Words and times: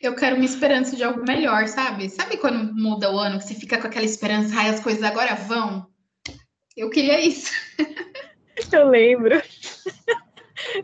Eu 0.00 0.14
quero 0.14 0.36
uma 0.36 0.44
esperança 0.44 0.94
de 0.96 1.02
algo 1.02 1.24
melhor, 1.24 1.66
sabe? 1.68 2.08
Sabe 2.08 2.36
quando 2.36 2.74
muda 2.74 3.12
o 3.12 3.18
ano, 3.18 3.38
que 3.38 3.44
você 3.44 3.54
fica 3.54 3.78
com 3.78 3.86
aquela 3.86 4.04
esperança, 4.04 4.54
ai, 4.56 4.70
as 4.70 4.80
coisas 4.80 5.02
agora 5.02 5.34
vão? 5.34 5.86
Eu 6.76 6.90
queria 6.90 7.20
isso. 7.20 7.50
Eu 8.72 8.88
lembro. 8.88 9.34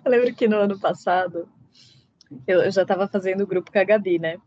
Eu 0.04 0.10
lembro 0.10 0.34
que 0.34 0.46
no 0.46 0.56
ano 0.56 0.78
passado 0.78 1.48
eu 2.46 2.70
já 2.70 2.82
estava 2.82 3.08
fazendo 3.08 3.42
o 3.42 3.46
grupo 3.46 3.72
com 3.72 3.78
a 3.78 3.84
Gabi, 3.84 4.18
né? 4.18 4.38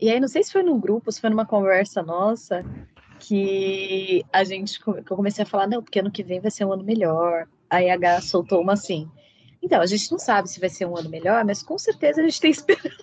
E 0.00 0.10
aí, 0.10 0.20
não 0.20 0.28
sei 0.28 0.42
se 0.44 0.52
foi 0.52 0.62
num 0.62 0.78
grupo, 0.78 1.10
se 1.10 1.20
foi 1.20 1.30
numa 1.30 1.46
conversa 1.46 2.02
nossa, 2.02 2.64
que 3.18 4.24
a 4.32 4.44
gente 4.44 4.78
que 4.78 4.88
eu 4.88 5.16
comecei 5.16 5.42
a 5.42 5.46
falar, 5.46 5.66
não, 5.66 5.82
porque 5.82 5.98
ano 5.98 6.10
que 6.10 6.22
vem 6.22 6.40
vai 6.40 6.50
ser 6.50 6.64
um 6.64 6.72
ano 6.72 6.84
melhor. 6.84 7.48
Aí 7.68 7.90
a 7.90 7.94
H 7.94 8.22
soltou 8.22 8.60
uma 8.60 8.74
assim. 8.74 9.10
Então, 9.62 9.80
a 9.80 9.86
gente 9.86 10.10
não 10.10 10.18
sabe 10.18 10.48
se 10.48 10.60
vai 10.60 10.68
ser 10.68 10.86
um 10.86 10.96
ano 10.96 11.10
melhor, 11.10 11.44
mas 11.44 11.62
com 11.62 11.78
certeza 11.78 12.20
a 12.20 12.24
gente 12.24 12.40
tem 12.40 12.50
esperança. 12.50 12.96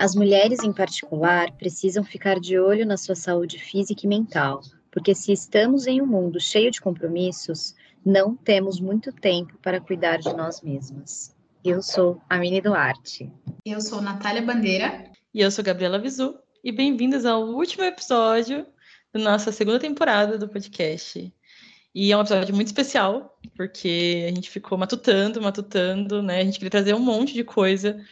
As 0.00 0.14
mulheres, 0.14 0.62
em 0.62 0.72
particular, 0.72 1.50
precisam 1.56 2.04
ficar 2.04 2.38
de 2.38 2.56
olho 2.58 2.86
na 2.86 2.96
sua 2.96 3.16
saúde 3.16 3.58
física 3.58 4.02
e 4.04 4.08
mental, 4.08 4.60
porque 4.92 5.12
se 5.12 5.32
estamos 5.32 5.88
em 5.88 6.00
um 6.00 6.06
mundo 6.06 6.40
cheio 6.40 6.70
de 6.70 6.80
compromissos, 6.80 7.74
não 8.06 8.36
temos 8.36 8.80
muito 8.80 9.12
tempo 9.12 9.58
para 9.60 9.80
cuidar 9.80 10.18
de 10.18 10.32
nós 10.34 10.62
mesmas. 10.62 11.34
Eu 11.64 11.82
sou 11.82 12.20
a 12.30 12.38
Mini 12.38 12.60
Duarte. 12.60 13.32
Eu 13.66 13.80
sou 13.80 14.00
Natália 14.00 14.40
Bandeira. 14.40 15.10
E 15.34 15.40
eu 15.40 15.50
sou 15.50 15.64
Gabriela 15.64 15.98
Visu. 15.98 16.38
E 16.62 16.72
bem-vindas 16.72 17.24
ao 17.24 17.44
último 17.44 17.84
episódio 17.84 18.66
da 19.12 19.20
nossa 19.20 19.52
segunda 19.52 19.78
temporada 19.78 20.36
do 20.36 20.48
podcast. 20.48 21.32
E 21.94 22.12
é 22.12 22.16
um 22.16 22.20
episódio 22.20 22.54
muito 22.54 22.66
especial, 22.66 23.38
porque 23.56 24.26
a 24.28 24.34
gente 24.34 24.50
ficou 24.50 24.76
matutando, 24.76 25.40
matutando, 25.40 26.20
né? 26.20 26.40
A 26.40 26.44
gente 26.44 26.58
queria 26.58 26.70
trazer 26.70 26.94
um 26.94 27.00
monte 27.00 27.32
de 27.32 27.44
coisa 27.44 28.04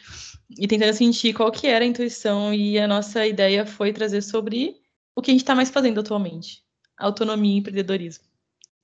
e 0.57 0.65
tentando 0.65 0.93
sentir 0.93 1.33
qual 1.33 1.51
que 1.51 1.67
era 1.67 1.83
a 1.83 1.87
intuição. 1.87 2.53
E 2.53 2.79
a 2.79 2.87
nossa 2.87 3.27
ideia 3.27 3.65
foi 3.65 3.91
trazer 3.91 4.21
sobre 4.21 4.77
o 5.13 5.21
que 5.21 5.31
a 5.31 5.33
gente 5.33 5.41
está 5.41 5.53
mais 5.53 5.69
fazendo 5.69 5.99
atualmente. 5.99 6.63
Autonomia 6.97 7.53
e 7.53 7.57
empreendedorismo, 7.57 8.23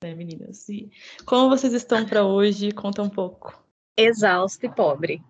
né, 0.02 0.14
meninas? 0.14 0.68
E 0.68 0.90
como 1.24 1.48
vocês 1.48 1.72
estão 1.72 2.04
para 2.04 2.24
hoje? 2.24 2.70
Conta 2.70 3.02
um 3.02 3.08
pouco 3.08 3.64
exausta 3.96 4.66
e 4.66 4.74
pobre. 4.74 5.22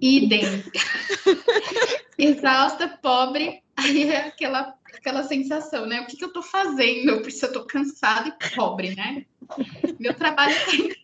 Idem. 0.00 0.42
exausta, 2.18 2.88
pobre, 3.00 3.62
aí 3.76 4.10
é 4.10 4.26
aquela, 4.26 4.74
aquela 4.94 5.22
sensação, 5.22 5.86
né? 5.86 6.00
O 6.00 6.06
que, 6.06 6.16
que 6.16 6.24
eu 6.24 6.32
tô 6.32 6.42
fazendo? 6.42 7.22
Porque 7.22 7.44
eu 7.44 7.52
tô 7.52 7.64
cansada 7.64 8.28
e 8.28 8.32
pobre, 8.54 8.96
né? 8.96 9.24
Meu 9.98 10.12
trabalho 10.14 10.54
tá 10.54 10.74
indo 10.74 10.94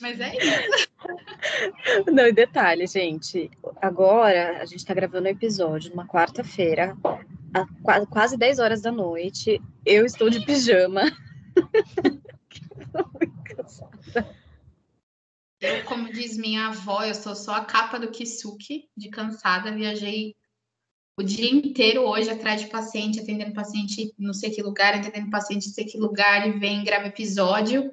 Mas 0.00 0.18
é 0.20 0.36
isso. 0.36 0.88
Não, 2.12 2.26
e 2.26 2.32
detalhe, 2.32 2.86
gente. 2.86 3.50
Agora 3.80 4.58
a 4.60 4.64
gente 4.64 4.84
tá 4.84 4.92
gravando 4.94 5.24
o 5.24 5.28
um 5.28 5.32
episódio 5.32 5.90
numa 5.90 6.06
quarta-feira, 6.06 6.96
quase 8.10 8.36
10 8.36 8.60
horas 8.60 8.80
da 8.80 8.92
noite. 8.92 9.60
Eu 9.84 10.06
estou 10.06 10.30
de 10.30 10.44
pijama. 10.44 11.02
Eu, 15.60 15.84
como 15.84 16.10
diz 16.10 16.38
minha 16.38 16.68
avó, 16.68 17.04
eu 17.04 17.14
sou 17.14 17.36
só 17.36 17.52
a 17.52 17.64
capa 17.64 17.98
do 17.98 18.10
Kisuke, 18.10 18.88
de 18.96 19.10
cansada. 19.10 19.74
Viajei 19.74 20.34
o 21.18 21.22
dia 21.22 21.50
inteiro 21.50 22.02
hoje 22.02 22.30
atrás 22.30 22.62
de 22.62 22.68
paciente, 22.68 23.20
atendendo 23.20 23.52
paciente 23.52 24.14
não 24.18 24.32
sei 24.32 24.50
que 24.50 24.62
lugar, 24.62 24.94
atendendo 24.94 25.30
paciente 25.30 25.66
não 25.66 25.74
sei 25.74 25.84
que 25.84 25.98
lugar, 25.98 26.48
e 26.48 26.58
vem, 26.58 26.82
grava 26.82 27.08
episódio. 27.08 27.92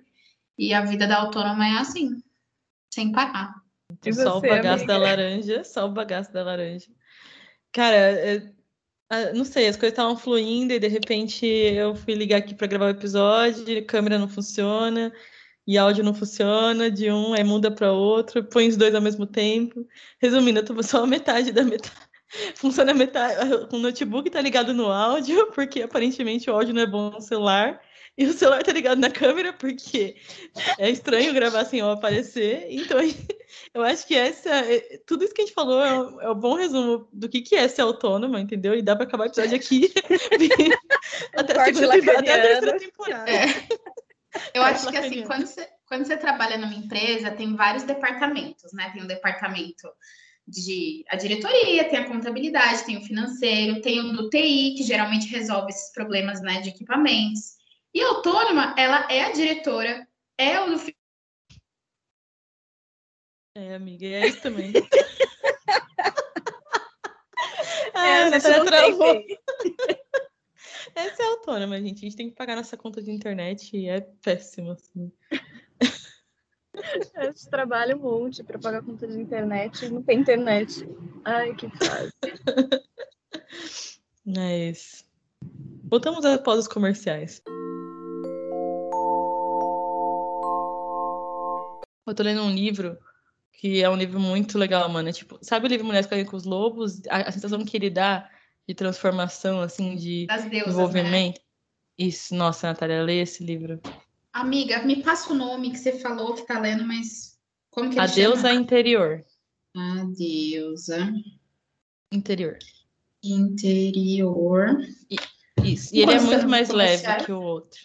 E 0.58 0.74
a 0.74 0.86
vida 0.86 1.06
da 1.06 1.18
autônoma 1.18 1.68
é 1.68 1.78
assim, 1.80 2.24
sem 2.94 3.12
parar. 3.12 3.54
Você, 4.02 4.14
só 4.14 4.38
o 4.38 4.42
bagaço 4.42 4.84
amiga? 4.84 4.94
da 4.94 4.98
laranja, 4.98 5.64
só 5.66 5.86
o 5.86 5.92
bagaço 5.92 6.32
da 6.32 6.44
laranja. 6.44 6.88
Cara, 7.74 7.96
é, 7.96 8.54
é, 9.12 9.34
não 9.34 9.44
sei, 9.44 9.68
as 9.68 9.76
coisas 9.76 9.92
estavam 9.92 10.18
fluindo 10.18 10.72
e 10.72 10.80
de 10.80 10.88
repente 10.88 11.46
eu 11.46 11.96
fui 11.96 12.14
ligar 12.14 12.38
aqui 12.38 12.56
para 12.56 12.68
gravar 12.68 12.86
o 12.86 12.98
episódio, 12.98 13.78
a 13.78 13.86
câmera 13.86 14.18
não 14.18 14.30
funciona 14.30 15.12
e 15.68 15.78
áudio 15.78 16.04
não 16.04 16.14
funciona, 16.14 16.90
de 16.90 17.12
um 17.12 17.34
aí 17.34 17.44
muda 17.44 17.70
para 17.70 17.92
outro, 17.92 18.42
põe 18.44 18.70
os 18.70 18.78
dois 18.78 18.96
ao 18.96 19.02
mesmo 19.02 19.26
tempo. 19.26 19.86
Resumindo, 20.18 20.60
eu 20.60 20.66
tô 20.66 20.82
só 20.82 21.04
a 21.04 21.08
metade 21.08 21.52
da 21.52 21.64
metade. 21.64 22.08
Funciona 22.56 22.92
a 22.92 22.96
metade. 22.96 23.36
O 23.72 23.78
notebook 23.78 24.30
tá 24.30 24.42
ligado 24.42 24.74
no 24.74 24.92
áudio, 24.92 25.48
porque 25.52 25.82
aparentemente 25.82 26.50
o 26.50 26.54
áudio 26.54 26.74
não 26.74 26.82
é 26.82 26.88
bom 26.88 27.10
no 27.10 27.22
celular. 27.22 27.82
E 28.18 28.26
o 28.26 28.34
celular 28.34 28.64
tá 28.64 28.72
ligado 28.72 28.98
na 28.98 29.12
câmera, 29.12 29.54
porque 29.54 30.16
é 30.80 30.90
estranho 30.90 31.34
gravar 31.34 31.66
sem 31.66 31.82
eu 31.82 31.92
aparecer. 31.92 32.66
Então, 32.70 32.98
eu 33.76 33.84
acho 33.84 34.08
que 34.08 34.16
essa. 34.16 34.50
É, 34.50 35.00
tudo 35.06 35.24
isso 35.24 35.34
que 35.34 35.42
a 35.42 35.46
gente 35.46 35.54
falou 35.54 35.84
é 35.84 35.94
um, 35.94 36.22
é 36.22 36.32
um 36.32 36.36
bom 36.36 36.56
resumo 36.56 37.08
do 37.14 37.30
que, 37.30 37.42
que 37.42 37.56
é 37.56 37.68
ser 37.68 37.82
autônoma, 37.82 38.40
entendeu? 38.40 38.74
E 38.74 38.82
dá 38.82 38.96
para 38.96 39.06
acabar 39.06 39.26
o 39.26 39.28
episódio 39.28 39.56
aqui. 39.56 39.94
até, 41.38 41.60
a 41.60 41.66
segunda, 41.66 42.20
até 42.20 42.34
a 42.34 42.42
terceira 42.42 42.80
temporada. 42.80 43.30
É. 43.30 43.68
Eu 44.54 44.64
acho 44.64 44.90
que 44.90 44.98
assim, 44.98 45.24
quando 45.24 45.46
você, 45.46 45.70
quando 45.88 46.06
você 46.06 46.18
trabalha 46.18 46.58
numa 46.58 46.74
empresa, 46.74 47.32
tem 47.32 47.56
vários 47.56 47.84
departamentos, 47.84 48.74
né? 48.74 48.90
Tem 48.92 49.04
o 49.04 49.08
departamento 49.08 49.88
de 50.48 51.04
a 51.10 51.18
diretoria, 51.18 51.90
tem 51.90 52.00
a 52.00 52.08
contabilidade, 52.08 52.86
tem 52.86 52.98
o 52.98 53.04
financeiro, 53.04 53.82
tem 53.82 54.00
o 54.00 54.14
do 54.14 54.30
TI, 54.30 54.76
que 54.78 54.84
geralmente 54.84 55.28
resolve 55.28 55.72
esses 55.72 55.92
problemas 55.92 56.42
né, 56.42 56.62
de 56.62 56.70
equipamentos. 56.70 57.58
E 57.94 58.02
a 58.02 58.08
autônoma, 58.08 58.74
ela 58.78 59.06
é 59.12 59.26
a 59.26 59.32
diretora, 59.32 60.08
é 60.38 60.62
o 60.62 60.68
do 60.68 60.82
É, 63.56 63.76
amiga, 63.76 64.06
é 64.06 64.28
isso 64.28 64.42
também. 64.42 64.72
ah, 67.94 68.08
é, 68.08 68.40
você 68.40 68.64
travou. 68.64 69.22
Essa 70.96 71.24
é 71.24 71.26
autônoma, 71.28 71.80
gente. 71.82 71.98
A 71.98 72.10
gente 72.10 72.16
tem 72.16 72.30
que 72.30 72.36
pagar 72.36 72.56
nossa 72.56 72.78
conta 72.78 73.02
de 73.02 73.12
internet 73.12 73.76
e 73.76 73.88
é 73.88 74.02
péssimo, 74.02 74.72
assim. 74.72 75.12
A 77.16 77.26
gente 77.26 77.50
trabalha 77.50 77.96
um 77.96 78.00
monte 78.00 78.44
para 78.44 78.60
pagar 78.60 78.84
conta 78.84 79.08
de 79.08 79.20
internet 79.20 79.86
e 79.86 79.90
não 79.90 80.04
tem 80.04 80.20
internet. 80.20 80.88
Ai, 81.26 81.56
que 81.56 81.68
fácil. 81.70 82.12
É 84.38 84.70
isso. 84.70 85.04
Voltamos 85.86 86.24
após 86.24 86.60
os 86.60 86.68
comerciais. 86.68 87.42
Eu 92.06 92.14
tô 92.14 92.22
lendo 92.22 92.44
um 92.44 92.52
livro 92.52 92.98
que 93.54 93.82
é 93.82 93.90
um 93.90 93.96
livro 93.98 94.20
muito 94.20 94.58
legal, 94.58 94.88
mano. 94.88 95.10
É 95.10 95.12
tipo, 95.12 95.40
sabe 95.42 95.66
o 95.66 95.70
livro 95.70 95.86
Mulheres 95.86 96.08
com 96.30 96.38
os 96.38 96.44
Lobos? 96.44 97.02
A, 97.10 97.30
a 97.30 97.32
sensação 97.32 97.66
que 97.66 97.76
ele 97.76 97.90
dá 97.90 98.30
de 98.68 98.76
transformação, 98.76 99.62
assim, 99.62 99.96
de 99.96 100.28
deusas, 100.50 100.74
envolvimento. 100.74 101.40
Né? 101.40 101.46
Isso, 101.98 102.36
nossa, 102.36 102.68
Natália, 102.68 103.02
lê 103.02 103.22
esse 103.22 103.44
livro. 103.44 103.80
Amiga, 104.34 104.84
me 104.84 105.02
passa 105.02 105.32
o 105.32 105.36
nome 105.36 105.72
que 105.72 105.78
você 105.78 105.94
falou 105.94 106.36
que 106.36 106.46
tá 106.46 106.60
lendo, 106.60 106.86
mas 106.86 107.40
como 107.72 107.90
que 107.90 108.00
A 108.00 108.06
Deusa 108.06 108.50
chama? 108.50 108.60
Interior. 108.60 109.26
A 109.76 110.04
Deusa 110.16 111.14
Interior. 112.12 112.58
Interior. 113.24 114.78
Isso, 115.64 115.96
e 115.96 116.02
ele 116.02 116.14
é 116.14 116.20
muito 116.20 116.48
mais 116.48 116.70
leve 116.70 117.26
que 117.26 117.32
o 117.32 117.42
outro. 117.42 117.80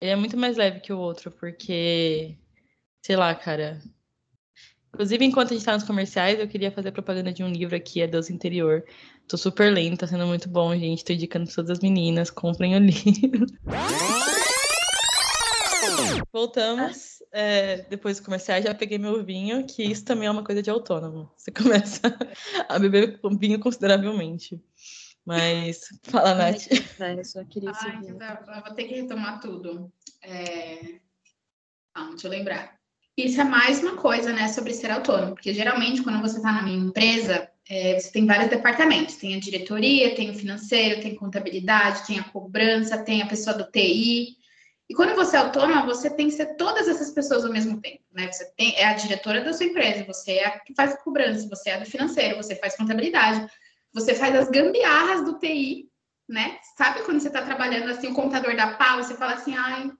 Ele 0.00 0.10
é 0.10 0.16
muito 0.16 0.36
mais 0.36 0.56
leve 0.56 0.80
que 0.80 0.92
o 0.92 0.98
outro, 0.98 1.30
porque, 1.30 2.36
sei 3.02 3.16
lá, 3.16 3.34
cara, 3.34 3.80
Inclusive, 4.92 5.24
enquanto 5.24 5.52
a 5.52 5.54
gente 5.54 5.64
tá 5.64 5.72
nos 5.72 5.84
comerciais, 5.84 6.38
eu 6.38 6.48
queria 6.48 6.72
fazer 6.72 6.90
propaganda 6.90 7.32
de 7.32 7.44
um 7.44 7.48
livro 7.48 7.76
aqui, 7.76 8.02
é 8.02 8.06
Deus 8.06 8.28
Interior. 8.28 8.84
Tô 9.30 9.36
super 9.36 9.72
lento, 9.72 10.00
tá 10.00 10.08
sendo 10.08 10.26
muito 10.26 10.48
bom, 10.48 10.76
gente. 10.76 11.04
Tô 11.04 11.12
indicando 11.12 11.46
pra 11.46 11.54
todas 11.54 11.70
as 11.70 11.78
meninas, 11.78 12.30
comprem 12.30 12.74
o 12.74 12.80
livro. 12.80 13.46
Voltamos. 16.32 17.22
É, 17.30 17.82
depois 17.82 18.16
dos 18.16 18.24
comerciais, 18.24 18.64
já 18.64 18.74
peguei 18.74 18.98
meu 18.98 19.24
vinho, 19.24 19.64
que 19.64 19.84
isso 19.84 20.04
também 20.04 20.26
é 20.26 20.30
uma 20.32 20.42
coisa 20.42 20.60
de 20.60 20.68
autônomo. 20.68 21.30
Você 21.36 21.52
começa 21.54 22.00
a 22.68 22.76
beber 22.76 23.20
vinho 23.38 23.60
consideravelmente. 23.60 24.60
Mas, 25.24 25.82
fala, 26.02 26.34
Nath. 26.34 26.66
É, 26.98 27.14
eu 27.14 27.24
só 27.24 27.44
queria 27.44 27.70
Ai, 27.72 28.00
eu 28.08 28.62
vou 28.64 28.74
ter 28.74 28.84
que 28.84 28.94
retomar 28.94 29.40
tudo. 29.40 29.92
É... 30.24 30.98
Ah, 31.94 32.08
deixa 32.08 32.26
eu 32.26 32.32
lembrar. 32.32 32.80
Isso 33.16 33.40
é 33.40 33.44
mais 33.44 33.80
uma 33.80 33.96
coisa, 33.96 34.32
né, 34.32 34.48
sobre 34.48 34.72
ser 34.72 34.90
autônomo, 34.90 35.34
porque 35.34 35.52
geralmente 35.52 36.02
quando 36.02 36.20
você 36.20 36.38
está 36.38 36.52
na 36.52 36.62
minha 36.62 36.78
empresa, 36.78 37.49
é, 37.70 37.98
você 37.98 38.10
tem 38.10 38.26
vários 38.26 38.50
departamentos, 38.50 39.14
tem 39.14 39.36
a 39.36 39.38
diretoria, 39.38 40.16
tem 40.16 40.28
o 40.28 40.34
financeiro, 40.34 41.00
tem 41.00 41.14
contabilidade, 41.14 42.04
tem 42.04 42.18
a 42.18 42.24
cobrança, 42.24 42.98
tem 42.98 43.22
a 43.22 43.26
pessoa 43.26 43.56
do 43.56 43.70
TI. 43.70 44.36
E 44.88 44.94
quando 44.94 45.14
você 45.14 45.36
é 45.36 45.38
autônoma, 45.38 45.86
você 45.86 46.10
tem 46.10 46.26
que 46.26 46.34
ser 46.34 46.56
todas 46.56 46.88
essas 46.88 47.12
pessoas 47.12 47.44
ao 47.44 47.52
mesmo 47.52 47.80
tempo, 47.80 48.02
né? 48.10 48.26
Você 48.32 48.44
tem, 48.56 48.74
é 48.74 48.86
a 48.86 48.94
diretora 48.94 49.44
da 49.44 49.52
sua 49.52 49.66
empresa, 49.66 50.04
você 50.04 50.32
é 50.32 50.46
a 50.46 50.58
que 50.58 50.74
faz 50.74 50.94
a 50.94 50.96
cobrança, 50.96 51.48
você 51.48 51.70
é 51.70 51.78
do 51.78 51.88
financeiro, 51.88 52.36
você 52.36 52.56
faz 52.56 52.76
contabilidade, 52.76 53.48
você 53.94 54.16
faz 54.16 54.34
as 54.34 54.50
gambiarras 54.50 55.24
do 55.24 55.38
TI, 55.38 55.88
né? 56.28 56.58
Sabe 56.76 57.02
quando 57.04 57.20
você 57.20 57.28
está 57.28 57.42
trabalhando 57.42 57.88
assim, 57.88 58.08
o 58.08 58.14
computador 58.14 58.56
da 58.56 58.74
pau, 58.74 58.96
você 58.96 59.14
fala 59.14 59.34
assim, 59.34 59.54
ai, 59.54 59.92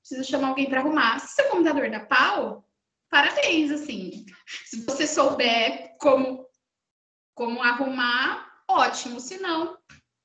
preciso 0.00 0.30
chamar 0.30 0.50
alguém 0.50 0.68
para 0.68 0.78
arrumar. 0.78 1.18
Se 1.18 1.34
seu 1.34 1.46
computador 1.46 1.90
da 1.90 1.98
pau, 1.98 2.64
parabéns, 3.10 3.72
assim. 3.72 4.24
Se 4.66 4.84
você 4.84 5.04
souber 5.04 5.96
como, 5.98 6.47
como 7.38 7.62
arrumar, 7.62 8.50
ótimo. 8.68 9.20
Se 9.20 9.38
não, 9.38 9.78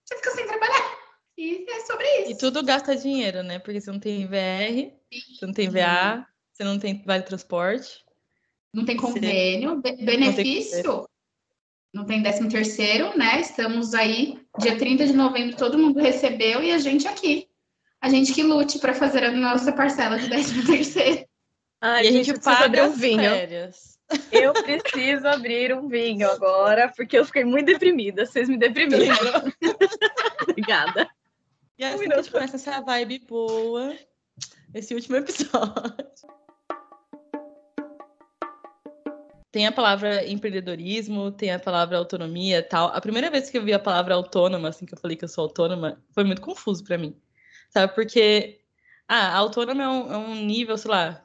você 0.04 0.15
fica 0.15 0.31
sem 0.31 0.48
trabalhar. 0.48 0.98
E 1.38 1.63
é 1.69 1.80
sobre 1.81 2.06
isso. 2.21 2.31
E 2.31 2.38
tudo 2.38 2.63
gasta 2.63 2.95
dinheiro, 2.95 3.44
né? 3.44 3.60
Porque 3.60 3.80
você 3.80 3.92
não 3.92 4.00
tem 4.00 4.25
VR, 4.25 4.92
você 5.12 5.45
não 5.45 5.54
tem 5.54 5.69
VA, 5.69 6.25
você 6.51 6.63
não 6.63 6.80
tem 6.80 7.04
vale 7.06 7.21
transporte. 7.21 8.04
Não 8.74 8.83
tem 8.83 8.98
convênio, 8.98 9.80
você... 9.80 9.95
benefício. 9.98 11.07
Não 11.94 12.06
tem 12.06 12.24
décimo 12.24 12.50
terceiro, 12.50 13.16
né? 13.16 13.39
Estamos 13.39 13.94
aí, 13.94 14.44
dia 14.57 14.75
30 14.75 15.06
de 15.06 15.13
novembro, 15.13 15.56
todo 15.56 15.77
mundo 15.77 16.00
recebeu 16.00 16.63
e 16.63 16.71
a 16.71 16.80
gente 16.80 17.07
aqui. 17.07 17.48
A 18.01 18.09
gente 18.09 18.33
que 18.33 18.42
lute 18.42 18.80
para 18.80 18.95
fazer 18.95 19.24
a 19.24 19.31
nossa 19.31 19.71
parcela 19.71 20.18
de 20.18 20.27
décimo 20.27 20.66
terceiro. 20.66 21.27
Ai, 21.80 22.06
e 22.06 22.07
a 22.07 22.12
gente, 22.12 22.25
gente 22.25 22.39
paga 22.42 22.86
um 22.86 22.94
vinho. 22.94 23.21
Férias. 23.21 23.93
Eu 24.31 24.54
preciso 24.54 25.27
abrir 25.27 25.74
um 25.74 25.88
vinho 25.88 26.30
agora, 26.30 26.92
porque 26.95 27.18
eu 27.18 27.25
fiquei 27.25 27.44
muito 27.44 27.68
deprimida. 27.68 28.25
Vocês 28.25 28.50
me 28.50 28.57
deprimiram. 28.57 29.15
Obrigada. 30.50 31.10
E 31.77 31.83
assim 31.83 32.07
um 32.07 32.12
a 32.12 32.15
gente 32.18 32.31
começa 32.31 32.56
essa 32.56 32.81
vibe 32.81 33.19
boa, 33.27 33.95
esse 34.74 34.94
último 34.94 35.18
episódio. 35.18 36.04
Tem 39.51 39.68
a 39.68 39.71
palavra 39.71 40.27
empreendedorismo, 40.27 41.31
tem 41.31 41.51
a 41.51 41.59
palavra 41.59 41.98
autonomia 41.98 42.68
tal. 42.68 42.88
A 42.88 43.00
primeira 43.00 43.30
vez 43.30 43.51
que 43.51 43.57
eu 43.57 43.63
vi 43.63 43.71
a 43.71 43.77
palavra 43.77 44.16
autônoma, 44.16 44.69
assim, 44.69 44.83
que 44.83 44.95
eu 44.95 45.00
falei 45.00 45.16
que 45.16 45.24
eu 45.24 45.30
sou 45.30 45.44
autônoma, 45.44 46.04
foi 46.12 46.24
muito 46.24 46.42
confuso 46.42 46.83
para 46.83 46.98
mim. 46.98 47.16
Sabe? 47.69 47.94
Porque, 47.94 48.62
ah, 49.07 49.36
autônoma 49.38 49.83
é 49.83 49.88
um, 49.88 50.13
é 50.13 50.18
um 50.18 50.36
nível, 50.36 50.75
sei 50.75 50.89
lá, 50.89 51.24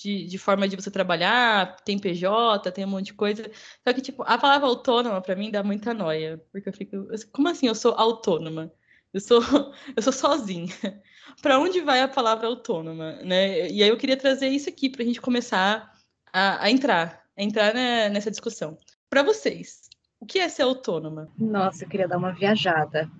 de, 0.00 0.24
de, 0.24 0.38
forma 0.38 0.66
de 0.66 0.76
você 0.76 0.90
trabalhar, 0.90 1.76
tem 1.84 1.98
PJ, 1.98 2.70
tem 2.72 2.84
um 2.84 2.88
monte 2.88 3.06
de 3.06 3.14
coisa. 3.14 3.50
Só 3.86 3.92
que, 3.92 4.00
tipo, 4.00 4.22
a 4.22 4.38
palavra 4.38 4.66
autônoma 4.66 5.20
para 5.20 5.36
mim 5.36 5.50
dá 5.50 5.62
muita 5.62 5.92
noia, 5.92 6.42
porque 6.50 6.68
eu 6.68 6.72
fico, 6.72 7.06
como 7.32 7.48
assim 7.48 7.66
eu 7.66 7.74
sou 7.74 7.92
autônoma? 7.92 8.72
Eu 9.12 9.20
sou, 9.20 9.40
eu 9.94 10.02
sou 10.02 10.12
sozinha. 10.12 10.74
para 11.42 11.58
onde 11.58 11.80
vai 11.80 12.00
a 12.00 12.08
palavra 12.08 12.46
autônoma, 12.46 13.12
né? 13.22 13.70
E 13.70 13.82
aí 13.82 13.88
eu 13.88 13.96
queria 13.96 14.16
trazer 14.16 14.48
isso 14.48 14.68
aqui 14.68 14.88
para 14.88 15.02
a 15.02 15.06
gente 15.06 15.20
começar 15.20 15.92
a, 16.32 16.64
a 16.64 16.70
entrar, 16.70 17.22
a 17.36 17.42
entrar 17.42 17.74
né, 17.74 18.08
nessa 18.08 18.30
discussão. 18.30 18.78
Para 19.08 19.22
vocês, 19.22 19.88
o 20.18 20.26
que 20.26 20.38
é 20.38 20.48
ser 20.48 20.62
autônoma? 20.62 21.28
Nossa, 21.38 21.84
eu 21.84 21.88
queria 21.88 22.08
dar 22.08 22.16
uma 22.16 22.32
viajada 22.32 23.10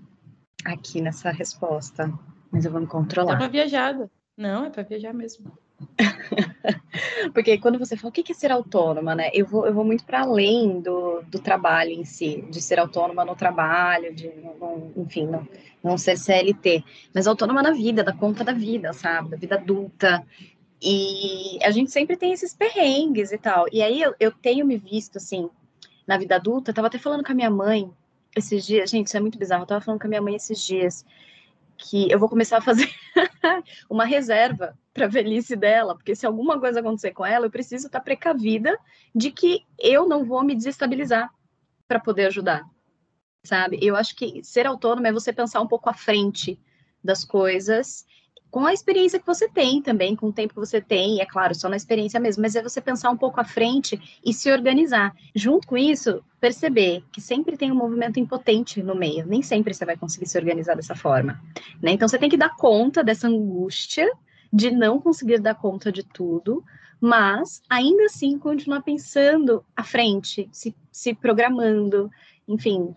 aqui 0.65 1.01
nessa 1.01 1.31
resposta, 1.31 2.13
mas 2.51 2.65
eu 2.65 2.73
vou 2.73 2.81
me 2.81 2.87
controlar. 2.87 3.35
É 3.35 3.37
uma 3.37 3.49
viajada. 3.49 4.11
Não, 4.37 4.65
é 4.65 4.71
para 4.71 4.83
viajar 4.83 5.13
mesmo. 5.13 5.53
Porque 7.33 7.59
quando 7.59 7.79
você 7.79 7.97
fala 7.97 8.11
o 8.11 8.13
que 8.13 8.31
é 8.31 8.35
ser 8.35 8.51
autônoma, 8.53 9.15
né? 9.15 9.31
Eu 9.33 9.47
vou, 9.47 9.67
eu 9.67 9.73
vou 9.73 9.85
muito 9.85 10.05
para 10.05 10.23
além 10.23 10.81
do, 10.81 11.23
do 11.23 11.39
trabalho 11.39 11.91
em 11.91 12.05
si, 12.05 12.45
de 12.51 12.61
ser 12.61 12.79
autônoma 12.79 13.25
no 13.25 13.35
trabalho, 13.35 14.15
de 14.15 14.31
não, 14.61 14.93
enfim, 14.97 15.27
não, 15.27 15.47
não 15.83 15.99
ser 15.99 16.17
CLT, 16.17 16.85
mas 17.15 17.27
autônoma 17.27 17.63
na 17.63 17.73
vida, 17.73 18.05
da 18.05 18.13
conta 18.13 18.45
da 18.45 18.53
vida, 18.53 18.93
sabe? 18.93 19.31
Da 19.31 19.37
vida 19.37 19.55
adulta. 19.57 20.27
E 20.83 21.59
a 21.63 21.71
gente 21.71 21.91
sempre 21.91 22.17
tem 22.17 22.33
esses 22.33 22.55
perrengues 22.55 23.33
e 23.33 23.39
tal. 23.39 23.67
E 23.71 23.83
aí 23.83 24.01
eu, 24.01 24.15
eu 24.19 24.33
tenho 24.33 24.65
me 24.67 24.77
visto 24.77 25.19
assim, 25.19 25.51
na 26.07 26.17
vida 26.17 26.37
adulta, 26.37 26.71
eu 26.71 26.75
tava 26.75 26.89
até 26.89 26.99
falando 26.99 27.25
com 27.25 27.33
a 27.33 27.35
minha 27.35 27.51
mãe 27.51 27.91
esses 28.37 28.65
dias, 28.65 28.91
gente, 28.91 29.09
isso 29.09 29.17
é 29.17 29.21
muito 29.21 29.39
bizarro. 29.39 29.63
Eu 29.63 29.67
tava 29.67 29.81
falando 29.81 30.01
com 30.01 30.07
a 30.07 30.09
minha 30.09 30.23
mãe 30.23 30.37
esses 30.37 30.65
dias 30.65 31.05
que 31.77 32.11
eu 32.11 32.19
vou 32.19 32.29
começar 32.29 32.59
a 32.59 32.63
fazer 32.63 32.89
uma 33.89 34.05
reserva 34.05 34.77
para 34.93 35.07
a 35.07 35.09
velhice 35.09 35.55
dela, 35.55 35.95
porque 35.95 36.15
se 36.15 36.27
alguma 36.27 36.59
coisa 36.59 36.81
acontecer 36.81 37.13
com 37.13 37.25
ela, 37.25 37.47
eu 37.47 37.51
preciso 37.51 37.87
estar 37.87 38.01
precavida 38.01 38.77
de 39.15 39.31
que 39.31 39.65
eu 39.79 40.09
não 40.09 40.25
vou 40.25 40.43
me 40.43 40.55
desestabilizar 40.55 41.31
para 41.87 42.01
poder 42.01 42.27
ajudar, 42.27 42.65
sabe? 43.45 43.79
Eu 43.81 43.97
acho 43.97 44.17
que 44.17 44.43
ser 44.43 44.67
autônomo 44.67 45.07
é 45.07 45.13
você 45.13 45.33
pensar 45.33 45.61
um 45.61 45.67
pouco 45.67 45.89
à 45.89 45.95
frente 45.95 46.59
das 47.03 47.25
coisas, 47.25 48.05
com 48.51 48.67
a 48.67 48.73
experiência 48.73 49.19
que 49.19 49.27
você 49.27 49.49
tem 49.49 49.81
também, 49.81 50.17
com 50.17 50.27
o 50.27 50.33
tempo 50.33 50.55
que 50.55 50.61
você 50.61 50.81
tem, 50.81 51.21
é 51.21 51.27
claro, 51.27 51.55
só 51.55 51.69
na 51.69 51.77
experiência 51.77 52.19
mesmo, 52.19 52.43
mas 52.43 52.57
é 52.57 52.63
você 52.63 52.81
pensar 52.81 53.11
um 53.11 53.17
pouco 53.17 53.41
à 53.41 53.45
frente 53.45 54.21
e 54.25 54.35
se 54.35 54.51
organizar. 54.51 55.15
Junto 55.35 55.69
com 55.69 55.77
isso, 55.77 56.23
perceber 56.41 57.05
que 57.13 57.21
sempre 57.21 57.57
tem 57.57 57.71
um 57.71 57.77
movimento 57.77 58.19
impotente 58.19 58.83
no 58.83 58.95
meio, 58.97 59.25
nem 59.25 59.41
sempre 59.41 59.73
você 59.73 59.85
vai 59.85 59.97
conseguir 59.97 60.27
se 60.27 60.37
organizar 60.37 60.75
dessa 60.75 60.97
forma, 60.97 61.41
né? 61.81 61.93
Então 61.93 62.09
você 62.09 62.19
tem 62.19 62.29
que 62.29 62.37
dar 62.37 62.57
conta 62.57 63.05
dessa 63.05 63.29
angústia 63.29 64.11
de 64.53 64.71
não 64.71 65.01
conseguir 65.01 65.39
dar 65.39 65.55
conta 65.55 65.93
de 65.93 66.03
tudo, 66.03 66.65
mas 67.01 67.63
ainda 67.69 68.05
assim 68.05 68.39
continuar 68.39 68.83
pensando 68.83 69.65
à 69.75 69.83
frente, 69.83 70.49
se, 70.53 70.75
se 70.93 71.15
programando, 71.15 72.11
enfim. 72.47 72.95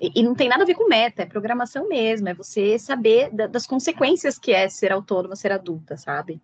E, 0.00 0.20
e, 0.20 0.22
não 0.22 0.34
tem 0.34 0.48
nada 0.48 0.62
a 0.62 0.66
ver 0.66 0.74
com 0.74 0.88
meta, 0.88 1.22
é 1.22 1.26
programação 1.26 1.88
mesmo, 1.88 2.28
é 2.28 2.34
você 2.34 2.78
saber 2.78 3.30
da, 3.32 3.46
das 3.46 3.66
consequências 3.66 4.38
que 4.38 4.52
é 4.52 4.68
ser 4.68 4.92
autônoma, 4.92 5.36
ser 5.36 5.52
adulta, 5.52 5.96
sabe? 5.96 6.40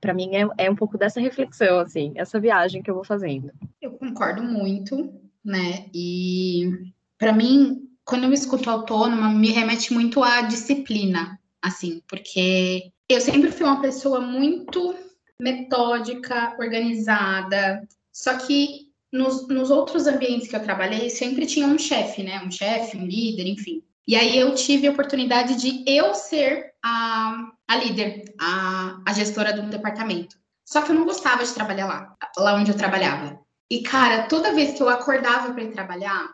Para 0.00 0.12
mim 0.12 0.34
é, 0.34 0.48
é 0.66 0.70
um 0.70 0.74
pouco 0.74 0.98
dessa 0.98 1.20
reflexão, 1.20 1.78
assim, 1.78 2.12
essa 2.16 2.40
viagem 2.40 2.82
que 2.82 2.90
eu 2.90 2.94
vou 2.94 3.04
fazendo. 3.04 3.52
Eu 3.80 3.92
concordo 3.92 4.42
muito, 4.42 5.12
né? 5.44 5.86
E 5.94 6.92
para 7.16 7.32
mim, 7.32 7.88
quando 8.04 8.24
eu 8.24 8.32
escuto 8.32 8.68
autônoma, 8.68 9.28
me 9.30 9.50
remete 9.50 9.92
muito 9.92 10.24
à 10.24 10.42
disciplina, 10.42 11.38
assim, 11.62 12.02
porque 12.08 12.90
eu 13.12 13.20
sempre 13.20 13.50
fui 13.50 13.66
uma 13.66 13.80
pessoa 13.80 14.20
muito 14.20 14.94
metódica, 15.40 16.54
organizada, 16.58 17.86
só 18.12 18.36
que 18.38 18.92
nos, 19.12 19.46
nos 19.48 19.70
outros 19.70 20.06
ambientes 20.06 20.48
que 20.48 20.56
eu 20.56 20.62
trabalhei, 20.62 21.10
sempre 21.10 21.46
tinha 21.46 21.66
um 21.66 21.78
chefe, 21.78 22.22
né? 22.22 22.40
Um 22.44 22.50
chefe, 22.50 22.96
um 22.96 23.06
líder, 23.06 23.46
enfim. 23.46 23.82
E 24.06 24.16
aí 24.16 24.38
eu 24.38 24.54
tive 24.54 24.86
a 24.86 24.90
oportunidade 24.90 25.56
de 25.56 25.84
eu 25.86 26.14
ser 26.14 26.72
a, 26.82 27.50
a 27.68 27.76
líder, 27.76 28.24
a, 28.40 29.00
a 29.06 29.12
gestora 29.12 29.52
do 29.52 29.68
departamento. 29.68 30.36
Só 30.64 30.82
que 30.82 30.90
eu 30.90 30.94
não 30.94 31.04
gostava 31.04 31.44
de 31.44 31.52
trabalhar 31.52 31.86
lá, 31.86 32.16
lá 32.36 32.54
onde 32.54 32.70
eu 32.70 32.76
trabalhava. 32.76 33.38
E, 33.70 33.82
cara, 33.82 34.24
toda 34.24 34.54
vez 34.54 34.74
que 34.74 34.82
eu 34.82 34.88
acordava 34.88 35.52
para 35.52 35.62
ir 35.62 35.72
trabalhar, 35.72 36.30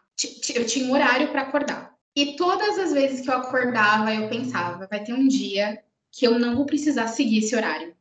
eu 0.54 0.66
tinha 0.66 0.86
um 0.86 0.92
horário 0.92 1.28
para 1.28 1.42
acordar. 1.42 1.94
E 2.16 2.36
todas 2.36 2.78
as 2.78 2.92
vezes 2.92 3.20
que 3.20 3.31
eu 3.31 3.34
acordava, 3.34 4.14
eu 4.14 4.28
pensava, 4.28 4.88
vai 4.88 5.02
ter 5.02 5.12
um 5.12 5.28
dia 5.28 5.78
que 6.12 6.26
eu 6.26 6.38
não 6.38 6.56
vou 6.56 6.66
precisar 6.66 7.06
seguir 7.08 7.38
esse 7.38 7.55
horário. 7.55 7.94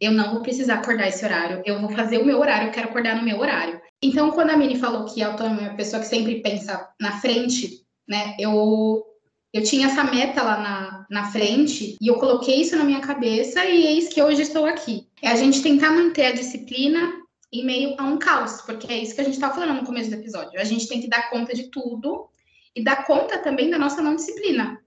Eu 0.00 0.12
não 0.12 0.32
vou 0.32 0.42
precisar 0.42 0.74
acordar 0.74 1.08
esse 1.08 1.24
horário. 1.24 1.62
Eu 1.64 1.80
vou 1.80 1.90
fazer 1.90 2.18
o 2.18 2.24
meu 2.24 2.38
horário, 2.38 2.68
eu 2.68 2.72
quero 2.72 2.88
acordar 2.88 3.16
no 3.16 3.22
meu 3.22 3.38
horário. 3.38 3.80
Então, 4.02 4.30
quando 4.32 4.50
a 4.50 4.56
Mini 4.56 4.76
falou 4.76 5.04
que 5.04 5.22
a 5.22 5.28
autônoma 5.28 5.60
é 5.60 5.68
uma 5.68 5.76
pessoa 5.76 6.00
que 6.00 6.08
sempre 6.08 6.40
pensa 6.40 6.88
na 7.00 7.20
frente, 7.20 7.82
né? 8.08 8.34
Eu, 8.38 9.04
eu 9.52 9.62
tinha 9.62 9.86
essa 9.86 10.02
meta 10.02 10.42
lá 10.42 10.58
na, 10.58 11.06
na 11.08 11.30
frente 11.30 11.96
e 12.00 12.06
eu 12.08 12.16
coloquei 12.16 12.60
isso 12.60 12.76
na 12.76 12.84
minha 12.84 13.00
cabeça 13.00 13.64
e 13.64 13.86
eis 13.86 14.08
que 14.08 14.22
hoje 14.22 14.42
estou 14.42 14.66
aqui. 14.66 15.06
É 15.22 15.28
a 15.28 15.36
gente 15.36 15.62
tentar 15.62 15.92
manter 15.92 16.26
a 16.26 16.32
disciplina 16.32 17.12
em 17.52 17.64
meio 17.64 17.94
a 17.98 18.04
um 18.04 18.18
caos, 18.18 18.62
porque 18.62 18.90
é 18.90 18.98
isso 18.98 19.14
que 19.14 19.20
a 19.20 19.24
gente 19.24 19.34
estava 19.34 19.54
falando 19.54 19.74
no 19.74 19.86
começo 19.86 20.10
do 20.10 20.16
episódio. 20.16 20.58
A 20.58 20.64
gente 20.64 20.88
tem 20.88 21.00
que 21.00 21.08
dar 21.08 21.30
conta 21.30 21.54
de 21.54 21.64
tudo 21.64 22.28
e 22.74 22.82
dar 22.82 23.04
conta 23.04 23.38
também 23.38 23.70
da 23.70 23.78
nossa 23.78 24.00
não 24.00 24.16
disciplina. 24.16 24.81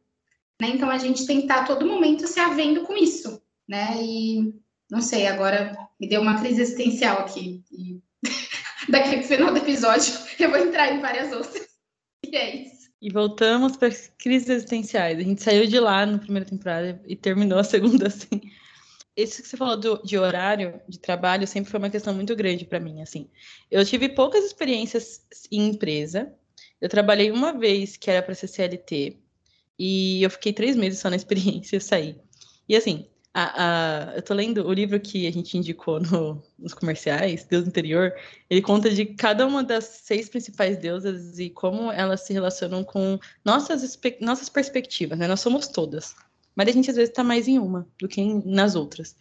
Né? 0.61 0.69
Então 0.69 0.89
a 0.89 0.97
gente 0.97 1.25
tem 1.25 1.37
que 1.37 1.43
estar 1.43 1.65
todo 1.65 1.85
momento 1.85 2.27
se 2.27 2.39
havendo 2.39 2.81
com 2.81 2.95
isso, 2.95 3.41
né? 3.67 4.01
E 4.01 4.53
não 4.89 5.01
sei, 5.01 5.27
agora 5.27 5.75
me 5.99 6.07
deu 6.07 6.21
uma 6.21 6.39
crise 6.39 6.61
existencial 6.61 7.19
aqui. 7.19 7.63
E 7.71 8.01
daqui 8.89 9.17
pro 9.17 9.27
final 9.27 9.51
do 9.51 9.59
episódio 9.59 10.13
eu 10.39 10.49
vou 10.49 10.59
entrar 10.59 10.93
em 10.93 11.01
várias 11.01 11.31
outras. 11.31 11.67
E 12.25 12.35
é 12.35 12.55
isso. 12.55 12.89
E 13.01 13.11
voltamos 13.11 13.75
para 13.75 13.89
as 13.89 14.11
crises 14.17 14.49
existenciais. 14.49 15.19
A 15.19 15.21
gente 15.21 15.43
saiu 15.43 15.67
de 15.67 15.79
lá 15.79 16.05
na 16.05 16.17
primeira 16.17 16.47
temporada 16.47 17.01
e 17.05 17.15
terminou 17.15 17.59
a 17.59 17.63
segunda 17.63 18.07
assim. 18.07 18.41
Esse 19.15 19.41
que 19.41 19.47
você 19.47 19.55
falou 19.55 19.77
do, 19.77 20.01
de 20.03 20.17
horário 20.17 20.81
de 20.89 20.99
trabalho 20.99 21.47
sempre 21.47 21.71
foi 21.71 21.77
uma 21.77 21.89
questão 21.89 22.13
muito 22.13 22.35
grande 22.35 22.65
para 22.65 22.79
mim. 22.79 23.01
Assim, 23.01 23.29
eu 23.69 23.85
tive 23.85 24.09
poucas 24.09 24.43
experiências 24.43 25.21
em 25.51 25.69
empresa. 25.69 26.33
Eu 26.81 26.89
trabalhei 26.89 27.31
uma 27.31 27.53
vez 27.53 27.95
que 27.95 28.09
era 28.09 28.21
para 28.21 28.35
ser 28.35 28.47
CLT 28.47 29.24
e 29.77 30.23
eu 30.23 30.29
fiquei 30.29 30.53
três 30.53 30.75
meses 30.75 30.99
só 30.99 31.09
na 31.09 31.15
experiência 31.15 31.77
e 31.77 31.81
saí. 31.81 32.15
E 32.67 32.75
assim, 32.75 33.07
a, 33.33 34.11
a, 34.11 34.15
eu 34.15 34.21
tô 34.21 34.33
lendo 34.33 34.65
o 34.65 34.71
livro 34.71 34.97
que 34.97 35.27
a 35.27 35.31
gente 35.31 35.57
indicou 35.57 35.99
no, 35.99 36.41
nos 36.57 36.73
comerciais, 36.73 37.43
Deus 37.43 37.67
Interior, 37.67 38.13
ele 38.49 38.61
conta 38.61 38.89
de 38.89 39.05
cada 39.05 39.45
uma 39.45 39.61
das 39.61 39.83
seis 39.83 40.29
principais 40.29 40.77
deusas 40.77 41.37
e 41.37 41.49
como 41.49 41.91
elas 41.91 42.21
se 42.21 42.31
relacionam 42.31 42.83
com 42.83 43.19
nossas, 43.43 43.99
nossas 44.21 44.47
perspectivas, 44.47 45.19
né? 45.19 45.27
Nós 45.27 45.41
somos 45.41 45.67
todas. 45.67 46.15
Mas 46.55 46.69
a 46.69 46.71
gente 46.71 46.89
às 46.89 46.95
vezes 46.95 47.09
está 47.09 47.25
mais 47.25 47.47
em 47.49 47.59
uma 47.59 47.85
do 47.99 48.07
que 48.07 48.23
nas 48.45 48.75
outras. 48.75 49.17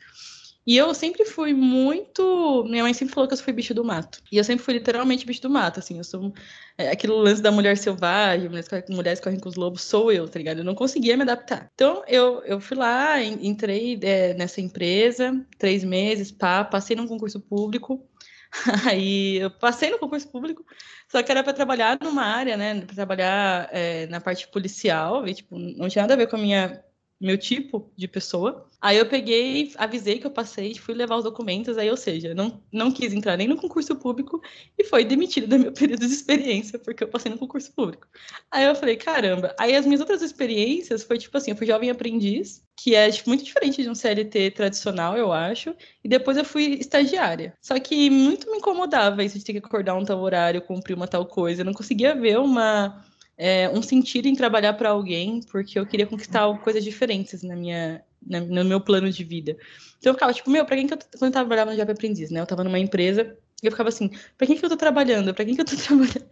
E 0.67 0.77
eu 0.77 0.95
sempre 0.95 1.25
fui 1.27 1.53
muito. 1.53 2.65
Minha 2.65 2.83
mãe 2.83 2.95
sempre 2.95 3.15
falou 3.15 3.29
que 3.29 3.35
eu 3.35 3.39
fui 3.39 3.53
bicho 3.53 3.75
do 3.75 3.85
mato. 3.85 4.23
E 4.33 4.39
eu 4.39 4.45
sempre 4.45 4.65
fui 4.65 4.75
literalmente 4.75 5.27
bicho 5.27 5.43
do 5.43 5.51
mato, 5.51 5.81
assim. 5.81 5.99
Eu 5.99 6.05
sou. 6.05 6.33
É, 6.79 6.91
aquilo 6.91 7.17
lance 7.19 7.43
da 7.43 7.53
mulher 7.53 7.77
selvagem, 7.77 8.49
mulheres, 8.49 8.69
mulheres 8.89 9.21
correm 9.21 9.39
com 9.39 9.49
os 9.49 9.57
lobos, 9.57 9.83
sou 9.83 10.11
eu, 10.11 10.29
tá 10.29 10.39
ligado? 10.39 10.59
Eu 10.59 10.65
não 10.65 10.75
conseguia 10.75 11.17
me 11.17 11.23
adaptar. 11.23 11.71
Então 11.75 12.03
eu, 12.09 12.43
eu 12.45 12.61
fui 12.61 12.77
lá, 12.77 13.23
entrei 13.23 13.99
é, 14.03 14.35
nessa 14.35 14.61
empresa, 14.61 15.45
três 15.59 15.85
meses, 15.85 16.33
pá, 16.33 16.65
passei 16.65 16.97
num 16.97 17.07
concurso 17.07 17.41
público. 17.41 18.09
Aí 18.89 19.37
eu 19.37 19.51
passei 19.51 19.91
no 19.91 19.99
concurso 19.99 20.29
público, 20.29 20.65
só 21.09 21.23
que 21.23 21.31
era 21.31 21.43
para 21.43 21.53
trabalhar 21.53 21.99
numa 22.01 22.23
área, 22.23 22.57
né? 22.57 22.81
Para 22.81 22.95
trabalhar 22.95 23.69
é, 23.73 24.07
na 24.07 24.21
parte 24.21 24.49
policial, 24.49 25.27
e 25.27 25.35
tipo, 25.35 25.59
não 25.59 25.89
tinha 25.89 26.03
nada 26.03 26.15
a 26.15 26.17
ver 26.17 26.29
com 26.29 26.37
a 26.37 26.39
minha 26.39 26.85
meu 27.25 27.39
tipo 27.39 27.91
de 27.97 28.07
pessoa. 28.07 28.69
Aí 28.81 28.99
eu 28.99 29.07
peguei, 29.07 29.73
avisei 29.77 30.19
que 30.19 30.27
eu 30.27 30.31
passei, 30.31 30.75
fui 30.75 30.95
levar 30.95 31.17
os 31.17 31.25
documentos, 31.25 31.79
aí, 31.79 31.89
ou 31.91 31.97
seja, 31.97 32.35
não, 32.35 32.61
não 32.71 32.93
quis 32.93 33.15
entrar 33.15 33.35
nem 33.39 33.49
no 33.49 33.57
concurso 33.57 33.97
público 33.97 34.43
e 34.79 34.85
foi 34.85 35.07
demitido 35.07 35.47
do 35.47 35.59
meu 35.59 35.73
período 35.75 36.07
de 36.07 36.13
experiência, 36.13 36.79
porque 36.79 37.03
eu 37.03 37.09
passei 37.09 37.33
no 37.33 37.39
concurso 37.39 37.73
público. 37.73 38.07
Aí 38.51 38.65
eu 38.65 38.75
falei, 38.75 38.97
caramba. 38.97 39.55
Aí 39.59 39.75
as 39.75 39.87
minhas 39.87 40.01
outras 40.01 40.21
experiências 40.21 41.03
foi 41.03 41.17
tipo 41.17 41.35
assim, 41.37 41.53
eu 41.53 41.57
fui 41.57 41.67
jovem 41.67 41.89
aprendiz, 41.89 42.63
que 42.77 42.95
é 42.95 43.11
tipo, 43.11 43.31
muito 43.31 43.43
diferente 43.43 43.83
de 43.83 43.89
um 43.89 43.95
CLT 43.95 44.51
tradicional, 44.51 45.17
eu 45.17 45.33
acho, 45.33 45.75
e 46.03 46.09
depois 46.09 46.37
eu 46.37 46.45
fui 46.45 46.75
estagiária. 46.75 47.55
Só 47.63 47.79
que 47.81 48.11
muito 48.11 48.51
me 48.51 48.59
incomodava 48.59 49.25
isso 49.25 49.39
de 49.39 49.45
ter 49.45 49.53
que 49.53 49.59
acordar 49.61 49.95
um 49.95 50.05
tal 50.05 50.21
horário, 50.21 50.61
cumprir 50.61 50.95
uma 50.95 51.09
tal 51.09 51.25
coisa, 51.25 51.63
eu 51.63 51.65
não 51.65 51.73
conseguia 51.73 52.15
ver 52.15 52.39
uma 52.39 53.03
é, 53.37 53.69
um 53.69 53.83
sentido 53.83 54.27
em 54.27 54.35
trabalhar 54.35 54.75
para 54.75 54.91
alguém, 54.91 55.41
porque 55.51 55.79
eu 55.79 55.87
queria 55.87 56.07
conquistar 56.07 56.53
coisas 56.59 56.85
diferentes 56.85 57.43
na 57.43 57.57
minha, 57.57 58.03
na, 58.25 58.41
no 58.41 58.65
meu 58.65 58.81
plano 58.81 59.11
de 59.11 59.25
vida. 59.25 59.57
Então 59.99 60.11
eu 60.11 60.15
ficava 60.15 60.33
tipo, 60.33 60.51
meu, 60.51 60.65
para 60.65 60.77
quem 60.77 60.87
que 60.87 60.95
eu 60.95 60.99
quando 60.99 61.25
eu 61.25 61.33
trabalhava 61.33 61.71
no 61.71 61.77
Jovem 61.77 61.93
Aprendiz, 61.93 62.31
né? 62.31 62.41
Eu 62.41 62.47
tava 62.47 62.63
numa 62.63 62.79
empresa 62.79 63.37
e 63.63 63.67
eu 63.67 63.73
ficava 63.73 63.89
assim, 63.89 64.11
para 64.37 64.47
quem 64.47 64.57
que 64.57 64.65
eu 64.65 64.69
tô 64.69 64.77
trabalhando? 64.77 65.33
Para 65.33 65.45
quem 65.45 65.55
que 65.55 65.61
eu 65.61 65.65
tô 65.65 65.75
trabalhando? 65.77 66.27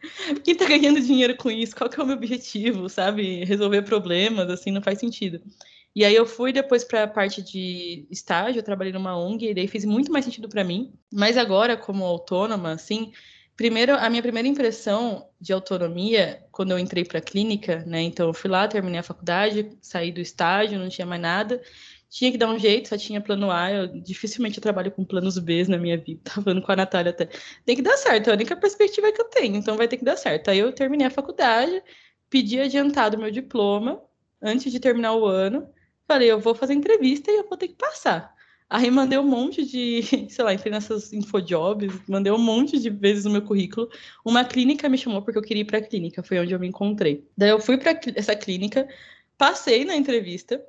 Quem 0.44 0.54
tá 0.54 0.66
ganhando 0.66 1.00
dinheiro 1.00 1.37
com 1.37 1.50
isso? 1.50 1.75
Qual 1.75 1.88
que 1.88 1.99
é 1.99 2.02
o 2.02 2.06
meu 2.06 2.16
objetivo, 2.16 2.88
sabe? 2.88 3.44
Resolver 3.44 3.82
problemas, 3.82 4.50
assim, 4.50 4.71
não 4.71 4.82
faz 4.82 4.99
sentido. 4.99 5.40
E 5.94 6.04
aí 6.04 6.14
eu 6.14 6.25
fui 6.25 6.52
depois 6.52 6.85
para 6.85 7.04
a 7.04 7.09
parte 7.09 7.42
de 7.42 8.06
estágio, 8.11 8.59
eu 8.59 8.62
trabalhei 8.62 8.92
numa 8.92 9.16
ONG, 9.16 9.50
e 9.50 9.54
daí 9.54 9.68
fez 9.68 9.85
muito 9.85 10.11
mais 10.11 10.25
sentido 10.25 10.49
para 10.49 10.64
mim. 10.64 10.92
Mas 11.12 11.37
agora, 11.37 11.76
como 11.76 12.04
autônoma, 12.04 12.73
assim, 12.73 13.12
Primeiro, 13.56 13.94
a 13.94 14.09
minha 14.09 14.23
primeira 14.23 14.49
impressão 14.49 15.28
de 15.40 15.52
autonomia, 15.52 16.44
quando 16.50 16.71
eu 16.73 16.78
entrei 16.78 17.04
para 17.04 17.18
a 17.18 17.23
clínica, 17.23 17.85
né? 17.87 18.00
Então, 18.00 18.28
eu 18.28 18.35
fui 18.35 18.50
lá, 18.50 18.66
terminei 18.66 18.99
a 19.00 19.02
faculdade, 19.02 19.76
saí 19.80 20.11
do 20.11 20.21
estágio, 20.21 20.78
não 20.78 20.88
tinha 20.88 21.06
mais 21.06 21.21
nada. 21.21 21.62
Tinha 22.09 22.30
que 22.32 22.38
dar 22.38 22.49
um 22.50 22.59
jeito, 22.59 22.88
só 22.88 22.97
tinha 22.97 23.21
plano 23.21 23.50
A. 23.50 23.71
Eu, 23.71 23.87
dificilmente 23.88 24.59
eu 24.59 24.62
trabalho 24.62 24.90
com 24.90 25.04
planos 25.04 25.38
B 25.38 25.64
na 25.68 25.78
minha 25.78 25.97
vida. 25.99 26.21
Tava 26.25 26.42
falando 26.42 26.62
com 26.62 26.73
a 26.73 26.76
Natália 26.76 27.11
até. 27.11 27.28
Tem 27.64 27.76
que 27.76 27.82
dar 27.82 27.97
certo, 27.97 28.28
é 28.28 28.30
a 28.32 28.35
única 28.35 28.56
perspectiva 28.56 29.12
que 29.12 29.21
eu 29.21 29.26
tenho, 29.26 29.56
então 29.56 29.76
vai 29.76 29.88
ter 29.88 29.97
que 29.97 30.04
dar 30.04 30.16
certo. 30.16 30.49
Aí 30.50 30.59
eu 30.59 30.73
terminei 30.73 31.06
a 31.06 31.11
faculdade, 31.11 31.82
pedi 32.30 32.61
adiantado 32.61 33.18
meu 33.18 33.30
diploma 33.30 34.02
antes 34.42 34.73
de 34.73 34.80
terminar 34.80 35.14
o 35.14 35.26
ano. 35.26 35.68
Falei, 36.06 36.30
eu 36.30 36.40
vou 36.40 36.54
fazer 36.54 36.75
entrevista 36.75 37.30
e 37.30 37.37
eu 37.37 37.49
vou 37.49 37.56
ter 37.56 37.68
que 37.68 37.75
passar. 37.75 38.35
Aí 38.75 38.91
mandei 38.91 39.19
um 39.19 39.23
monte 39.23 39.67
de, 39.67 40.00
sei 40.31 40.45
lá, 40.45 40.55
entrei 40.55 40.73
nessas 40.73 41.12
infojobs, 41.12 41.93
mandei 42.09 42.33
um 42.33 42.38
monte 42.38 42.79
de 42.79 42.88
vezes 42.88 43.26
no 43.26 43.31
meu 43.31 43.43
currículo. 43.43 43.91
Uma 44.25 44.47
clínica 44.47 44.88
me 44.88 44.97
chamou 44.97 45.21
porque 45.21 45.37
eu 45.38 45.43
queria 45.43 45.61
ir 45.61 45.67
para 45.67 45.76
a 45.76 45.83
clínica, 45.83 46.23
foi 46.23 46.38
onde 46.38 46.55
eu 46.55 46.59
me 46.59 46.69
encontrei. 46.69 47.29
Daí 47.37 47.50
eu 47.50 47.61
fui 47.61 47.76
para 47.76 48.00
essa 48.17 48.35
clínica, 48.35 48.88
passei 49.37 49.85
na 49.85 49.95
entrevista, 49.95 50.64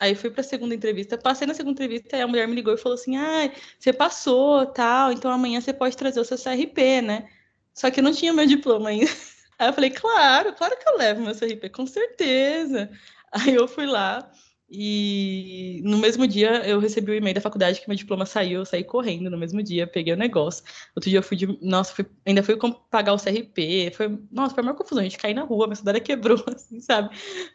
Aí 0.00 0.14
fui 0.14 0.30
para 0.30 0.40
a 0.40 0.44
segunda 0.44 0.74
entrevista, 0.74 1.16
passei 1.16 1.46
na 1.46 1.54
segunda 1.54 1.74
entrevista 1.74 2.16
e 2.16 2.20
a 2.20 2.26
mulher 2.26 2.48
me 2.48 2.54
ligou 2.54 2.74
e 2.74 2.76
falou 2.76 2.94
assim: 2.96 3.16
"Ah, 3.16 3.50
você 3.78 3.92
passou, 3.92 4.66
tal, 4.66 5.12
então 5.12 5.30
amanhã 5.30 5.60
você 5.60 5.72
pode 5.72 5.96
trazer 5.96 6.20
o 6.20 6.24
seu 6.24 6.36
CRP, 6.36 7.00
né?" 7.02 7.28
Só 7.72 7.90
que 7.90 8.00
eu 8.00 8.04
não 8.04 8.12
tinha 8.12 8.32
meu 8.32 8.46
diploma 8.46 8.88
ainda. 8.90 9.06
Aí 9.58 9.68
eu 9.68 9.72
falei: 9.72 9.90
"Claro, 9.90 10.52
claro 10.54 10.76
que 10.78 10.88
eu 10.88 10.96
levo 10.98 11.22
meu 11.22 11.34
CRP, 11.34 11.68
com 11.70 11.86
certeza." 11.86 12.90
Aí 13.32 13.54
eu 13.54 13.68
fui 13.68 13.86
lá, 13.86 14.30
e 14.70 15.80
no 15.84 15.98
mesmo 15.98 16.26
dia 16.26 16.66
eu 16.66 16.80
recebi 16.80 17.12
o 17.12 17.14
e-mail 17.14 17.34
da 17.34 17.40
faculdade 17.40 17.80
que 17.80 17.88
meu 17.88 17.96
diploma 17.96 18.24
saiu, 18.26 18.60
eu 18.60 18.64
saí 18.64 18.82
correndo 18.82 19.30
no 19.30 19.38
mesmo 19.38 19.62
dia, 19.62 19.86
peguei 19.86 20.12
o 20.14 20.16
negócio. 20.16 20.64
Outro 20.96 21.10
dia 21.10 21.18
eu 21.18 21.22
fui 21.22 21.36
de. 21.36 21.46
Nossa, 21.62 21.94
fui, 21.94 22.06
ainda 22.26 22.42
fui 22.42 22.56
pagar 22.90 23.12
o 23.12 23.18
CRP. 23.18 23.92
Foi, 23.94 24.18
nossa, 24.32 24.54
foi 24.54 24.62
a 24.62 24.64
maior 24.64 24.76
confusão. 24.76 25.00
A 25.00 25.04
gente 25.04 25.18
caiu 25.18 25.34
na 25.34 25.42
rua, 25.42 25.66
minha 25.66 25.76
cidade 25.76 26.00
quebrou, 26.00 26.42
assim, 26.54 26.80
sabe? 26.80 27.10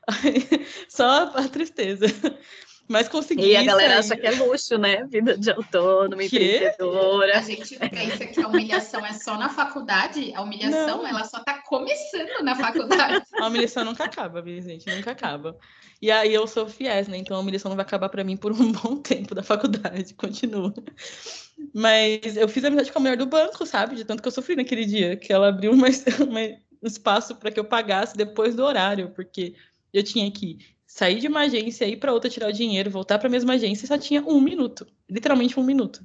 Só 0.88 1.32
a 1.36 1.48
tristeza. 1.48 2.06
Mas 2.90 3.08
consegui. 3.08 3.52
E 3.52 3.56
a 3.56 3.64
galera 3.64 4.02
sair. 4.02 4.14
acha 4.14 4.18
que 4.18 4.26
é 4.26 4.44
luxo, 4.44 4.76
né? 4.80 5.06
Vida 5.06 5.38
de 5.38 5.52
autônomo, 5.52 6.20
empreendedora. 6.24 7.38
A 7.38 7.42
gente 7.42 7.78
pensa 7.78 8.26
que 8.26 8.42
a 8.42 8.48
humilhação 8.48 9.06
é 9.06 9.14
só 9.14 9.38
na 9.38 9.48
faculdade. 9.48 10.34
A 10.34 10.42
humilhação, 10.42 10.98
não. 10.98 11.08
ela 11.08 11.24
só 11.24 11.40
tá 11.44 11.62
começando 11.62 12.44
na 12.44 12.56
faculdade. 12.56 13.24
A 13.40 13.48
humilhação 13.48 13.86
nunca 13.86 14.06
acaba, 14.06 14.42
minha 14.42 14.60
gente, 14.60 14.90
nunca 14.90 15.12
acaba. 15.12 15.56
E 16.02 16.10
aí 16.10 16.34
eu 16.34 16.48
sou 16.48 16.68
fiéis, 16.68 17.08
né? 17.08 17.18
Então 17.18 17.38
a 17.38 17.40
humilhação 17.40 17.70
não 17.70 17.76
vai 17.76 17.86
acabar 17.86 18.10
para 18.10 18.24
mim 18.24 18.36
por 18.36 18.52
um 18.52 18.72
bom 18.74 18.98
tempo 18.98 19.36
da 19.36 19.44
faculdade, 19.44 20.16
continua. 20.16 20.74
Mas 21.74 22.36
eu 22.36 22.50
fiz 22.50 22.66
amizade 22.66 22.92
com 22.92 22.98
a 22.98 23.02
mulher 23.02 23.18
do 23.18 23.28
banco, 23.28 23.68
sabe? 23.68 23.96
De 23.96 24.04
tanto 24.04 24.24
que 24.24 24.28
eu 24.28 24.32
sofri 24.32 24.56
naquele 24.56 24.86
dia, 24.86 25.16
que 25.16 25.32
ela 25.32 25.50
abriu 25.50 25.72
uma, 25.74 25.88
uma, 25.88 26.40
um 26.82 26.88
espaço 26.88 27.36
para 27.36 27.52
que 27.52 27.60
eu 27.60 27.66
pagasse 27.66 28.18
depois 28.18 28.56
do 28.56 28.64
horário, 28.64 29.12
porque 29.12 29.54
eu 29.94 30.04
tinha 30.04 30.32
que 30.32 30.58
sair 30.90 31.20
de 31.20 31.28
uma 31.28 31.42
agência, 31.42 31.86
ir 31.86 31.98
para 31.98 32.12
outra, 32.12 32.30
tirar 32.30 32.50
o 32.50 32.54
dinheiro, 32.54 32.90
voltar 32.90 33.20
para 33.20 33.28
a 33.28 33.32
mesma 33.32 33.54
agência, 33.54 33.88
só 33.88 33.96
tinha 33.96 34.24
um 34.24 34.42
minuto. 34.42 34.88
Literalmente 35.08 35.60
um 35.60 35.64
minuto. 35.64 36.04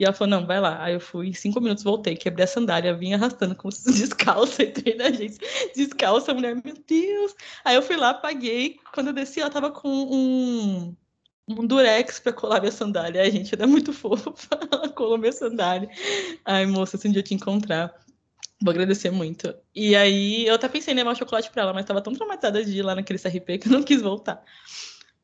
E 0.00 0.04
ela 0.04 0.14
falou, 0.14 0.30
não, 0.30 0.46
vai 0.46 0.58
lá. 0.58 0.82
Aí 0.82 0.94
eu 0.94 1.00
fui, 1.00 1.34
cinco 1.34 1.60
minutos 1.60 1.84
voltei, 1.84 2.16
quebrei 2.16 2.44
a 2.44 2.46
sandália, 2.46 2.94
vim 2.94 3.12
arrastando 3.12 3.54
como 3.54 3.70
se 3.70 3.84
descalça, 3.92 4.62
entrei 4.62 4.96
na 4.96 5.06
agência, 5.08 5.38
descalça, 5.76 6.32
a 6.32 6.34
mulher, 6.34 6.54
meu 6.54 6.74
Deus. 6.88 7.34
Aí 7.64 7.76
eu 7.76 7.82
fui 7.82 7.96
lá, 7.96 8.14
paguei. 8.14 8.78
Quando 8.94 9.08
eu 9.08 9.12
desci, 9.12 9.40
ela 9.40 9.50
tava 9.50 9.70
com 9.70 9.90
um, 9.90 10.96
um 11.46 11.66
durex 11.66 12.18
para 12.18 12.32
colar 12.32 12.60
minha 12.60 12.72
sandália. 12.72 13.20
Ai, 13.20 13.30
gente, 13.30 13.54
ela 13.54 13.64
é 13.64 13.66
muito 13.66 13.92
fofa, 13.94 14.32
ela 14.72 14.88
colou 14.88 15.18
minha 15.18 15.32
sandália. 15.32 15.90
Ai, 16.46 16.64
moça, 16.64 16.96
se 16.96 17.06
um 17.06 17.12
dia 17.12 17.20
eu 17.20 17.24
te 17.24 17.34
encontrar, 17.34 17.94
Vou 18.64 18.70
agradecer 18.70 19.10
muito. 19.10 19.54
E 19.74 19.94
aí, 19.94 20.46
eu 20.46 20.54
até 20.54 20.66
pensei 20.70 20.94
em 20.94 20.96
levar 20.96 21.10
um 21.10 21.14
chocolate 21.14 21.50
para 21.50 21.64
ela, 21.64 21.74
mas 21.74 21.82
estava 21.82 22.00
tão 22.00 22.14
traumatizada 22.14 22.64
de 22.64 22.78
ir 22.78 22.82
lá 22.82 22.94
naquele 22.94 23.18
CRP 23.18 23.58
que 23.58 23.68
eu 23.68 23.72
não 23.72 23.82
quis 23.82 24.00
voltar. 24.00 24.42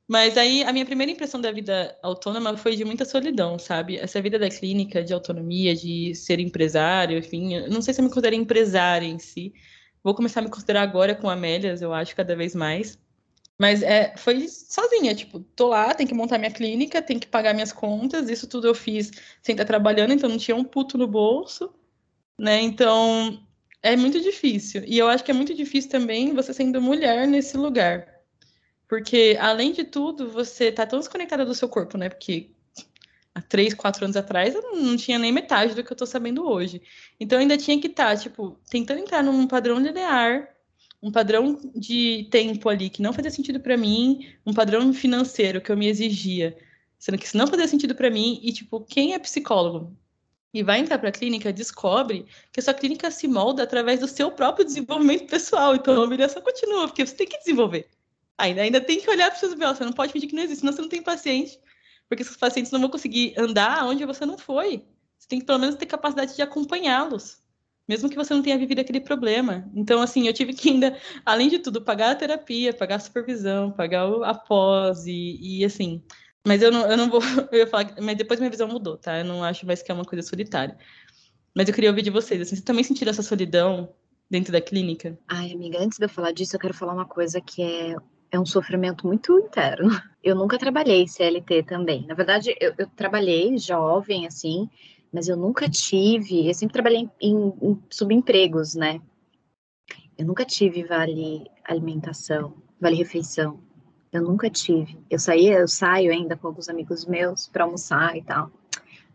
Mas 0.07 0.37
aí, 0.37 0.63
a 0.63 0.71
minha 0.75 0.85
primeira 0.85 1.11
impressão 1.11 1.41
da 1.41 1.51
vida 1.51 1.97
autônoma 2.03 2.55
foi 2.59 2.77
de 2.77 2.85
muita 2.85 3.07
solidão, 3.07 3.59
sabe? 3.59 3.97
Essa 3.97 4.21
vida 4.21 4.39
da 4.39 4.51
clínica, 4.51 5.03
de 5.03 5.15
autonomia, 5.15 5.75
de 5.75 6.15
ser 6.15 6.39
empresário, 6.39 7.17
enfim. 7.17 7.67
Não 7.69 7.81
sei 7.81 7.95
se 7.95 8.03
eu 8.03 8.05
me 8.05 8.11
considero 8.11 8.35
empresária 8.37 9.07
em 9.07 9.19
si. 9.19 9.55
Vou 10.05 10.15
começar 10.15 10.41
a 10.41 10.43
me 10.43 10.51
considerar 10.51 10.83
agora 10.83 11.15
com 11.15 11.31
Amélias, 11.31 11.81
eu 11.81 11.95
acho, 11.95 12.15
cada 12.15 12.37
vez 12.37 12.55
mais. 12.55 12.99
Mas 13.59 13.83
é, 13.83 14.15
foi 14.19 14.49
sozinha, 14.49 15.15
tipo, 15.15 15.41
tô 15.41 15.69
lá, 15.69 15.95
tem 15.95 16.07
que 16.07 16.15
montar 16.15 16.37
minha 16.37 16.51
clínica, 16.51 17.01
tem 17.01 17.19
que 17.19 17.27
pagar 17.27 17.55
minhas 17.55 17.73
contas, 17.73 18.29
isso 18.29 18.47
tudo 18.47 18.67
eu 18.67 18.75
fiz 18.75 19.11
sem 19.41 19.55
estar 19.55 19.65
trabalhando, 19.65 20.13
então 20.13 20.29
não 20.29 20.39
tinha 20.39 20.57
um 20.57 20.65
puto 20.65 20.99
no 20.99 21.07
bolso 21.07 21.73
né? 22.41 22.61
Então 22.63 23.39
é 23.83 23.95
muito 23.97 24.19
difícil. 24.21 24.83
E 24.87 24.99
eu 24.99 25.09
acho 25.09 25.23
que 25.23 25.31
é 25.31 25.35
muito 25.35 25.55
difícil 25.55 25.91
também 25.91 26.35
você 26.35 26.55
sendo 26.55 26.81
mulher 26.81 27.29
nesse 27.29 27.57
lugar. 27.57 28.09
Porque, 28.89 29.37
além 29.39 29.73
de 29.73 29.85
tudo, 29.85 30.31
você 30.31 30.73
tá 30.73 30.87
tão 30.87 30.99
desconectada 30.99 31.45
do 31.45 31.55
seu 31.55 31.69
corpo, 31.69 31.99
né? 31.99 32.09
Porque 32.09 32.51
há 33.35 33.43
três, 33.43 33.75
quatro 33.75 34.05
anos 34.05 34.17
atrás 34.17 34.55
eu 34.55 34.63
não 34.75 34.97
tinha 34.97 35.19
nem 35.19 35.31
metade 35.31 35.75
do 35.75 35.85
que 35.85 35.93
eu 35.93 35.97
tô 35.97 36.07
sabendo 36.07 36.45
hoje. 36.49 36.83
Então 37.21 37.39
eu 37.39 37.43
ainda 37.43 37.59
tinha 37.59 37.79
que 37.79 37.87
estar, 37.89 38.17
tá, 38.17 38.17
tipo, 38.17 38.59
tentando 38.71 39.01
entrar 39.01 39.23
num 39.23 39.47
padrão 39.47 39.79
linear, 39.79 40.49
um 41.03 41.13
padrão 41.13 41.61
de 41.75 42.27
tempo 42.31 42.69
ali 42.69 42.91
que 42.91 43.03
não 43.03 43.13
fazia 43.13 43.31
sentido 43.31 43.61
para 43.61 43.77
mim, 43.77 44.29
um 44.47 44.53
padrão 44.55 44.93
financeiro 44.93 45.61
que 45.61 45.71
eu 45.71 45.77
me 45.77 45.89
exigia, 45.89 46.57
sendo 46.99 47.19
que 47.19 47.27
isso 47.27 47.37
não 47.37 47.47
fazia 47.47 47.69
sentido 47.69 47.95
para 47.95 48.11
mim. 48.11 48.41
E, 48.43 48.53
tipo, 48.53 48.81
quem 48.81 49.15
é 49.15 49.19
psicólogo? 49.19 49.97
E 50.53 50.63
vai 50.63 50.81
entrar 50.81 50.99
para 50.99 51.09
a 51.09 51.13
clínica, 51.13 51.53
descobre 51.53 52.27
que 52.53 52.61
a 52.61 52.63
sua 52.63 52.75
clínica 52.75 53.11
se 53.11 53.29
molda 53.29 53.63
através 53.63 54.01
do 54.01 54.09
seu 54.09 54.31
próprio 54.33 54.65
desenvolvimento 54.65 55.27
pessoal. 55.29 55.75
Então 55.77 55.95
a 56.01 56.05
humilhação 56.05 56.43
continua, 56.43 56.89
porque 56.89 57.07
você 57.07 57.15
tem 57.15 57.27
que 57.27 57.39
desenvolver. 57.39 57.89
Ainda, 58.37 58.63
ainda 58.63 58.81
tem 58.81 59.01
que 59.01 59.09
olhar 59.09 59.27
para 59.27 59.35
os 59.35 59.41
seus 59.41 59.55
BO, 59.55 59.67
você 59.67 59.85
não 59.85 59.93
pode 59.93 60.13
fingir 60.13 60.29
que 60.29 60.35
não 60.35 60.43
existe, 60.43 60.61
senão 60.61 60.73
você 60.73 60.83
não 60.83 60.89
tem 60.89 61.03
paciente. 61.03 61.59
Porque 62.09 62.23
esses 62.23 62.37
pacientes 62.37 62.73
não 62.73 62.81
vão 62.81 62.89
conseguir 62.89 63.35
andar 63.39 63.85
onde 63.85 64.05
você 64.05 64.27
não 64.27 64.37
foi. 64.37 64.85
Você 65.19 65.29
tem 65.29 65.39
que 65.39 65.47
pelo 65.47 65.59
menos 65.59 65.77
ter 65.77 65.87
capacidade 65.87 66.35
de 66.35 66.43
acompanhá-los, 66.43 67.41
mesmo 67.87 68.09
que 68.09 68.17
você 68.17 68.33
não 68.33 68.43
tenha 68.43 68.59
vivido 68.59 68.81
aquele 68.81 69.01
problema. 69.01 69.71
Então, 69.75 70.01
assim, 70.01 70.27
eu 70.27 70.33
tive 70.33 70.55
que 70.55 70.71
ainda, 70.71 70.99
além 71.25 71.49
de 71.49 71.59
tudo, 71.59 71.83
pagar 71.83 72.13
a 72.13 72.15
terapia, 72.15 72.73
pagar 72.73 72.97
a 72.97 73.01
supervisão, 73.01 73.71
pagar 73.71 74.07
a 74.25 74.35
pós 74.35 75.07
e, 75.07 75.39
e 75.41 75.65
assim, 75.65 76.03
mas 76.47 76.63
eu 76.63 76.71
não, 76.71 76.91
eu 76.91 76.97
não 76.97 77.11
vou. 77.11 77.21
Eu 77.53 77.67
falar, 77.67 77.95
mas 78.01 78.17
depois 78.17 78.41
minha 78.41 78.51
visão 78.51 78.69
mudou, 78.69 78.97
tá? 78.97 79.19
Eu 79.19 79.25
não 79.25 79.45
acho 79.45 79.67
mais 79.67 79.83
que 79.83 79.91
é 79.91 79.95
uma 79.95 80.05
coisa 80.05 80.27
solitária. 80.27 80.77
Mas 81.55 81.69
eu 81.69 81.75
queria 81.75 81.91
ouvir 81.91 82.03
de 82.03 82.11
vocês. 82.11 82.41
Assim, 82.41 82.51
vocês 82.51 82.65
também 82.65 82.85
sentiram 82.85 83.11
essa 83.11 83.23
solidão 83.23 83.93
dentro 84.31 84.53
da 84.53 84.61
clínica? 84.61 85.19
Ai, 85.29 85.53
amiga, 85.53 85.79
antes 85.79 85.99
de 85.99 86.05
eu 86.05 86.09
falar 86.09 86.33
disso, 86.33 86.57
eu 86.57 86.61
quero 86.61 86.75
falar 86.75 86.95
uma 86.95 87.07
coisa 87.07 87.41
que 87.41 87.63
é 87.63 87.97
é 88.31 88.39
um 88.39 88.47
sofrimento 88.47 89.07
muito 89.07 89.39
interno. 89.39 89.89
Eu 90.23 90.37
nunca 90.37 90.59
trabalhei 90.59 91.09
CLT 91.09 91.63
também. 91.63 92.07
Na 92.07 92.13
verdade, 92.13 92.55
eu, 92.61 92.75
eu 92.77 92.87
trabalhei 92.89 93.57
jovem, 93.57 94.27
assim, 94.27 94.69
mas 95.11 95.29
eu 95.29 95.37
nunca 95.37 95.67
tive. 95.67 96.47
Eu 96.47 96.53
sempre 96.53 96.75
trabalhei 96.75 97.09
em, 97.19 97.55
em 97.63 97.83
subempregos, 97.89 98.75
né? 98.75 99.01
Eu 100.19 100.27
nunca 100.27 100.45
tive 100.45 100.85
vale 100.85 101.51
alimentação, 101.65 102.53
vale 102.79 102.97
refeição. 102.97 103.61
Eu 104.13 104.23
nunca 104.23 104.51
tive. 104.51 104.99
Eu 105.09 105.19
saía, 105.19 105.59
eu 105.59 105.69
saio 105.69 106.11
ainda 106.11 106.37
com 106.37 106.49
alguns 106.49 106.69
amigos 106.69 107.07
meus 107.07 107.47
para 107.47 107.65
almoçar 107.65 108.17
e 108.17 108.23
tal. 108.23 108.51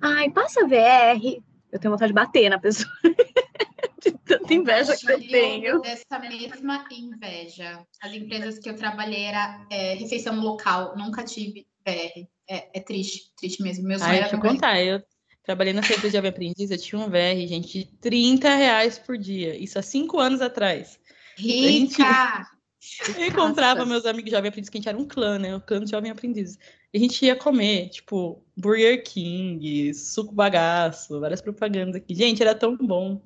Ai, 0.01 0.29
passa 0.29 0.65
VR. 0.67 1.41
Eu 1.71 1.79
tenho 1.79 1.91
vontade 1.91 2.11
de 2.11 2.13
bater 2.13 2.49
na 2.49 2.59
pessoa. 2.59 2.91
de 4.01 4.11
tanta 4.11 4.53
inveja 4.53 4.95
que 4.95 5.11
eu 5.11 5.19
tenho. 5.19 5.81
Dessa 5.81 6.19
mesma 6.19 6.87
inveja. 6.91 7.85
As 8.01 8.13
empresas 8.13 8.59
que 8.59 8.69
eu 8.69 8.75
trabalhei 8.75 9.23
era 9.23 9.65
é, 9.69 9.95
refeição 9.95 10.39
local. 10.39 10.95
Nunca 10.95 11.23
tive 11.23 11.67
VR. 11.85 12.27
É, 12.47 12.77
é 12.77 12.79
triste, 12.79 13.33
triste 13.37 13.61
mesmo. 13.61 13.87
Meus 13.87 14.01
Ai, 14.01 14.19
deixa 14.19 14.35
eu 14.35 14.39
contar. 14.41 14.81
Eu 14.81 15.03
trabalhei 15.43 15.73
na 15.73 15.83
Feira 15.83 16.01
de 16.01 16.09
Jovem 16.09 16.29
Aprendiz, 16.29 16.71
eu 16.71 16.77
tinha 16.77 16.99
um 16.99 17.09
VR, 17.09 17.47
gente, 17.47 17.79
de 17.79 17.85
30 17.97 18.49
reais 18.55 18.97
por 18.97 19.17
dia. 19.17 19.55
Isso 19.55 19.77
há 19.77 19.81
cinco 19.81 20.19
anos 20.19 20.41
atrás. 20.41 20.99
Rica! 21.37 22.47
Eu 23.17 23.25
encontrava 23.25 23.79
Nossa. 23.79 23.91
meus 23.91 24.05
amigos 24.05 24.31
jovem 24.31 24.49
aprendizes, 24.49 24.69
que 24.69 24.77
a 24.77 24.79
gente 24.79 24.89
era 24.89 24.97
um 24.97 25.07
clã, 25.07 25.39
né? 25.39 25.55
O 25.55 25.61
clã 25.61 25.83
de 25.83 25.91
jovem 25.91 26.11
aprendizes. 26.11 26.57
E 26.93 26.97
a 26.97 27.01
gente 27.01 27.25
ia 27.25 27.35
comer, 27.35 27.89
tipo, 27.89 28.43
Burger 28.55 29.03
King, 29.03 29.93
suco 29.93 30.33
bagaço, 30.33 31.19
várias 31.19 31.41
propagandas 31.41 31.95
aqui. 31.95 32.15
Gente, 32.15 32.41
era 32.41 32.55
tão 32.55 32.77
bom. 32.77 33.21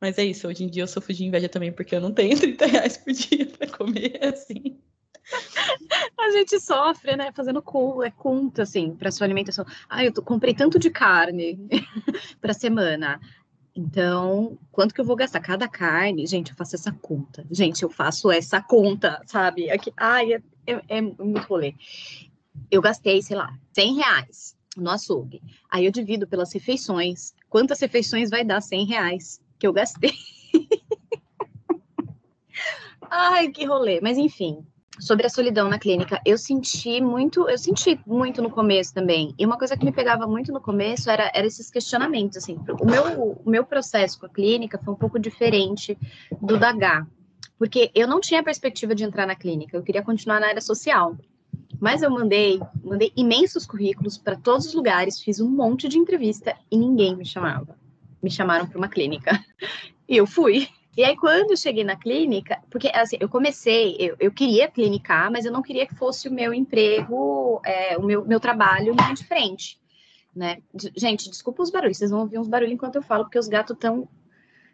Mas 0.00 0.18
é 0.18 0.24
isso, 0.24 0.46
hoje 0.46 0.64
em 0.64 0.68
dia 0.68 0.82
eu 0.82 0.88
sofro 0.88 1.14
de 1.14 1.24
inveja 1.24 1.48
também, 1.48 1.72
porque 1.72 1.94
eu 1.94 2.00
não 2.00 2.12
tenho 2.12 2.36
30 2.38 2.66
reais 2.66 2.96
por 2.96 3.12
dia 3.12 3.46
para 3.46 3.68
comer 3.68 4.18
assim. 4.22 4.78
A 6.18 6.30
gente 6.30 6.60
sofre, 6.60 7.16
né? 7.16 7.32
Fazendo 7.32 7.62
é 8.04 8.10
conta, 8.10 8.62
assim, 8.62 8.94
para 8.94 9.10
sua 9.10 9.26
alimentação. 9.26 9.64
Ah, 9.88 10.04
eu 10.04 10.12
tô, 10.12 10.22
comprei 10.22 10.54
tanto 10.54 10.78
de 10.78 10.90
carne 10.90 11.58
para 12.40 12.52
semana. 12.52 13.20
Então, 13.76 14.56
quanto 14.70 14.94
que 14.94 15.00
eu 15.00 15.04
vou 15.04 15.16
gastar? 15.16 15.40
Cada 15.40 15.68
carne, 15.68 16.26
gente, 16.26 16.50
eu 16.50 16.56
faço 16.56 16.76
essa 16.76 16.92
conta. 16.92 17.44
Gente, 17.50 17.82
eu 17.82 17.90
faço 17.90 18.30
essa 18.30 18.62
conta, 18.62 19.20
sabe? 19.26 19.68
Aqui, 19.68 19.92
ai, 19.96 20.34
é, 20.34 20.42
é, 20.66 20.82
é 20.88 21.00
muito 21.00 21.46
rolê. 21.48 21.74
Eu 22.70 22.80
gastei, 22.80 23.20
sei 23.20 23.36
lá, 23.36 23.58
100 23.72 23.96
reais 23.96 24.56
no 24.76 24.90
açougue. 24.90 25.42
Aí 25.68 25.84
eu 25.84 25.90
divido 25.90 26.26
pelas 26.26 26.52
refeições. 26.52 27.34
Quantas 27.48 27.80
refeições 27.80 28.30
vai 28.30 28.44
dar 28.44 28.60
100 28.60 28.86
reais 28.86 29.40
que 29.58 29.66
eu 29.66 29.72
gastei? 29.72 30.12
ai, 33.10 33.48
que 33.48 33.64
rolê. 33.64 34.00
Mas 34.00 34.18
enfim, 34.18 34.64
sobre 34.98 35.26
a 35.26 35.28
solidão 35.28 35.68
na 35.68 35.78
clínica, 35.78 36.20
eu 36.24 36.38
senti 36.38 37.00
muito, 37.00 37.48
eu 37.48 37.58
senti 37.58 37.98
muito 38.06 38.40
no 38.40 38.50
começo 38.50 38.94
também. 38.94 39.34
E 39.38 39.44
uma 39.44 39.58
coisa 39.58 39.76
que 39.76 39.84
me 39.84 39.92
pegava 39.92 40.26
muito 40.26 40.52
no 40.52 40.60
começo 40.60 41.10
era, 41.10 41.30
era 41.34 41.46
esses 41.46 41.70
questionamentos, 41.70 42.36
assim. 42.36 42.58
O 42.80 42.86
meu, 42.86 43.40
o 43.44 43.50
meu 43.50 43.64
processo 43.64 44.18
com 44.18 44.26
a 44.26 44.28
clínica 44.28 44.78
foi 44.78 44.94
um 44.94 44.96
pouco 44.96 45.18
diferente 45.18 45.98
do 46.40 46.58
da 46.58 46.70
H, 46.70 47.06
porque 47.58 47.90
eu 47.94 48.06
não 48.06 48.20
tinha 48.20 48.42
perspectiva 48.42 48.94
de 48.94 49.04
entrar 49.04 49.26
na 49.26 49.34
clínica, 49.34 49.76
eu 49.76 49.82
queria 49.82 50.02
continuar 50.02 50.40
na 50.40 50.48
área 50.48 50.60
social. 50.60 51.16
Mas 51.80 52.02
eu 52.02 52.10
mandei, 52.10 52.60
mandei 52.82 53.12
imensos 53.16 53.66
currículos 53.66 54.16
para 54.16 54.36
todos 54.36 54.66
os 54.66 54.74
lugares, 54.74 55.20
fiz 55.20 55.40
um 55.40 55.48
monte 55.50 55.88
de 55.88 55.98
entrevista 55.98 56.56
e 56.70 56.78
ninguém 56.78 57.16
me 57.16 57.26
chamava. 57.26 57.76
Me 58.22 58.30
chamaram 58.30 58.66
para 58.66 58.78
uma 58.78 58.88
clínica. 58.88 59.38
E 60.06 60.18
eu 60.18 60.26
fui. 60.26 60.68
E 60.96 61.04
aí, 61.04 61.16
quando 61.16 61.50
eu 61.50 61.56
cheguei 61.56 61.82
na 61.82 61.96
clínica, 61.96 62.62
porque 62.70 62.90
assim, 62.94 63.16
eu 63.18 63.28
comecei, 63.28 63.96
eu, 63.98 64.16
eu 64.20 64.30
queria 64.30 64.68
clinicar, 64.68 65.30
mas 65.30 65.44
eu 65.44 65.52
não 65.52 65.62
queria 65.62 65.86
que 65.86 65.94
fosse 65.94 66.28
o 66.28 66.32
meu 66.32 66.54
emprego, 66.54 67.60
é, 67.64 67.96
o 67.98 68.02
meu, 68.02 68.24
meu 68.24 68.38
trabalho 68.38 68.94
na 68.94 69.12
de 69.12 69.24
frente, 69.24 69.78
né? 70.34 70.58
Gente, 70.96 71.28
desculpa 71.28 71.62
os 71.62 71.70
barulhos, 71.70 71.96
vocês 71.96 72.10
vão 72.10 72.20
ouvir 72.20 72.38
uns 72.38 72.48
barulhos 72.48 72.74
enquanto 72.74 72.96
eu 72.96 73.02
falo, 73.02 73.24
porque 73.24 73.38
os 73.38 73.48
gatos 73.48 73.74
estão 73.74 74.08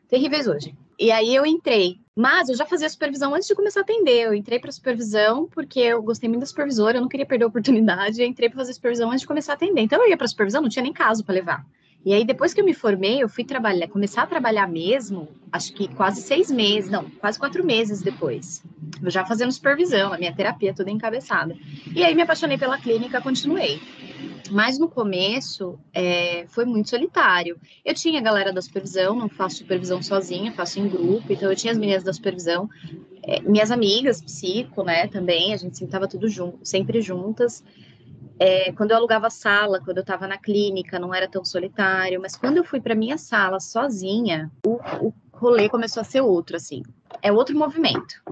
terríveis 0.08 0.46
hoje. 0.46 0.76
E 0.98 1.10
aí 1.10 1.34
eu 1.34 1.46
entrei, 1.46 1.98
mas 2.14 2.50
eu 2.50 2.54
já 2.54 2.66
fazia 2.66 2.86
supervisão 2.90 3.34
antes 3.34 3.48
de 3.48 3.54
começar 3.54 3.80
a 3.80 3.82
atender. 3.82 4.26
Eu 4.26 4.34
entrei 4.34 4.58
para 4.58 4.70
supervisão 4.70 5.48
porque 5.48 5.80
eu 5.80 6.02
gostei 6.02 6.28
muito 6.28 6.40
da 6.40 6.46
supervisora, 6.46 6.98
eu 6.98 7.00
não 7.00 7.08
queria 7.08 7.24
perder 7.24 7.44
a 7.44 7.48
oportunidade. 7.48 8.20
Eu 8.20 8.26
entrei 8.26 8.50
para 8.50 8.58
fazer 8.58 8.74
supervisão 8.74 9.08
antes 9.08 9.22
de 9.22 9.26
começar 9.26 9.52
a 9.52 9.54
atender. 9.54 9.80
Então 9.80 10.02
eu 10.02 10.10
ia 10.10 10.18
para 10.18 10.28
supervisão, 10.28 10.60
não 10.60 10.68
tinha 10.68 10.82
nem 10.82 10.92
caso 10.92 11.24
para 11.24 11.34
levar. 11.34 11.66
E 12.04 12.14
aí, 12.14 12.24
depois 12.24 12.54
que 12.54 12.60
eu 12.60 12.64
me 12.64 12.72
formei, 12.72 13.22
eu 13.22 13.28
fui 13.28 13.44
trabalhar, 13.44 13.86
começar 13.88 14.22
a 14.22 14.26
trabalhar 14.26 14.66
mesmo, 14.66 15.28
acho 15.52 15.72
que 15.74 15.86
quase 15.88 16.22
seis 16.22 16.50
meses, 16.50 16.90
não, 16.90 17.04
quase 17.20 17.38
quatro 17.38 17.64
meses 17.64 18.00
depois. 18.00 18.62
Eu 19.02 19.10
já 19.10 19.24
fazendo 19.24 19.52
supervisão, 19.52 20.12
a 20.12 20.18
minha 20.18 20.34
terapia 20.34 20.74
toda 20.74 20.90
encabeçada. 20.90 21.54
E 21.94 22.02
aí 22.02 22.14
me 22.14 22.22
apaixonei 22.22 22.56
pela 22.56 22.78
clínica, 22.78 23.20
continuei. 23.20 23.78
Mas 24.50 24.78
no 24.78 24.88
começo 24.88 25.78
é, 25.92 26.46
foi 26.48 26.64
muito 26.64 26.88
solitário. 26.88 27.58
Eu 27.84 27.94
tinha 27.94 28.18
a 28.18 28.22
galera 28.22 28.52
da 28.52 28.62
supervisão, 28.62 29.14
não 29.14 29.28
faço 29.28 29.58
supervisão 29.58 30.02
sozinha, 30.02 30.52
faço 30.52 30.80
em 30.80 30.88
grupo, 30.88 31.32
então 31.32 31.50
eu 31.50 31.56
tinha 31.56 31.72
as 31.72 31.78
meninas 31.78 32.02
da 32.02 32.12
supervisão, 32.12 32.68
é, 33.22 33.40
minhas 33.42 33.70
amigas, 33.70 34.22
psico, 34.22 34.82
né, 34.82 35.06
também, 35.06 35.52
a 35.52 35.56
gente 35.56 35.76
sempre 35.76 36.08
tudo 36.08 36.28
junto, 36.28 36.58
sempre 36.64 37.00
juntas. 37.00 37.62
É, 38.42 38.72
quando 38.72 38.92
eu 38.92 38.96
alugava 38.96 39.28
sala, 39.28 39.82
quando 39.84 39.98
eu 39.98 40.00
estava 40.00 40.26
na 40.26 40.38
clínica, 40.38 40.98
não 40.98 41.14
era 41.14 41.28
tão 41.28 41.44
solitário, 41.44 42.18
mas 42.22 42.36
quando 42.36 42.56
eu 42.56 42.64
fui 42.64 42.80
para 42.80 42.94
minha 42.94 43.18
sala 43.18 43.60
sozinha, 43.60 44.50
o, 44.64 44.80
o 44.98 45.14
rolê 45.30 45.68
começou 45.68 46.00
a 46.00 46.04
ser 46.04 46.22
outro, 46.22 46.56
assim. 46.56 46.82
É 47.20 47.30
outro 47.30 47.54
movimento. 47.54 48.22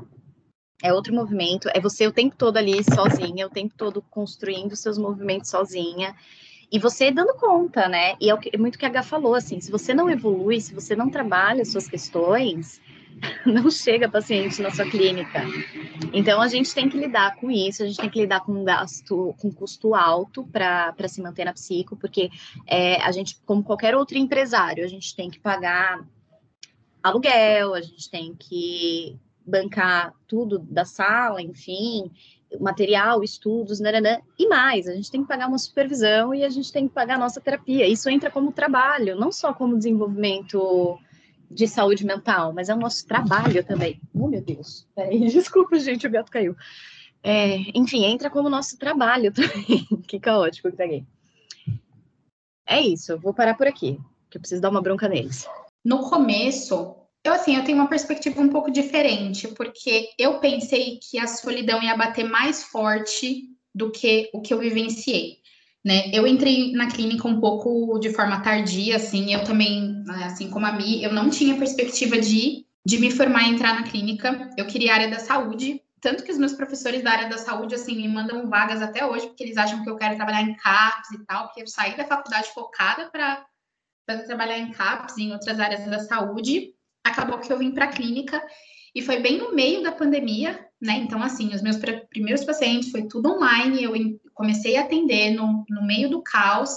É 0.82 0.94
outro 0.94 1.12
movimento, 1.12 1.68
é 1.74 1.80
você 1.80 2.06
o 2.06 2.12
tempo 2.12 2.36
todo 2.36 2.56
ali 2.56 2.82
sozinha, 2.84 3.46
o 3.46 3.50
tempo 3.50 3.74
todo 3.76 4.00
construindo 4.00 4.74
seus 4.74 4.96
movimentos 4.96 5.50
sozinha. 5.50 6.16
E 6.72 6.78
você 6.78 7.10
dando 7.10 7.34
conta, 7.34 7.86
né? 7.86 8.14
E 8.18 8.30
é, 8.30 8.36
que, 8.38 8.50
é 8.54 8.56
muito 8.56 8.78
que 8.78 8.86
a 8.86 8.88
H 8.88 9.02
falou, 9.02 9.34
assim, 9.34 9.60
se 9.60 9.70
você 9.70 9.92
não 9.92 10.08
evolui, 10.08 10.58
se 10.58 10.72
você 10.72 10.96
não 10.96 11.10
trabalha 11.10 11.66
suas 11.66 11.86
questões, 11.86 12.80
não 13.46 13.70
chega 13.70 14.08
paciente 14.08 14.60
na 14.62 14.70
sua 14.70 14.84
clínica. 14.88 15.42
Então 16.12 16.40
a 16.40 16.48
gente 16.48 16.74
tem 16.74 16.88
que 16.88 16.96
lidar 16.96 17.36
com 17.36 17.50
isso, 17.50 17.82
a 17.82 17.86
gente 17.86 17.98
tem 17.98 18.10
que 18.10 18.20
lidar 18.20 18.40
com 18.40 18.52
um 18.52 18.64
gasto, 18.64 19.34
com 19.38 19.52
custo 19.52 19.94
alto 19.94 20.44
para 20.44 21.08
se 21.08 21.20
manter 21.20 21.44
na 21.44 21.52
psico, 21.52 21.96
porque 21.96 22.30
é, 22.66 23.00
a 23.02 23.12
gente, 23.12 23.40
como 23.44 23.62
qualquer 23.62 23.94
outro 23.94 24.16
empresário, 24.16 24.84
a 24.84 24.88
gente 24.88 25.14
tem 25.14 25.30
que 25.30 25.38
pagar 25.38 26.04
aluguel, 27.02 27.74
a 27.74 27.80
gente 27.80 28.10
tem 28.10 28.34
que 28.34 29.18
bancar 29.46 30.14
tudo 30.26 30.58
da 30.58 30.84
sala, 30.84 31.40
enfim, 31.40 32.10
material, 32.60 33.22
estudos, 33.22 33.80
nananã, 33.80 34.20
e 34.38 34.46
mais, 34.46 34.86
a 34.86 34.94
gente 34.94 35.10
tem 35.10 35.22
que 35.22 35.28
pagar 35.28 35.48
uma 35.48 35.58
supervisão 35.58 36.34
e 36.34 36.44
a 36.44 36.48
gente 36.48 36.72
tem 36.72 36.86
que 36.86 36.94
pagar 36.94 37.16
a 37.16 37.18
nossa 37.18 37.40
terapia. 37.40 37.86
Isso 37.86 38.08
entra 38.08 38.30
como 38.30 38.52
trabalho, 38.52 39.16
não 39.16 39.32
só 39.32 39.52
como 39.52 39.76
desenvolvimento 39.76 40.98
de 41.50 41.66
saúde 41.66 42.04
mental, 42.04 42.52
mas 42.52 42.68
é 42.68 42.74
o 42.74 42.78
nosso 42.78 43.06
trabalho 43.06 43.64
também. 43.64 44.00
Oh, 44.14 44.28
meu 44.28 44.40
Deus. 44.40 44.86
Peraí, 44.94 45.20
desculpa, 45.28 45.78
gente, 45.78 46.06
o 46.06 46.10
gato 46.10 46.30
caiu. 46.30 46.56
É, 47.22 47.56
enfim, 47.74 48.04
entra 48.04 48.30
como 48.30 48.48
nosso 48.48 48.78
trabalho 48.78 49.32
também. 49.34 49.84
que 50.06 50.20
caótico 50.20 50.70
que 50.70 50.76
tá 50.76 50.84
aqui. 50.84 51.04
É 52.66 52.80
isso, 52.80 53.12
eu 53.12 53.18
vou 53.18 53.32
parar 53.32 53.54
por 53.54 53.66
aqui, 53.66 53.98
que 54.30 54.36
eu 54.36 54.40
preciso 54.40 54.60
dar 54.60 54.68
uma 54.68 54.82
bronca 54.82 55.08
neles. 55.08 55.48
No 55.84 56.10
começo, 56.10 56.94
eu 57.24 57.32
assim, 57.32 57.56
eu 57.56 57.64
tenho 57.64 57.78
uma 57.78 57.88
perspectiva 57.88 58.40
um 58.40 58.50
pouco 58.50 58.70
diferente, 58.70 59.48
porque 59.48 60.10
eu 60.18 60.38
pensei 60.38 60.98
que 60.98 61.18
a 61.18 61.26
solidão 61.26 61.82
ia 61.82 61.96
bater 61.96 62.24
mais 62.24 62.62
forte 62.64 63.44
do 63.74 63.90
que 63.90 64.28
o 64.34 64.42
que 64.42 64.52
eu 64.52 64.58
vivenciei 64.58 65.38
né? 65.84 66.10
Eu 66.12 66.26
entrei 66.26 66.72
na 66.72 66.90
clínica 66.90 67.26
um 67.26 67.40
pouco 67.40 67.98
de 67.98 68.12
forma 68.12 68.40
tardia, 68.40 68.96
assim, 68.96 69.32
eu 69.32 69.44
também, 69.44 70.02
assim 70.24 70.50
como 70.50 70.66
a 70.66 70.72
Mi, 70.72 71.02
eu 71.02 71.12
não 71.12 71.30
tinha 71.30 71.56
perspectiva 71.56 72.18
de, 72.18 72.66
de 72.84 72.98
me 72.98 73.10
formar 73.10 73.44
e 73.44 73.50
entrar 73.50 73.74
na 73.74 73.84
clínica. 73.84 74.50
Eu 74.56 74.66
queria 74.66 74.94
área 74.94 75.08
da 75.08 75.18
saúde, 75.18 75.80
tanto 76.00 76.24
que 76.24 76.32
os 76.32 76.38
meus 76.38 76.52
professores 76.52 77.02
da 77.02 77.12
área 77.12 77.28
da 77.28 77.38
saúde, 77.38 77.74
assim, 77.74 77.96
me 77.96 78.08
mandam 78.08 78.48
vagas 78.48 78.82
até 78.82 79.04
hoje, 79.04 79.26
porque 79.26 79.42
eles 79.42 79.56
acham 79.56 79.82
que 79.82 79.90
eu 79.90 79.96
quero 79.96 80.16
trabalhar 80.16 80.42
em 80.42 80.54
CAPS 80.56 81.10
e 81.12 81.24
tal, 81.24 81.46
porque 81.46 81.62
eu 81.62 81.66
saí 81.66 81.96
da 81.96 82.04
faculdade 82.04 82.48
focada 82.52 83.10
para 83.10 83.44
trabalhar 84.26 84.58
em 84.58 84.72
CAPS 84.72 85.18
em 85.18 85.32
outras 85.32 85.58
áreas 85.58 85.84
da 85.86 86.00
saúde. 86.00 86.74
Acabou 87.04 87.38
que 87.38 87.52
eu 87.52 87.58
vim 87.58 87.70
para 87.70 87.86
a 87.86 87.92
clínica 87.92 88.42
e 88.94 89.02
foi 89.02 89.20
bem 89.20 89.38
no 89.38 89.54
meio 89.54 89.82
da 89.82 89.92
pandemia, 89.92 90.66
né? 90.80 90.94
Então, 90.96 91.22
assim, 91.22 91.54
os 91.54 91.62
meus 91.62 91.76
primeiros 92.10 92.44
pacientes 92.44 92.90
foi 92.90 93.06
tudo 93.06 93.32
online, 93.32 93.82
eu 93.82 93.94
comecei 94.38 94.76
a 94.76 94.82
atender 94.82 95.32
no, 95.32 95.66
no 95.68 95.84
meio 95.84 96.08
do 96.08 96.22
caos, 96.22 96.70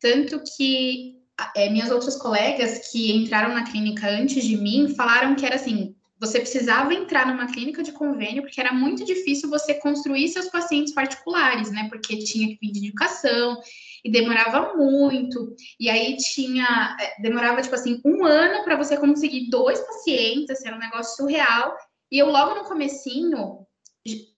tanto 0.00 0.42
que 0.56 1.18
é, 1.54 1.68
minhas 1.68 1.90
outras 1.90 2.16
colegas 2.16 2.90
que 2.90 3.12
entraram 3.12 3.54
na 3.54 3.64
clínica 3.64 4.08
antes 4.08 4.42
de 4.42 4.56
mim 4.56 4.94
falaram 4.94 5.36
que 5.36 5.44
era 5.44 5.56
assim, 5.56 5.94
você 6.18 6.40
precisava 6.40 6.94
entrar 6.94 7.26
numa 7.26 7.52
clínica 7.52 7.82
de 7.82 7.92
convênio, 7.92 8.42
porque 8.42 8.60
era 8.60 8.72
muito 8.72 9.04
difícil 9.04 9.50
você 9.50 9.74
construir 9.74 10.28
seus 10.28 10.48
pacientes 10.48 10.94
particulares, 10.94 11.70
né? 11.70 11.88
Porque 11.90 12.16
tinha 12.18 12.48
que 12.48 12.58
vir 12.60 12.72
de 12.72 12.86
educação 12.86 13.60
e 14.04 14.10
demorava 14.10 14.74
muito. 14.76 15.54
E 15.78 15.90
aí 15.90 16.16
tinha, 16.16 16.96
é, 16.98 17.20
demorava 17.20 17.60
tipo 17.60 17.74
assim, 17.74 18.00
um 18.04 18.24
ano 18.24 18.64
para 18.64 18.76
você 18.76 18.96
conseguir 18.96 19.50
dois 19.50 19.80
pacientes, 19.80 20.50
assim, 20.50 20.68
era 20.68 20.76
um 20.76 20.80
negócio 20.80 21.16
surreal. 21.16 21.76
E 22.10 22.18
eu 22.18 22.30
logo 22.30 22.54
no 22.54 22.64
comecinho 22.64 23.66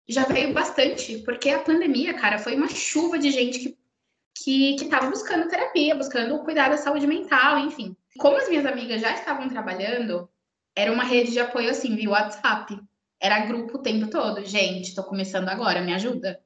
já 0.09 0.25
veio 0.25 0.53
bastante, 0.53 1.19
porque 1.19 1.51
a 1.51 1.61
pandemia, 1.61 2.15
cara, 2.15 2.39
foi 2.39 2.55
uma 2.55 2.69
chuva 2.69 3.19
de 3.19 3.31
gente 3.31 3.59
que 3.61 3.79
que 4.35 4.77
estava 4.85 5.09
buscando 5.09 5.49
terapia, 5.49 5.95
buscando 5.95 6.39
cuidar 6.41 6.69
da 6.69 6.77
saúde 6.77 7.07
mental, 7.07 7.59
enfim. 7.61 7.97
Como 8.19 8.37
as 8.37 8.49
minhas 8.49 8.67
amigas 8.67 9.01
já 9.01 9.15
estavam 9.15 9.49
trabalhando, 9.49 10.29
era 10.77 10.93
uma 10.93 11.05
rede 11.05 11.33
de 11.33 11.41
apoio 11.41 11.71
assim, 11.71 11.95
via 11.95 12.11
WhatsApp. 12.11 12.79
Era 13.21 13.47
grupo 13.47 13.79
o 13.79 13.83
tempo 13.83 14.11
todo. 14.11 14.45
Gente, 14.45 14.89
estou 14.89 15.05
começando 15.05 15.49
agora, 15.49 15.81
me 15.81 15.95
ajuda. 15.95 16.41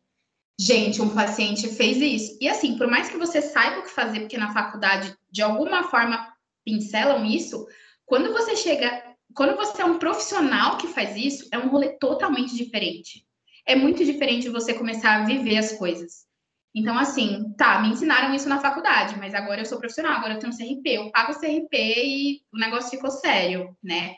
Gente, 0.60 1.00
um 1.00 1.14
paciente 1.14 1.68
fez 1.68 1.96
isso. 1.98 2.38
E 2.40 2.48
assim, 2.48 2.76
por 2.76 2.86
mais 2.86 3.08
que 3.08 3.16
você 3.16 3.40
saiba 3.40 3.80
o 3.80 3.82
que 3.82 3.90
fazer, 3.90 4.20
porque 4.20 4.36
na 4.36 4.52
faculdade, 4.52 5.16
de 5.30 5.42
alguma 5.42 5.84
forma, 5.84 6.32
pincelam 6.64 7.24
isso, 7.24 7.66
quando 8.04 8.32
você 8.32 8.56
chega, 8.56 9.04
quando 9.34 9.56
você 9.56 9.82
é 9.82 9.84
um 9.84 9.98
profissional 9.98 10.76
que 10.76 10.88
faz 10.88 11.16
isso, 11.16 11.48
é 11.52 11.58
um 11.58 11.68
rolê 11.68 11.90
totalmente 11.98 12.54
diferente. 12.56 13.27
É 13.68 13.76
muito 13.76 14.02
diferente 14.02 14.48
você 14.48 14.72
começar 14.72 15.16
a 15.16 15.24
viver 15.26 15.58
as 15.58 15.72
coisas. 15.74 16.26
Então, 16.74 16.98
assim, 16.98 17.52
tá, 17.58 17.80
me 17.80 17.88
ensinaram 17.88 18.34
isso 18.34 18.48
na 18.48 18.60
faculdade, 18.60 19.18
mas 19.18 19.34
agora 19.34 19.60
eu 19.60 19.66
sou 19.66 19.78
profissional, 19.78 20.12
agora 20.12 20.34
eu 20.34 20.38
tenho 20.38 20.56
CRP, 20.56 20.86
eu 20.86 21.10
pago 21.10 21.38
CRP 21.38 21.76
e 21.76 22.40
o 22.50 22.58
negócio 22.58 22.88
ficou 22.88 23.10
sério, 23.10 23.76
né? 23.82 24.14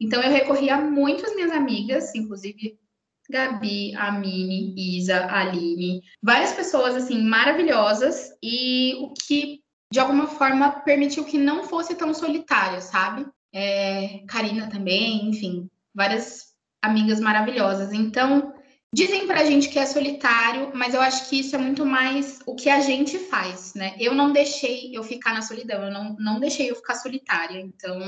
Então, 0.00 0.22
eu 0.22 0.30
recorri 0.30 0.70
a 0.70 0.80
muitas 0.80 1.34
minhas 1.34 1.52
amigas, 1.52 2.14
inclusive 2.14 2.78
Gabi, 3.28 3.94
Amine, 3.94 4.74
Isa, 4.98 5.26
Aline, 5.30 6.00
várias 6.22 6.52
pessoas, 6.52 6.94
assim, 6.94 7.22
maravilhosas, 7.22 8.30
e 8.42 8.94
o 9.00 9.12
que, 9.12 9.60
de 9.92 10.00
alguma 10.00 10.28
forma, 10.28 10.70
permitiu 10.80 11.24
que 11.24 11.36
não 11.36 11.64
fosse 11.64 11.94
tão 11.94 12.14
solitário, 12.14 12.80
sabe? 12.80 13.26
É, 13.52 14.24
Karina 14.28 14.70
também, 14.70 15.28
enfim, 15.28 15.68
várias 15.94 16.54
amigas 16.82 17.20
maravilhosas. 17.20 17.92
Então, 17.92 18.53
Dizem 18.94 19.26
pra 19.26 19.44
gente 19.44 19.70
que 19.70 19.78
é 19.80 19.86
solitário, 19.86 20.70
mas 20.72 20.94
eu 20.94 21.00
acho 21.00 21.28
que 21.28 21.40
isso 21.40 21.56
é 21.56 21.58
muito 21.58 21.84
mais 21.84 22.38
o 22.46 22.54
que 22.54 22.70
a 22.70 22.78
gente 22.78 23.18
faz, 23.18 23.74
né? 23.74 23.96
Eu 23.98 24.14
não 24.14 24.32
deixei 24.32 24.96
eu 24.96 25.02
ficar 25.02 25.34
na 25.34 25.42
solidão, 25.42 25.82
eu 25.82 25.92
não, 25.92 26.14
não 26.14 26.38
deixei 26.38 26.70
eu 26.70 26.76
ficar 26.76 26.94
solitária. 26.94 27.58
Então, 27.58 28.00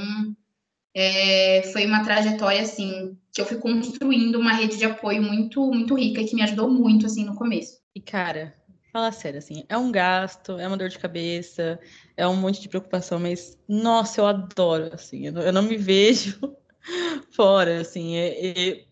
é, 0.94 1.68
foi 1.72 1.86
uma 1.86 2.04
trajetória, 2.04 2.62
assim, 2.62 3.18
que 3.34 3.40
eu 3.40 3.46
fui 3.46 3.58
construindo 3.58 4.38
uma 4.38 4.52
rede 4.52 4.76
de 4.76 4.84
apoio 4.84 5.20
muito, 5.20 5.60
muito 5.72 5.96
rica 5.96 6.20
e 6.20 6.24
que 6.24 6.36
me 6.36 6.42
ajudou 6.42 6.70
muito, 6.70 7.06
assim, 7.06 7.24
no 7.24 7.34
começo. 7.34 7.80
E, 7.92 8.00
cara, 8.00 8.54
fala 8.92 9.10
sério, 9.10 9.38
assim, 9.38 9.64
é 9.68 9.76
um 9.76 9.90
gasto, 9.90 10.52
é 10.52 10.68
uma 10.68 10.76
dor 10.76 10.88
de 10.88 11.00
cabeça, 11.00 11.80
é 12.16 12.28
um 12.28 12.36
monte 12.36 12.60
de 12.60 12.68
preocupação, 12.68 13.18
mas, 13.18 13.58
nossa, 13.68 14.20
eu 14.20 14.26
adoro, 14.28 14.90
assim, 14.92 15.26
eu 15.26 15.32
não, 15.32 15.42
eu 15.42 15.52
não 15.52 15.62
me 15.62 15.76
vejo 15.76 16.38
fora, 17.34 17.80
assim, 17.80 18.14
é, 18.14 18.50
é 18.52 18.86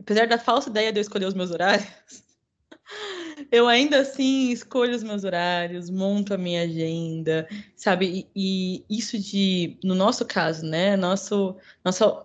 apesar 0.00 0.26
da 0.26 0.38
falsa 0.38 0.70
ideia 0.70 0.92
de 0.92 0.98
eu 0.98 1.02
escolher 1.02 1.26
os 1.26 1.34
meus 1.34 1.50
horários, 1.50 1.88
eu 3.50 3.68
ainda 3.68 4.00
assim 4.00 4.50
escolho 4.50 4.94
os 4.94 5.02
meus 5.02 5.24
horários, 5.24 5.90
monto 5.90 6.34
a 6.34 6.38
minha 6.38 6.62
agenda, 6.62 7.48
sabe? 7.76 8.28
E, 8.34 8.84
e 8.88 8.98
isso 8.98 9.18
de, 9.18 9.78
no 9.82 9.94
nosso 9.94 10.24
caso, 10.24 10.64
né? 10.64 10.96
Nosso, 10.96 11.56
nosso, 11.84 12.24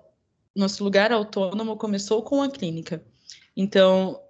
nosso 0.56 0.84
lugar 0.84 1.12
autônomo 1.12 1.78
começou 1.78 2.22
com 2.24 2.42
a 2.42 2.50
clínica. 2.50 3.04
Então, 3.56 4.22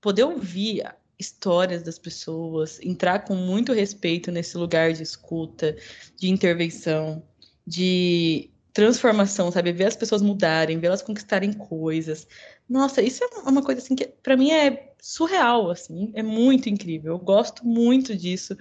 poder 0.00 0.24
ouvir 0.24 0.84
histórias 1.18 1.82
das 1.82 1.98
pessoas, 1.98 2.80
entrar 2.80 3.24
com 3.24 3.34
muito 3.34 3.72
respeito 3.74 4.32
nesse 4.32 4.56
lugar 4.56 4.92
de 4.92 5.02
escuta, 5.02 5.76
de 6.16 6.30
intervenção, 6.30 7.22
de 7.66 8.50
transformação, 8.72 9.52
sabe? 9.52 9.72
Ver 9.72 9.84
as 9.84 9.96
pessoas 9.96 10.22
mudarem, 10.22 10.78
ver 10.78 10.86
elas 10.86 11.02
conquistarem 11.02 11.52
coisas. 11.52 12.26
Nossa, 12.70 13.02
isso 13.02 13.24
é 13.24 13.26
uma 13.48 13.64
coisa 13.64 13.80
assim 13.80 13.96
que 13.96 14.06
para 14.06 14.36
mim 14.36 14.52
é 14.52 14.94
surreal, 15.02 15.70
assim, 15.72 16.12
é 16.14 16.22
muito 16.22 16.68
incrível. 16.68 17.14
Eu 17.14 17.18
gosto 17.18 17.66
muito 17.66 18.16
disso. 18.16 18.56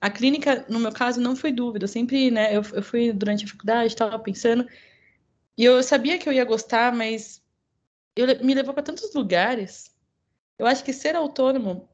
A 0.00 0.08
clínica, 0.08 0.64
no 0.68 0.80
meu 0.80 0.90
caso, 0.90 1.20
não 1.20 1.36
foi 1.36 1.52
dúvida. 1.52 1.84
Eu 1.84 1.88
sempre, 1.88 2.30
né, 2.30 2.56
eu, 2.56 2.62
eu 2.72 2.82
fui 2.82 3.12
durante 3.12 3.44
a 3.44 3.48
faculdade, 3.48 3.88
estava 3.88 4.18
pensando, 4.18 4.66
e 5.58 5.64
eu 5.64 5.82
sabia 5.82 6.18
que 6.18 6.26
eu 6.28 6.32
ia 6.32 6.44
gostar, 6.44 6.94
mas 6.94 7.42
eu, 8.16 8.26
me 8.42 8.54
levou 8.54 8.72
para 8.72 8.82
tantos 8.82 9.12
lugares. 9.14 9.94
Eu 10.58 10.66
acho 10.66 10.82
que 10.82 10.92
ser 10.92 11.14
autônomo 11.14 11.86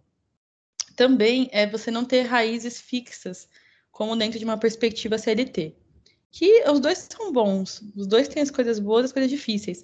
também 0.94 1.48
é 1.52 1.66
você 1.66 1.90
não 1.90 2.04
ter 2.04 2.22
raízes 2.22 2.80
fixas, 2.80 3.48
como 3.90 4.16
dentro 4.16 4.38
de 4.38 4.44
uma 4.44 4.58
perspectiva 4.58 5.18
CLT 5.18 5.74
que 6.30 6.62
os 6.68 6.80
dois 6.80 7.08
são 7.10 7.32
bons, 7.32 7.82
os 7.96 8.06
dois 8.06 8.28
têm 8.28 8.42
as 8.42 8.50
coisas 8.50 8.78
boas 8.78 9.04
e 9.04 9.06
as 9.06 9.12
coisas 9.12 9.30
difíceis. 9.30 9.82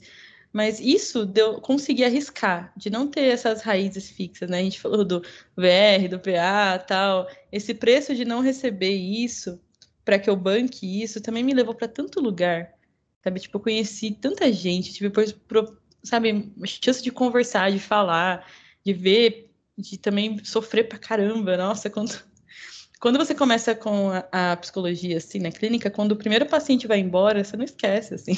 Mas 0.53 0.81
isso 0.81 1.25
deu 1.25 1.61
conseguir 1.61 2.05
arriscar, 2.05 2.73
de 2.77 2.91
não 2.91 3.09
ter 3.09 3.23
essas 3.23 3.63
raízes 3.63 4.11
fixas, 4.11 4.51
né? 4.51 4.59
A 4.59 4.63
gente 4.63 4.81
falou 4.81 5.05
do 5.05 5.23
VR, 5.57 6.09
do 6.11 6.21
PA, 6.21 6.79
tal. 6.79 7.27
Esse 7.51 7.73
preço 7.73 8.15
de 8.15 8.25
não 8.25 8.41
receber 8.41 8.93
isso 8.93 9.59
para 10.05 10.19
que 10.19 10.29
eu 10.29 10.37
banque 10.37 11.03
isso 11.03 11.21
também 11.21 11.43
me 11.43 11.55
levou 11.55 11.75
para 11.75 11.89
tanto 11.89 12.21
lugar. 12.21 12.75
Sabe, 13.23 13.41
tipo, 13.41 13.57
eu 13.57 13.63
conheci 13.63 14.11
tanta 14.11 14.53
gente, 14.53 14.93
tive 14.93 15.11
por, 15.11 15.79
sabe, 16.03 16.53
chance 16.67 17.03
de 17.03 17.11
conversar, 17.11 17.71
de 17.71 17.79
falar, 17.79 18.47
de 18.85 18.93
ver, 18.93 19.51
de 19.79 19.97
também 19.97 20.43
sofrer 20.45 20.89
pra 20.89 20.99
caramba. 20.99 21.57
Nossa, 21.57 21.89
quando 21.89 22.21
quando 23.01 23.19
você 23.19 23.35
começa 23.35 23.75
com 23.75 24.11
a, 24.11 24.53
a, 24.53 24.57
psicologia, 24.57 25.17
assim, 25.17 25.39
na 25.39 25.51
clínica, 25.51 25.91
quando 25.91 26.13
o 26.13 26.17
primeiro 26.17 26.47
paciente 26.47 26.87
vai 26.87 26.99
embora, 26.99 27.43
você 27.43 27.57
não 27.57 27.65
esquece, 27.65 28.15
assim. 28.15 28.37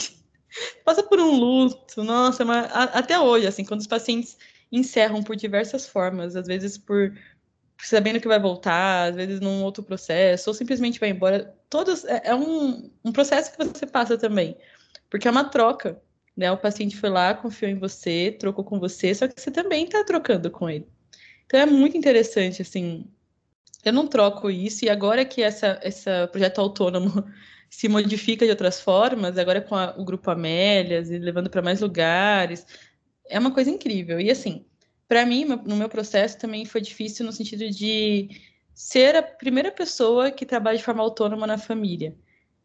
Passa 0.85 1.03
por 1.03 1.19
um 1.19 1.33
luto, 1.33 2.05
nossa, 2.05 2.45
mas 2.45 2.71
a, 2.73 2.85
até 2.85 3.19
hoje, 3.19 3.47
assim, 3.47 3.65
quando 3.65 3.81
os 3.81 3.87
pacientes 3.87 4.37
encerram 4.71 5.23
por 5.23 5.37
diversas 5.37 5.87
formas, 5.87 6.37
às 6.37 6.47
vezes 6.47 6.79
por 6.79 7.13
sabendo 7.79 8.21
que 8.21 8.29
vai 8.29 8.39
voltar, 8.39 9.11
às 9.11 9.17
vezes 9.17 9.41
num 9.41 9.63
outro 9.63 9.83
processo, 9.83 10.49
ou 10.49 10.55
simplesmente 10.55 11.01
vai 11.01 11.11
embora, 11.11 11.55
todos, 11.69 12.05
é, 12.05 12.23
é 12.25 12.35
um, 12.35 12.91
um 13.05 13.13
processo 13.13 13.53
que 13.53 13.65
você 13.65 13.87
passa 13.87 14.17
também, 14.17 14.57
porque 15.11 15.29
é 15.29 15.31
uma 15.31 15.45
troca, 15.45 16.01
né? 16.37 16.51
O 16.51 16.57
paciente 16.57 16.97
foi 16.97 17.11
lá, 17.11 17.35
confiou 17.35 17.71
em 17.71 17.79
você, 17.79 18.35
trocou 18.39 18.65
com 18.65 18.79
você, 18.81 19.15
só 19.15 19.29
que 19.29 19.41
você 19.41 19.51
também 19.51 19.85
está 19.85 20.05
trocando 20.05 20.51
com 20.51 20.69
ele. 20.69 20.87
Então 21.47 21.61
é 21.61 21.67
muito 21.67 21.97
interessante, 21.97 22.63
assim, 22.63 23.07
eu 23.85 23.93
não 23.93 24.07
troco 24.07 24.51
isso, 24.51 24.85
e 24.85 24.89
agora 24.89 25.25
que 25.25 25.43
essa, 25.43 25.79
esse 25.83 26.05
projeto 26.29 26.61
autônomo 26.61 27.25
se 27.71 27.89
modifica 27.89 28.45
de 28.45 28.51
outras 28.51 28.81
formas, 28.81 29.39
agora 29.39 29.61
com 29.61 29.75
a, 29.75 29.95
o 29.97 30.05
grupo 30.05 30.31
Amélias 30.31 31.11
e 31.11 31.19
levando 31.19 31.51
para 31.51 31.63
mais 31.63 31.81
lugares, 31.81 32.67
é 33.29 33.39
uma 33.39 33.53
coisa 33.53 33.71
incrível. 33.71 34.21
E 34.21 34.31
assim, 34.31 34.65
para 35.09 35.27
mim, 35.27 35.45
no 35.45 35.77
meu 35.77 35.89
processo 35.89 36.39
também 36.39 36.65
foi 36.65 36.81
difícil 36.81 37.27
no 37.27 37.33
sentido 37.33 37.69
de 37.71 38.31
ser 38.75 39.17
a 39.17 39.23
primeira 39.23 39.71
pessoa 39.71 40.31
que 40.31 40.47
trabalha 40.47 40.79
de 40.79 40.85
forma 40.85 41.03
autônoma 41.03 41.47
na 41.47 41.59
família. 41.59 42.17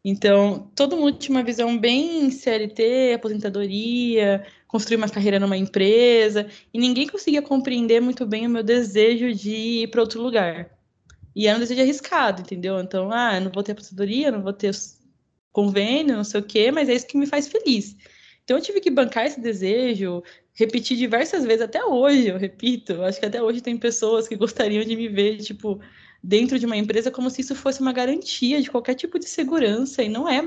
Então, 0.04 0.70
todo 0.74 0.96
mundo 0.96 1.18
tinha 1.18 1.36
uma 1.36 1.44
visão 1.44 1.78
bem 1.78 2.30
CLT, 2.30 3.12
aposentadoria, 3.14 4.46
construir 4.66 4.96
uma 4.96 5.08
carreira 5.08 5.38
numa 5.38 5.56
empresa, 5.56 6.48
e 6.72 6.78
ninguém 6.78 7.06
conseguia 7.06 7.42
compreender 7.42 8.00
muito 8.00 8.24
bem 8.24 8.46
o 8.46 8.50
meu 8.50 8.62
desejo 8.62 9.34
de 9.34 9.54
ir 9.54 9.90
para 9.90 10.00
outro 10.00 10.22
lugar. 10.22 10.79
E 11.40 11.46
era 11.46 11.56
um 11.56 11.60
desejo 11.60 11.80
arriscado, 11.80 12.42
entendeu? 12.42 12.78
Então, 12.80 13.10
ah, 13.10 13.40
não 13.40 13.50
vou 13.50 13.62
ter 13.62 13.72
aposentadoria, 13.72 14.30
não 14.30 14.42
vou 14.42 14.52
ter 14.52 14.72
convênio, 15.50 16.14
não 16.14 16.22
sei 16.22 16.38
o 16.38 16.44
quê, 16.44 16.70
mas 16.70 16.86
é 16.86 16.92
isso 16.92 17.06
que 17.06 17.16
me 17.16 17.26
faz 17.26 17.48
feliz. 17.48 17.96
Então, 18.44 18.58
eu 18.58 18.62
tive 18.62 18.78
que 18.78 18.90
bancar 18.90 19.24
esse 19.24 19.40
desejo, 19.40 20.22
repetir 20.52 20.98
diversas 20.98 21.46
vezes, 21.46 21.62
até 21.62 21.82
hoje, 21.82 22.28
eu 22.28 22.36
repito. 22.36 23.00
Acho 23.02 23.18
que 23.18 23.24
até 23.24 23.42
hoje 23.42 23.62
tem 23.62 23.78
pessoas 23.78 24.28
que 24.28 24.36
gostariam 24.36 24.84
de 24.84 24.94
me 24.94 25.08
ver, 25.08 25.38
tipo, 25.38 25.80
dentro 26.22 26.58
de 26.58 26.66
uma 26.66 26.76
empresa 26.76 27.10
como 27.10 27.30
se 27.30 27.40
isso 27.40 27.54
fosse 27.54 27.80
uma 27.80 27.94
garantia 27.94 28.60
de 28.60 28.70
qualquer 28.70 28.94
tipo 28.94 29.18
de 29.18 29.26
segurança, 29.26 30.02
e 30.02 30.10
não 30.10 30.28
é. 30.28 30.46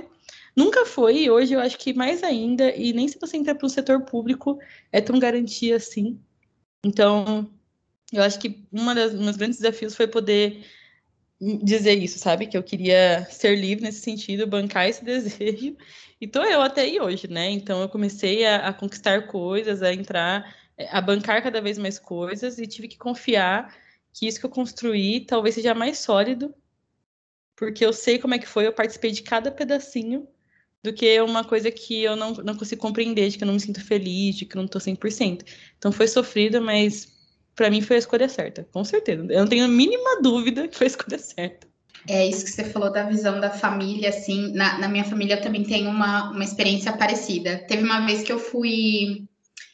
Nunca 0.55 0.85
foi, 0.85 1.23
e 1.23 1.31
hoje 1.31 1.55
eu 1.55 1.59
acho 1.59 1.75
que 1.79 1.91
mais 1.91 2.21
ainda, 2.21 2.69
e 2.75 2.93
nem 2.93 3.07
se 3.07 3.17
você 3.19 3.35
entrar 3.35 3.55
para 3.55 3.65
o 3.65 3.69
setor 3.69 4.01
público 4.03 4.59
é 4.91 5.01
tão 5.01 5.17
garantia 5.17 5.75
assim. 5.75 6.19
Então, 6.85 7.49
eu 8.11 8.21
acho 8.21 8.39
que 8.39 8.63
uma 8.71 8.93
das 8.93 9.11
meus 9.15 9.37
grandes 9.37 9.57
desafios 9.57 9.95
foi 9.95 10.05
poder 10.05 10.63
dizer 11.39 11.93
isso, 11.95 12.19
sabe? 12.19 12.47
Que 12.47 12.57
eu 12.57 12.63
queria 12.63 13.25
ser 13.29 13.55
livre 13.55 13.83
nesse 13.83 14.01
sentido, 14.01 14.47
bancar 14.47 14.87
esse 14.87 15.03
desejo. 15.05 15.75
E 16.19 16.27
tô 16.27 16.41
eu 16.43 16.61
até 16.61 16.81
aí 16.81 16.99
hoje, 16.99 17.27
né? 17.27 17.49
Então 17.49 17.81
eu 17.81 17.89
comecei 17.89 18.45
a, 18.45 18.67
a 18.69 18.73
conquistar 18.73 19.27
coisas, 19.27 19.81
a 19.81 19.93
entrar, 19.93 20.55
a 20.89 21.01
bancar 21.01 21.43
cada 21.43 21.61
vez 21.61 21.77
mais 21.77 21.99
coisas 21.99 22.57
e 22.59 22.67
tive 22.67 22.87
que 22.87 22.97
confiar 22.97 23.75
que 24.13 24.27
isso 24.27 24.39
que 24.39 24.45
eu 24.45 24.49
construí 24.49 25.21
talvez 25.21 25.55
seja 25.55 25.73
mais 25.73 25.99
sólido, 25.99 26.53
porque 27.55 27.83
eu 27.85 27.91
sei 27.91 28.19
como 28.19 28.35
é 28.35 28.39
que 28.39 28.47
foi, 28.47 28.67
eu 28.67 28.73
participei 28.73 29.11
de 29.11 29.23
cada 29.23 29.51
pedacinho 29.51 30.27
do 30.83 30.93
que 30.93 31.19
uma 31.21 31.43
coisa 31.43 31.71
que 31.71 32.03
eu 32.03 32.15
não, 32.15 32.33
não 32.33 32.55
consigo 32.55 32.81
compreender, 32.81 33.29
de 33.29 33.37
que 33.37 33.43
eu 33.43 33.47
não 33.47 33.53
me 33.53 33.59
sinto 33.59 33.83
feliz, 33.83 34.35
de 34.35 34.45
que 34.45 34.57
eu 34.57 34.61
não 34.61 34.67
tô 34.67 34.79
100%. 34.79 35.45
Então 35.77 35.91
foi 35.91 36.07
sofrido, 36.07 36.61
mas 36.61 37.12
para 37.55 37.69
mim 37.69 37.81
foi 37.81 37.97
a 37.97 37.99
escolha 37.99 38.27
certa, 38.27 38.67
com 38.71 38.83
certeza. 38.83 39.25
Eu 39.29 39.41
não 39.41 39.47
tenho 39.47 39.65
a 39.65 39.67
mínima 39.67 40.21
dúvida 40.21 40.67
que 40.67 40.77
foi 40.77 40.87
a 40.87 40.89
escolha 40.89 41.19
certa. 41.19 41.67
É 42.07 42.27
isso 42.27 42.43
que 42.43 42.51
você 42.51 42.65
falou 42.65 42.91
da 42.91 43.03
visão 43.03 43.39
da 43.39 43.49
família, 43.49 44.09
assim, 44.09 44.53
na, 44.53 44.77
na 44.77 44.89
minha 44.89 45.05
família 45.05 45.41
também 45.41 45.63
tem 45.63 45.87
uma, 45.87 46.31
uma 46.31 46.43
experiência 46.43 46.91
parecida. 46.97 47.63
Teve 47.67 47.83
uma 47.83 48.05
vez 48.05 48.23
que 48.23 48.31
eu 48.31 48.39
fui. 48.39 49.25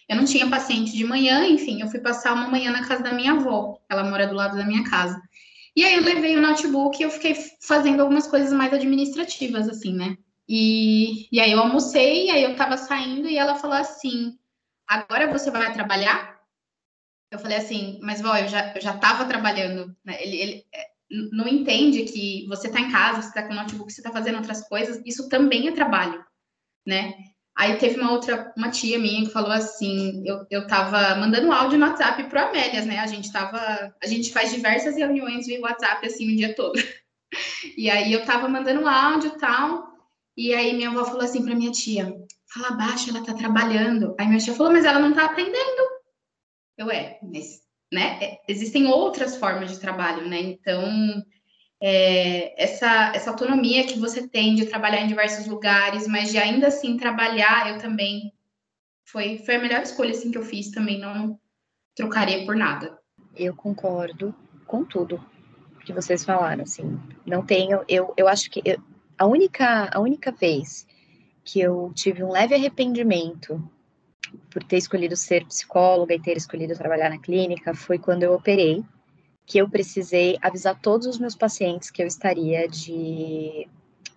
Eu 0.07 0.15
não 0.15 0.25
tinha 0.25 0.49
paciente 0.49 0.91
de 0.91 1.03
manhã, 1.03 1.47
enfim, 1.47 1.81
eu 1.81 1.87
fui 1.87 1.99
passar 1.99 2.33
uma 2.33 2.47
manhã 2.47 2.71
na 2.71 2.87
casa 2.87 3.03
da 3.03 3.13
minha 3.13 3.33
avó, 3.33 3.79
ela 3.87 4.03
mora 4.03 4.27
do 4.27 4.33
lado 4.33 4.57
da 4.57 4.65
minha 4.65 4.83
casa. 4.83 5.19
E 5.75 5.83
aí 5.83 5.95
eu 5.95 6.03
levei 6.03 6.35
o 6.35 6.41
notebook 6.41 6.99
e 6.99 7.03
eu 7.03 7.11
fiquei 7.11 7.35
fazendo 7.61 8.01
algumas 8.01 8.27
coisas 8.27 8.51
mais 8.51 8.73
administrativas, 8.73 9.69
assim, 9.69 9.93
né? 9.93 10.17
E, 10.47 11.27
e 11.31 11.39
aí 11.39 11.51
eu 11.51 11.59
almocei, 11.59 12.25
e 12.25 12.31
aí 12.31 12.43
eu 12.43 12.55
tava 12.55 12.75
saindo 12.75 13.27
e 13.27 13.37
ela 13.37 13.55
falou 13.55 13.77
assim: 13.77 14.35
agora 14.87 15.31
você 15.31 15.51
vai 15.51 15.71
trabalhar? 15.73 16.38
Eu 17.31 17.39
falei 17.39 17.57
assim, 17.57 17.99
mas 18.01 18.21
vó, 18.21 18.35
eu 18.35 18.47
já, 18.47 18.73
eu 18.75 18.81
já 18.81 18.97
tava 18.97 19.25
trabalhando. 19.25 19.95
Né? 20.03 20.17
Ele, 20.21 20.37
ele 20.37 20.65
é, 20.73 20.85
não 21.31 21.47
entende 21.47 22.03
que 22.03 22.45
você 22.47 22.69
tá 22.69 22.79
em 22.79 22.91
casa, 22.91 23.21
você 23.21 23.33
tá 23.33 23.43
com 23.43 23.53
o 23.53 23.55
notebook, 23.55 23.91
você 23.91 24.01
tá 24.01 24.11
fazendo 24.11 24.37
outras 24.37 24.67
coisas, 24.67 25.01
isso 25.05 25.29
também 25.29 25.67
é 25.67 25.71
trabalho, 25.71 26.23
né? 26.85 27.13
Aí 27.57 27.75
teve 27.77 27.99
uma 27.99 28.11
outra, 28.11 28.53
uma 28.55 28.69
tia 28.69 28.97
minha 28.97 29.25
que 29.25 29.33
falou 29.33 29.51
assim, 29.51 30.23
eu, 30.25 30.45
eu 30.49 30.65
tava 30.65 31.15
mandando 31.15 31.51
áudio 31.51 31.77
no 31.77 31.85
WhatsApp 31.87 32.23
pro 32.29 32.39
Amélias, 32.39 32.85
né? 32.85 32.99
A 32.99 33.07
gente 33.07 33.31
tava, 33.33 33.93
a 34.01 34.07
gente 34.07 34.31
faz 34.31 34.51
diversas 34.51 34.95
reuniões 34.95 35.45
via 35.45 35.59
WhatsApp 35.59 36.05
assim 36.07 36.31
o 36.31 36.35
dia 36.35 36.55
todo. 36.55 36.79
E 37.77 37.91
aí 37.91 38.11
eu 38.11 38.25
tava 38.25 38.49
mandando 38.49 38.87
áudio 38.87 39.33
e 39.35 39.37
tal, 39.37 39.93
e 40.35 40.51
aí 40.51 40.73
minha 40.73 40.89
avó 40.89 41.05
falou 41.05 41.21
assim 41.21 41.45
para 41.45 41.53
minha 41.53 41.69
tia, 41.69 42.11
fala 42.51 42.71
baixo, 42.71 43.11
ela 43.11 43.23
tá 43.23 43.33
trabalhando. 43.35 44.15
Aí 44.19 44.27
minha 44.27 44.39
tia 44.39 44.53
falou, 44.53 44.73
mas 44.73 44.83
ela 44.83 44.99
não 44.99 45.13
tá 45.13 45.25
aprendendo. 45.25 45.88
Eu, 46.79 46.89
é, 46.89 47.19
mas, 47.21 47.61
né? 47.91 48.17
É, 48.23 48.39
existem 48.47 48.87
outras 48.87 49.35
formas 49.35 49.69
de 49.69 49.81
trabalho, 49.81 50.25
né? 50.29 50.39
Então, 50.39 50.81
é, 51.81 52.63
essa, 52.63 53.11
essa 53.13 53.29
autonomia 53.29 53.85
que 53.85 53.99
você 53.99 54.25
tem 54.25 54.55
de 54.55 54.65
trabalhar 54.65 55.01
em 55.01 55.07
diversos 55.07 55.45
lugares, 55.45 56.07
mas 56.07 56.31
de 56.31 56.37
ainda 56.37 56.67
assim 56.67 56.95
trabalhar, 56.95 57.69
eu 57.69 57.79
também 57.79 58.31
foi, 59.03 59.39
foi 59.39 59.55
a 59.55 59.59
melhor 59.59 59.81
escolha 59.81 60.11
assim 60.11 60.31
que 60.31 60.37
eu 60.37 60.45
fiz, 60.45 60.71
também 60.71 60.97
não 60.97 61.37
trocaria 61.93 62.45
por 62.45 62.55
nada. 62.55 62.97
Eu 63.35 63.53
concordo 63.53 64.33
com 64.65 64.85
tudo 64.85 65.21
que 65.85 65.91
vocês 65.91 66.23
falaram, 66.23 66.63
assim, 66.63 66.97
não 67.25 67.45
tenho, 67.45 67.83
eu, 67.89 68.13
eu 68.15 68.29
acho 68.29 68.49
que 68.49 68.61
eu, 68.63 68.81
a 69.17 69.25
única 69.25 69.89
a 69.91 69.99
única 69.99 70.31
vez 70.31 70.87
que 71.43 71.59
eu 71.59 71.91
tive 71.93 72.23
um 72.23 72.31
leve 72.31 72.55
arrependimento 72.55 73.61
por 74.49 74.63
ter 74.63 74.77
escolhido 74.77 75.15
ser 75.15 75.45
psicóloga 75.45 76.13
e 76.13 76.21
ter 76.21 76.37
escolhido 76.37 76.75
trabalhar 76.75 77.09
na 77.09 77.19
clínica 77.19 77.73
foi 77.73 77.97
quando 77.97 78.23
eu 78.23 78.33
operei 78.33 78.83
que 79.45 79.57
eu 79.57 79.67
precisei 79.67 80.37
avisar 80.41 80.79
todos 80.79 81.07
os 81.07 81.17
meus 81.17 81.35
pacientes 81.35 81.89
que 81.89 82.03
eu 82.03 82.07
estaria 82.07 82.67
de 82.67 83.67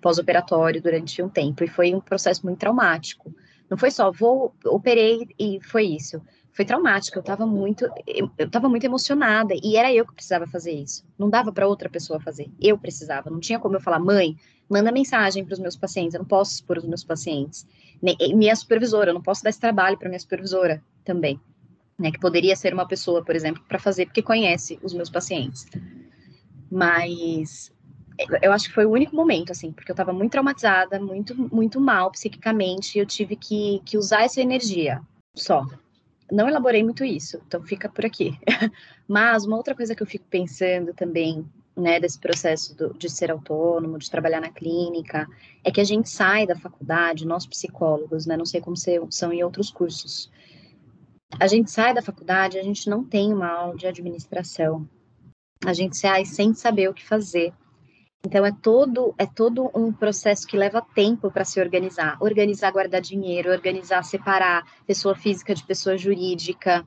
pós-operatório 0.02 0.82
durante 0.82 1.22
um 1.22 1.28
tempo. 1.28 1.64
E 1.64 1.68
foi 1.68 1.94
um 1.94 2.00
processo 2.00 2.44
muito 2.44 2.58
traumático. 2.58 3.34
Não 3.70 3.78
foi 3.78 3.90
só, 3.90 4.12
vou, 4.12 4.54
operei 4.66 5.26
e 5.38 5.58
foi 5.62 5.84
isso. 5.84 6.20
Foi 6.52 6.64
traumático, 6.64 7.18
eu 7.18 7.20
estava 7.20 7.46
muito, 7.46 7.88
eu, 8.06 8.30
tava 8.50 8.68
muito 8.68 8.84
emocionada 8.84 9.54
e 9.62 9.76
era 9.76 9.92
eu 9.92 10.06
que 10.06 10.12
precisava 10.14 10.46
fazer 10.46 10.72
isso. 10.72 11.04
Não 11.18 11.30
dava 11.30 11.50
para 11.50 11.66
outra 11.66 11.88
pessoa 11.88 12.20
fazer, 12.20 12.50
eu 12.60 12.76
precisava. 12.76 13.30
Não 13.30 13.40
tinha 13.40 13.58
como 13.58 13.76
eu 13.76 13.80
falar, 13.80 13.98
mãe, 13.98 14.36
manda 14.68 14.92
mensagem 14.92 15.44
para 15.44 15.54
os 15.54 15.58
meus 15.58 15.76
pacientes, 15.76 16.14
eu 16.14 16.20
não 16.20 16.26
posso 16.26 16.52
expor 16.52 16.78
os 16.78 16.84
meus 16.84 17.02
pacientes. 17.02 17.66
Minha 18.34 18.54
supervisora, 18.54 19.10
eu 19.10 19.14
não 19.14 19.22
posso 19.22 19.42
dar 19.42 19.50
esse 19.50 19.60
trabalho 19.60 19.96
para 19.96 20.08
minha 20.08 20.20
supervisora 20.20 20.82
também 21.04 21.40
né, 21.98 22.10
que 22.10 22.18
poderia 22.18 22.56
ser 22.56 22.74
uma 22.74 22.86
pessoa, 22.86 23.24
por 23.24 23.36
exemplo, 23.36 23.62
para 23.68 23.78
fazer, 23.78 24.06
porque 24.06 24.22
conhece 24.22 24.78
os 24.82 24.92
meus 24.92 25.08
pacientes. 25.08 25.66
Mas 26.70 27.72
eu 28.42 28.52
acho 28.52 28.68
que 28.68 28.74
foi 28.74 28.84
o 28.84 28.90
único 28.90 29.14
momento, 29.14 29.52
assim, 29.52 29.72
porque 29.72 29.90
eu 29.90 29.94
estava 29.94 30.12
muito 30.12 30.32
traumatizada, 30.32 31.00
muito, 31.00 31.34
muito 31.54 31.80
mal 31.80 32.10
psiquicamente, 32.10 32.96
e 32.96 33.00
eu 33.00 33.06
tive 33.06 33.36
que, 33.36 33.80
que 33.84 33.96
usar 33.96 34.22
essa 34.22 34.40
energia 34.40 35.00
só. 35.34 35.64
Não 36.32 36.48
elaborei 36.48 36.82
muito 36.82 37.04
isso, 37.04 37.40
então 37.46 37.62
fica 37.62 37.90
por 37.90 38.06
aqui. 38.06 38.38
Mas 39.06 39.44
uma 39.44 39.56
outra 39.56 39.74
coisa 39.74 39.94
que 39.94 40.02
eu 40.02 40.06
fico 40.06 40.24
pensando 40.30 40.94
também, 40.94 41.46
né, 41.76 42.00
desse 42.00 42.18
processo 42.18 42.74
do, 42.74 42.94
de 42.94 43.10
ser 43.10 43.30
autônomo, 43.30 43.98
de 43.98 44.10
trabalhar 44.10 44.40
na 44.40 44.48
clínica, 44.48 45.28
é 45.62 45.70
que 45.70 45.80
a 45.80 45.84
gente 45.84 46.08
sai 46.08 46.46
da 46.46 46.56
faculdade, 46.56 47.26
nós 47.26 47.46
psicólogos, 47.46 48.24
né, 48.24 48.34
não 48.34 48.46
sei 48.46 48.62
como 48.62 48.76
são 48.76 49.30
em 49.30 49.44
outros 49.44 49.70
cursos, 49.70 50.30
a 51.38 51.46
gente 51.46 51.70
sai 51.70 51.94
da 51.94 52.02
faculdade, 52.02 52.58
a 52.58 52.62
gente 52.62 52.88
não 52.88 53.04
tem 53.04 53.32
uma 53.32 53.48
aula 53.48 53.76
de 53.76 53.86
administração. 53.86 54.88
A 55.64 55.72
gente 55.72 55.96
sai 55.96 56.24
sem 56.24 56.54
saber 56.54 56.88
o 56.88 56.94
que 56.94 57.04
fazer. 57.04 57.52
Então 58.24 58.46
é 58.46 58.52
todo 58.52 59.14
é 59.18 59.26
todo 59.26 59.70
um 59.74 59.92
processo 59.92 60.46
que 60.46 60.56
leva 60.56 60.80
tempo 60.94 61.30
para 61.30 61.44
se 61.44 61.60
organizar, 61.60 62.16
organizar 62.20 62.70
guardar 62.70 63.00
dinheiro, 63.00 63.50
organizar 63.50 64.04
separar 64.04 64.64
pessoa 64.86 65.14
física 65.14 65.54
de 65.54 65.64
pessoa 65.64 65.98
jurídica. 65.98 66.86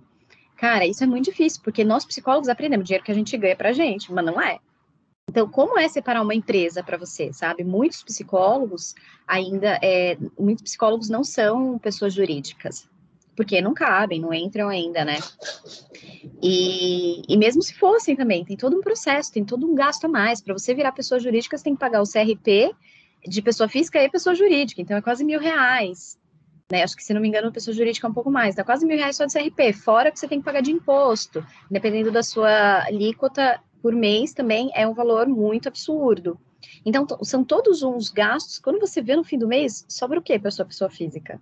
Cara, 0.56 0.86
isso 0.86 1.04
é 1.04 1.08
muito 1.08 1.26
difícil, 1.26 1.62
porque 1.62 1.84
nós 1.84 2.06
psicólogos 2.06 2.48
aprendemos 2.48 2.86
dinheiro 2.86 3.04
que 3.04 3.12
a 3.12 3.16
gente 3.16 3.38
ganha 3.38 3.56
para 3.56 3.74
gente, 3.74 4.12
mas 4.14 4.26
não 4.26 4.42
é. 4.42 4.60
Então, 5.30 5.50
como 5.50 5.78
é 5.78 5.88
separar 5.90 6.22
uma 6.22 6.36
empresa 6.36 6.82
para 6.82 6.98
você, 6.98 7.34
sabe? 7.34 7.64
Muitos 7.64 8.04
psicólogos 8.04 8.96
ainda, 9.28 9.78
é, 9.82 10.18
muitos 10.40 10.64
psicólogos 10.64 11.10
não 11.10 11.24
são 11.24 11.78
pessoas 11.80 12.14
jurídicas, 12.14 12.88
porque 13.36 13.62
não 13.62 13.74
cabem, 13.74 14.20
não 14.20 14.34
entram 14.34 14.70
ainda, 14.70 15.04
né? 15.04 15.18
E, 16.42 17.22
e 17.28 17.38
mesmo 17.38 17.62
se 17.62 17.74
fossem 17.74 18.16
também, 18.16 18.46
tem 18.46 18.56
todo 18.56 18.78
um 18.78 18.82
processo, 18.82 19.32
tem 19.32 19.44
todo 19.44 19.68
um 19.68 19.76
gasto 19.76 20.06
a 20.06 20.08
mais. 20.08 20.42
Para 20.42 20.54
você 20.54 20.74
virar 20.74 20.92
pessoa 20.92 21.20
jurídica, 21.20 21.58
você 21.58 21.64
tem 21.64 21.74
que 21.74 21.80
pagar 21.80 22.02
o 22.02 22.10
CRP 22.10 22.74
de 23.28 23.42
pessoa 23.42 23.68
física 23.68 24.02
e 24.04 24.10
pessoa 24.10 24.36
jurídica, 24.36 24.82
então 24.82 24.96
é 24.96 25.02
quase 25.02 25.24
mil 25.24 25.40
reais. 25.40 26.18
Né? 26.72 26.84
Acho 26.84 26.96
que, 26.96 27.04
se 27.04 27.14
não 27.14 27.22
me 27.22 27.28
engano, 27.28 27.52
pessoa 27.52 27.76
jurídica 27.76 28.08
é 28.08 28.10
um 28.10 28.14
pouco 28.14 28.32
mais, 28.32 28.56
dá 28.56 28.64
quase 28.64 28.86
mil 28.86 28.98
reais 28.98 29.16
só 29.16 29.26
de 29.26 29.34
CRP, 29.34 29.74
fora 29.74 30.12
que 30.12 30.20
você 30.20 30.28
tem 30.28 30.40
que 30.40 30.46
pagar 30.46 30.62
de 30.62 30.72
imposto. 30.72 31.46
Dependendo 31.70 32.12
da 32.12 32.24
sua 32.24 32.84
alíquota 32.86 33.60
por 33.82 33.94
mês, 33.94 34.34
também 34.34 34.72
é 34.74 34.88
um 34.88 34.94
valor 34.94 35.28
muito 35.28 35.68
absurdo. 35.68 36.40
Então, 36.84 37.06
são 37.24 37.44
todos 37.44 37.84
uns 37.84 38.10
gastos. 38.10 38.60
Quando 38.60 38.80
você 38.80 39.02
vê 39.02 39.16
no 39.16 39.24
fim 39.24 39.38
do 39.38 39.48
mês, 39.48 39.86
sobra 39.88 40.20
o 40.20 40.24
quê 40.24 40.40
para 40.40 40.52
sua 40.52 40.66
pessoa 40.66 40.90
física? 40.90 41.40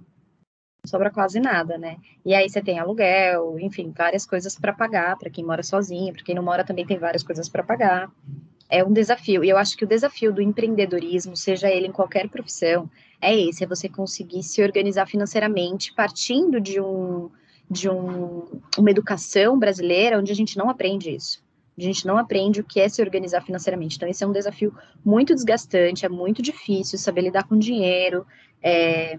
Sobra 0.86 1.10
quase 1.10 1.40
nada, 1.40 1.78
né? 1.78 1.98
E 2.26 2.36
aí 2.36 2.50
você 2.50 2.62
tem 2.62 2.78
aluguel, 2.78 3.58
enfim, 3.60 3.94
várias 3.96 4.26
coisas 4.26 4.58
para 4.58 4.74
pagar 4.74 5.18
para 5.18 5.30
quem 5.30 5.44
mora 5.44 5.64
sozinho, 5.64 6.14
para 6.14 6.24
quem 6.24 6.36
não 6.36 6.44
mora 6.44 6.64
também 6.64 6.86
tem 6.86 6.98
várias 6.98 7.24
coisas 7.24 7.48
para 7.48 7.64
pagar. 7.64 8.12
É 8.70 8.84
um 8.84 8.92
desafio. 8.92 9.44
E 9.44 9.50
eu 9.50 9.58
acho 9.58 9.78
que 9.78 9.86
o 9.86 9.88
desafio 9.88 10.34
do 10.34 10.42
empreendedorismo, 10.42 11.38
seja 11.38 11.70
ele 11.70 11.88
em 11.88 11.92
qualquer 11.92 12.28
profissão, 12.28 12.90
é 13.22 13.36
esse, 13.36 13.64
é 13.64 13.68
você 13.68 13.88
conseguir 13.88 14.44
se 14.44 14.62
organizar 14.62 15.08
financeiramente 15.08 15.94
partindo 15.94 16.60
de 16.60 16.80
um 16.82 17.30
de 17.72 17.90
um, 17.90 18.62
uma 18.78 18.92
educação 18.92 19.58
brasileira 19.58 20.20
onde 20.20 20.32
a 20.32 20.36
gente 20.36 20.58
não 20.58 20.70
aprende 20.70 21.10
isso. 21.10 21.42
A 21.78 21.82
gente 21.82 22.06
não 22.06 22.18
aprende 22.18 22.60
o 22.60 22.64
que 22.64 22.80
é 22.80 22.90
se 22.90 23.02
organizar 23.02 23.42
financeiramente. 23.42 23.96
Então, 23.96 24.08
esse 24.08 24.24
é 24.24 24.28
um 24.28 24.34
desafio 24.34 24.76
muito 25.04 25.34
desgastante, 25.34 26.06
é 26.06 26.10
muito 26.10 26.42
difícil 26.42 27.00
saber 27.00 27.22
lidar 27.22 27.46
com 27.46 27.58
dinheiro, 27.58 28.28
é, 28.62 29.18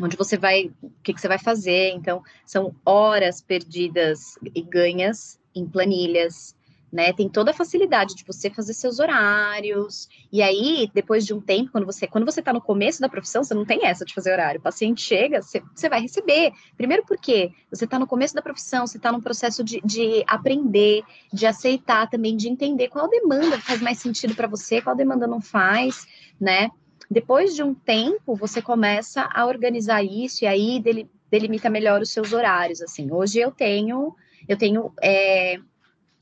onde 0.00 0.16
você 0.16 0.36
vai, 0.36 0.70
o 0.82 0.90
que, 1.02 1.12
que 1.12 1.20
você 1.20 1.28
vai 1.28 1.38
fazer. 1.38 1.90
Então, 1.90 2.22
são 2.46 2.74
horas 2.84 3.40
perdidas 3.40 4.38
e 4.54 4.62
ganhas 4.62 5.38
em 5.54 5.66
planilhas, 5.66 6.54
né? 6.92 7.12
Tem 7.12 7.28
toda 7.28 7.50
a 7.50 7.54
facilidade 7.54 8.14
de 8.14 8.24
você 8.24 8.50
fazer 8.50 8.74
seus 8.74 8.98
horários. 8.98 10.08
E 10.30 10.42
aí, 10.42 10.90
depois 10.92 11.24
de 11.24 11.32
um 11.32 11.40
tempo, 11.40 11.72
quando 11.72 11.86
você 11.86 12.06
quando 12.06 12.24
você 12.24 12.40
está 12.40 12.52
no 12.52 12.60
começo 12.60 13.00
da 13.00 13.08
profissão, 13.08 13.42
você 13.42 13.54
não 13.54 13.64
tem 13.64 13.86
essa 13.86 14.04
de 14.04 14.12
fazer 14.12 14.32
horário. 14.32 14.60
O 14.60 14.62
paciente 14.62 15.00
chega, 15.00 15.40
você, 15.40 15.62
você 15.74 15.88
vai 15.88 16.02
receber. 16.02 16.52
Primeiro 16.76 17.04
porque 17.06 17.50
você 17.70 17.86
está 17.86 17.98
no 17.98 18.06
começo 18.06 18.34
da 18.34 18.42
profissão, 18.42 18.86
você 18.86 18.98
está 18.98 19.10
no 19.10 19.22
processo 19.22 19.64
de, 19.64 19.80
de 19.82 20.22
aprender, 20.26 21.02
de 21.32 21.46
aceitar 21.46 22.08
também, 22.10 22.36
de 22.36 22.48
entender 22.48 22.88
qual 22.88 23.08
demanda 23.08 23.58
faz 23.58 23.80
mais 23.80 23.98
sentido 23.98 24.34
para 24.34 24.48
você, 24.48 24.82
qual 24.82 24.94
demanda 24.94 25.26
não 25.26 25.40
faz, 25.40 26.06
né? 26.38 26.70
Depois 27.12 27.54
de 27.54 27.62
um 27.62 27.74
tempo, 27.74 28.34
você 28.34 28.62
começa 28.62 29.28
a 29.34 29.44
organizar 29.44 30.02
isso 30.02 30.44
e 30.44 30.46
aí 30.46 30.82
delimita 31.30 31.68
melhor 31.68 32.00
os 32.00 32.08
seus 32.08 32.32
horários, 32.32 32.80
assim. 32.80 33.12
Hoje 33.12 33.38
eu 33.38 33.50
tenho, 33.50 34.16
eu 34.48 34.56
tenho, 34.56 34.90
é, 34.98 35.56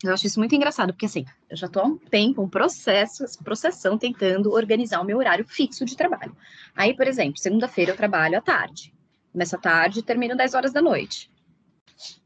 eu 0.03 0.13
acho 0.13 0.27
isso 0.27 0.41
muito 0.41 0.53
engraçado, 0.53 0.93
porque 0.93 1.07
assim, 1.07 1.25
eu 1.49 1.57
já 1.57 1.69
estou 1.69 1.83
há 1.83 1.87
um 1.87 1.97
tempo, 1.97 2.43
um 2.43 2.49
processo, 2.49 3.25
processão 3.45 3.97
tentando 3.97 4.51
organizar 4.51 5.01
o 5.01 5.05
meu 5.05 5.19
horário 5.19 5.45
fixo 5.47 5.85
de 5.85 5.97
trabalho. 5.97 6.37
Aí, 6.75 6.93
por 6.93 7.07
exemplo, 7.07 7.39
segunda-feira 7.39 7.93
eu 7.93 7.97
trabalho 7.97 8.39
à 8.39 8.41
tarde. 8.41 8.93
Começo 9.31 9.55
à 9.55 9.61
tarde 9.61 10.03
termino 10.03 10.37
10 10.37 10.55
horas 10.55 10.73
da 10.73 10.83
noite. 10.83 11.31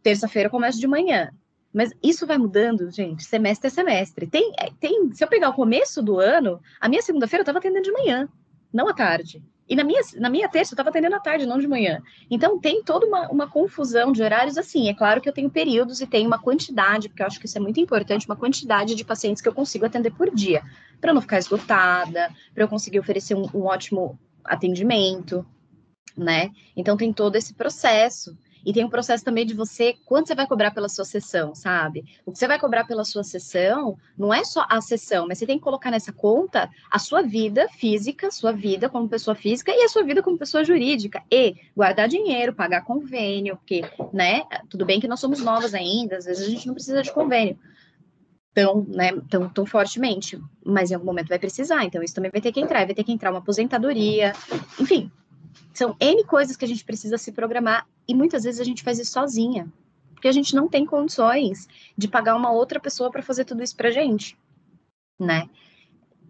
Terça-feira 0.02 0.46
eu 0.46 0.50
começo 0.50 0.80
de 0.80 0.86
manhã. 0.86 1.30
Mas 1.70 1.90
isso 2.02 2.26
vai 2.26 2.38
mudando, 2.38 2.90
gente, 2.90 3.24
semestre 3.24 3.66
a 3.66 3.70
semestre. 3.70 4.26
Tem, 4.26 4.54
é, 4.58 4.70
tem, 4.80 5.12
se 5.12 5.22
eu 5.22 5.28
pegar 5.28 5.50
o 5.50 5.54
começo 5.54 6.00
do 6.00 6.18
ano, 6.18 6.62
a 6.80 6.88
minha 6.88 7.02
segunda-feira 7.02 7.40
eu 7.40 7.42
estava 7.42 7.58
atendendo 7.58 7.84
de 7.84 7.92
manhã 7.92 8.26
não 8.74 8.88
à 8.88 8.92
tarde. 8.92 9.40
E 9.66 9.74
na 9.74 9.82
minha, 9.82 10.02
na 10.16 10.28
minha 10.28 10.48
terça 10.48 10.72
eu 10.72 10.74
estava 10.74 10.90
atendendo 10.90 11.16
à 11.16 11.20
tarde, 11.20 11.46
não 11.46 11.58
de 11.58 11.66
manhã. 11.66 12.02
Então 12.30 12.58
tem 12.58 12.82
toda 12.82 13.06
uma, 13.06 13.28
uma 13.30 13.48
confusão 13.48 14.12
de 14.12 14.22
horários 14.22 14.58
assim. 14.58 14.88
É 14.88 14.94
claro 14.94 15.20
que 15.20 15.28
eu 15.28 15.32
tenho 15.32 15.48
períodos 15.48 16.00
e 16.00 16.06
tenho 16.06 16.26
uma 16.26 16.38
quantidade, 16.38 17.08
porque 17.08 17.22
eu 17.22 17.26
acho 17.26 17.40
que 17.40 17.46
isso 17.46 17.56
é 17.56 17.60
muito 17.60 17.80
importante, 17.80 18.26
uma 18.26 18.36
quantidade 18.36 18.94
de 18.94 19.04
pacientes 19.04 19.40
que 19.40 19.48
eu 19.48 19.54
consigo 19.54 19.86
atender 19.86 20.10
por 20.10 20.34
dia, 20.34 20.62
para 21.00 21.14
não 21.14 21.20
ficar 21.22 21.38
esgotada, 21.38 22.30
para 22.52 22.64
eu 22.64 22.68
conseguir 22.68 22.98
oferecer 22.98 23.34
um, 23.34 23.48
um 23.54 23.64
ótimo 23.64 24.18
atendimento, 24.44 25.46
né? 26.14 26.50
Então 26.76 26.96
tem 26.96 27.12
todo 27.12 27.36
esse 27.36 27.54
processo. 27.54 28.36
E 28.64 28.72
tem 28.72 28.84
um 28.84 28.88
processo 28.88 29.24
também 29.24 29.44
de 29.44 29.54
você, 29.54 29.96
quanto 30.04 30.28
você 30.28 30.34
vai 30.34 30.46
cobrar 30.46 30.70
pela 30.70 30.88
sua 30.88 31.04
sessão, 31.04 31.54
sabe? 31.54 32.04
O 32.24 32.32
que 32.32 32.38
você 32.38 32.46
vai 32.46 32.58
cobrar 32.58 32.84
pela 32.84 33.04
sua 33.04 33.22
sessão 33.22 33.96
não 34.16 34.32
é 34.32 34.44
só 34.44 34.66
a 34.68 34.80
sessão, 34.80 35.26
mas 35.28 35.38
você 35.38 35.46
tem 35.46 35.58
que 35.58 35.64
colocar 35.64 35.90
nessa 35.90 36.12
conta 36.12 36.70
a 36.90 36.98
sua 36.98 37.22
vida 37.22 37.68
física, 37.68 38.30
sua 38.30 38.52
vida 38.52 38.88
como 38.88 39.08
pessoa 39.08 39.34
física 39.34 39.72
e 39.72 39.82
a 39.82 39.88
sua 39.88 40.02
vida 40.02 40.22
como 40.22 40.38
pessoa 40.38 40.64
jurídica. 40.64 41.22
E 41.30 41.56
guardar 41.76 42.08
dinheiro, 42.08 42.54
pagar 42.54 42.84
convênio, 42.84 43.56
porque, 43.56 43.82
né? 44.12 44.42
Tudo 44.68 44.84
bem 44.84 45.00
que 45.00 45.08
nós 45.08 45.20
somos 45.20 45.40
novas 45.40 45.74
ainda, 45.74 46.16
às 46.16 46.24
vezes 46.24 46.46
a 46.46 46.50
gente 46.50 46.66
não 46.66 46.74
precisa 46.74 47.02
de 47.02 47.12
convênio 47.12 47.58
tão, 48.54 48.86
né, 48.88 49.10
tão, 49.28 49.48
tão 49.48 49.66
fortemente, 49.66 50.40
mas 50.64 50.90
em 50.90 50.94
algum 50.94 51.06
momento 51.06 51.28
vai 51.28 51.38
precisar, 51.38 51.84
então 51.84 52.02
isso 52.02 52.14
também 52.14 52.30
vai 52.30 52.40
ter 52.40 52.52
que 52.52 52.60
entrar, 52.60 52.86
vai 52.86 52.94
ter 52.94 53.02
que 53.02 53.10
entrar 53.10 53.30
uma 53.30 53.40
aposentadoria, 53.40 54.32
enfim, 54.78 55.10
são 55.72 55.96
N 56.00 56.24
coisas 56.24 56.56
que 56.56 56.64
a 56.64 56.68
gente 56.68 56.84
precisa 56.84 57.18
se 57.18 57.32
programar 57.32 57.84
e 58.06 58.14
muitas 58.14 58.44
vezes 58.44 58.60
a 58.60 58.64
gente 58.64 58.82
faz 58.82 58.98
isso 58.98 59.12
sozinha, 59.12 59.72
porque 60.14 60.28
a 60.28 60.32
gente 60.32 60.54
não 60.54 60.68
tem 60.68 60.86
condições 60.86 61.66
de 61.96 62.08
pagar 62.08 62.36
uma 62.36 62.50
outra 62.50 62.80
pessoa 62.80 63.10
para 63.10 63.22
fazer 63.22 63.44
tudo 63.44 63.62
isso 63.62 63.76
pra 63.76 63.90
gente, 63.90 64.36
né? 65.18 65.48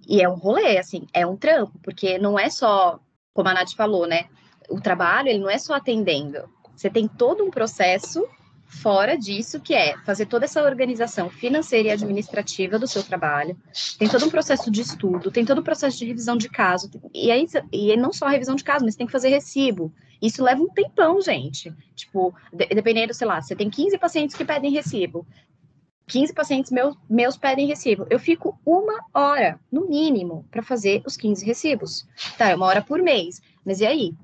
E 0.07 0.21
é 0.21 0.29
um 0.29 0.35
rolê, 0.35 0.79
assim, 0.79 1.07
é 1.13 1.27
um 1.27 1.37
trampo, 1.37 1.79
porque 1.83 2.19
não 2.19 2.39
é 2.39 2.51
só, 2.51 3.01
como 3.33 3.49
a 3.49 3.55
Nath 3.55 3.73
falou, 3.75 4.07
né? 4.07 4.29
O 4.69 4.81
trabalho, 4.81 5.29
ele 5.29 5.39
não 5.39 5.51
é 5.51 5.59
só 5.59 5.75
atendendo. 5.75 6.49
Você 6.77 6.91
tem 6.91 7.09
todo 7.09 7.45
um 7.45 7.51
processo 7.51 8.27
fora 8.67 9.17
disso, 9.17 9.61
que 9.61 9.75
é 9.75 9.97
fazer 9.99 10.27
toda 10.27 10.45
essa 10.45 10.63
organização 10.63 11.31
financeira 11.31 11.89
e 11.89 11.91
administrativa 11.93 12.79
do 12.79 12.87
seu 12.87 13.03
trabalho, 13.03 13.57
tem 13.99 14.09
todo 14.09 14.27
um 14.27 14.31
processo 14.31 14.71
de 14.71 14.81
estudo, 14.81 15.31
tem 15.31 15.45
todo 15.45 15.59
o 15.59 15.61
um 15.61 15.65
processo 15.65 15.99
de 15.99 16.07
revisão 16.07 16.37
de 16.37 16.49
caso, 16.49 16.91
e 17.15 17.31
aí 17.31 17.47
e 17.73 17.97
não 17.97 18.13
só 18.13 18.27
revisão 18.27 18.57
de 18.57 18.65
caso, 18.65 18.85
mas 18.85 18.97
tem 18.97 19.07
que 19.07 19.13
fazer 19.13 19.29
recibo. 19.29 19.93
Isso 20.25 20.43
leva 20.43 20.63
um 20.63 20.71
tempão, 20.71 21.21
gente. 21.21 21.71
Tipo, 21.95 22.35
de, 22.51 22.67
dependendo, 22.69 23.13
sei 23.13 23.27
lá, 23.27 23.43
você 23.43 23.55
tem 23.55 23.69
15 23.69 23.99
pacientes 23.99 24.35
que 24.35 24.43
pedem 24.43 24.73
recibo. 24.73 25.27
15 26.07 26.33
pacientes 26.33 26.71
meus, 26.71 26.97
meus 27.11 27.37
pedem 27.37 27.67
recibo. 27.67 28.07
Eu 28.09 28.19
fico 28.19 28.59
uma 28.65 29.05
hora, 29.13 29.61
no 29.71 29.87
mínimo, 29.87 30.47
para 30.51 30.63
fazer 30.63 31.03
os 31.07 31.15
15 31.19 31.45
recibos. 31.45 32.09
Tá, 32.39 32.49
é 32.49 32.55
uma 32.55 32.65
hora 32.65 32.81
por 32.81 33.03
mês. 33.03 33.43
Mas 33.63 33.81
e 33.81 33.87
aí? 33.87 34.15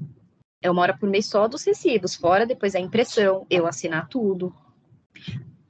É 0.63 0.71
uma 0.71 0.81
hora 0.81 0.97
por 0.97 1.07
mês 1.07 1.27
só 1.27 1.47
dos 1.47 1.65
recibos, 1.65 2.15
fora 2.15 2.47
depois 2.47 2.75
a 2.75 2.81
impressão, 2.81 3.47
eu 3.51 3.67
assinar 3.67 4.09
tudo. 4.09 4.55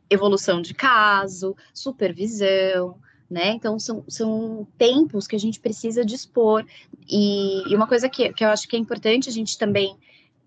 Evolução 0.08 0.62
de 0.62 0.74
caso, 0.74 1.56
supervisão, 1.74 2.96
né? 3.28 3.50
Então, 3.50 3.80
são, 3.80 4.04
são 4.08 4.66
tempos 4.78 5.26
que 5.26 5.34
a 5.34 5.40
gente 5.40 5.58
precisa 5.58 6.04
dispor. 6.04 6.64
E, 7.08 7.68
e 7.68 7.74
uma 7.74 7.88
coisa 7.88 8.08
que, 8.08 8.32
que 8.32 8.44
eu 8.44 8.48
acho 8.48 8.68
que 8.68 8.76
é 8.76 8.78
importante 8.78 9.28
a 9.28 9.32
gente 9.32 9.58
também 9.58 9.96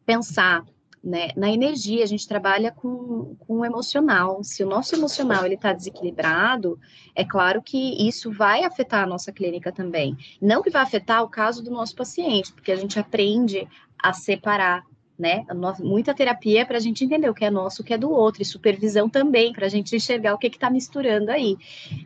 pensar 0.05 0.65
né? 1.03 1.31
Na 1.35 1.51
energia, 1.51 2.01
a 2.01 2.07
gente 2.07 2.25
trabalha 2.25 2.71
com, 2.71 3.35
com 3.39 3.59
o 3.59 3.65
emocional. 3.65 4.41
Se 4.41 4.63
o 4.63 4.67
nosso 4.67 4.95
emocional 4.95 5.45
ele 5.45 5.55
está 5.55 5.73
desequilibrado, 5.73 6.79
é 7.13 7.25
claro 7.25 7.61
que 7.61 8.07
isso 8.07 8.31
vai 8.31 8.63
afetar 8.63 9.03
a 9.03 9.07
nossa 9.07 9.29
clínica 9.29 9.69
também. 9.69 10.15
Não 10.41 10.61
que 10.63 10.69
vai 10.69 10.81
afetar 10.81 11.21
o 11.21 11.27
caso 11.27 11.61
do 11.61 11.69
nosso 11.69 11.93
paciente, 11.93 12.53
porque 12.53 12.71
a 12.71 12.77
gente 12.77 12.97
aprende 12.97 13.67
a 14.01 14.13
separar 14.13 14.85
né? 15.19 15.45
Muita 15.79 16.13
terapia 16.13 16.65
para 16.65 16.77
a 16.77 16.79
gente 16.79 17.05
entender 17.05 17.29
o 17.29 17.35
que 17.35 17.45
é 17.45 17.51
nosso, 17.51 17.83
o 17.83 17.85
que 17.85 17.93
é 17.93 17.97
do 17.97 18.09
outro, 18.09 18.41
e 18.41 18.45
supervisão 18.45 19.07
também, 19.07 19.53
para 19.53 19.67
a 19.67 19.69
gente 19.69 19.95
enxergar 19.95 20.33
o 20.33 20.39
que 20.39 20.47
está 20.47 20.71
misturando 20.71 21.29
aí. 21.29 21.55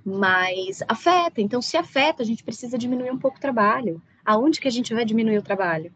Mas 0.05 0.83
afeta, 0.88 1.41
então 1.41 1.62
se 1.62 1.77
afeta, 1.77 2.21
a 2.21 2.25
gente 2.25 2.43
precisa 2.43 2.77
diminuir 2.77 3.10
um 3.10 3.17
pouco 3.17 3.38
o 3.38 3.41
trabalho. 3.41 4.01
Aonde 4.25 4.60
que 4.60 4.67
a 4.67 4.71
gente 4.71 4.93
vai 4.93 5.05
diminuir 5.05 5.38
o 5.38 5.41
trabalho? 5.41 5.91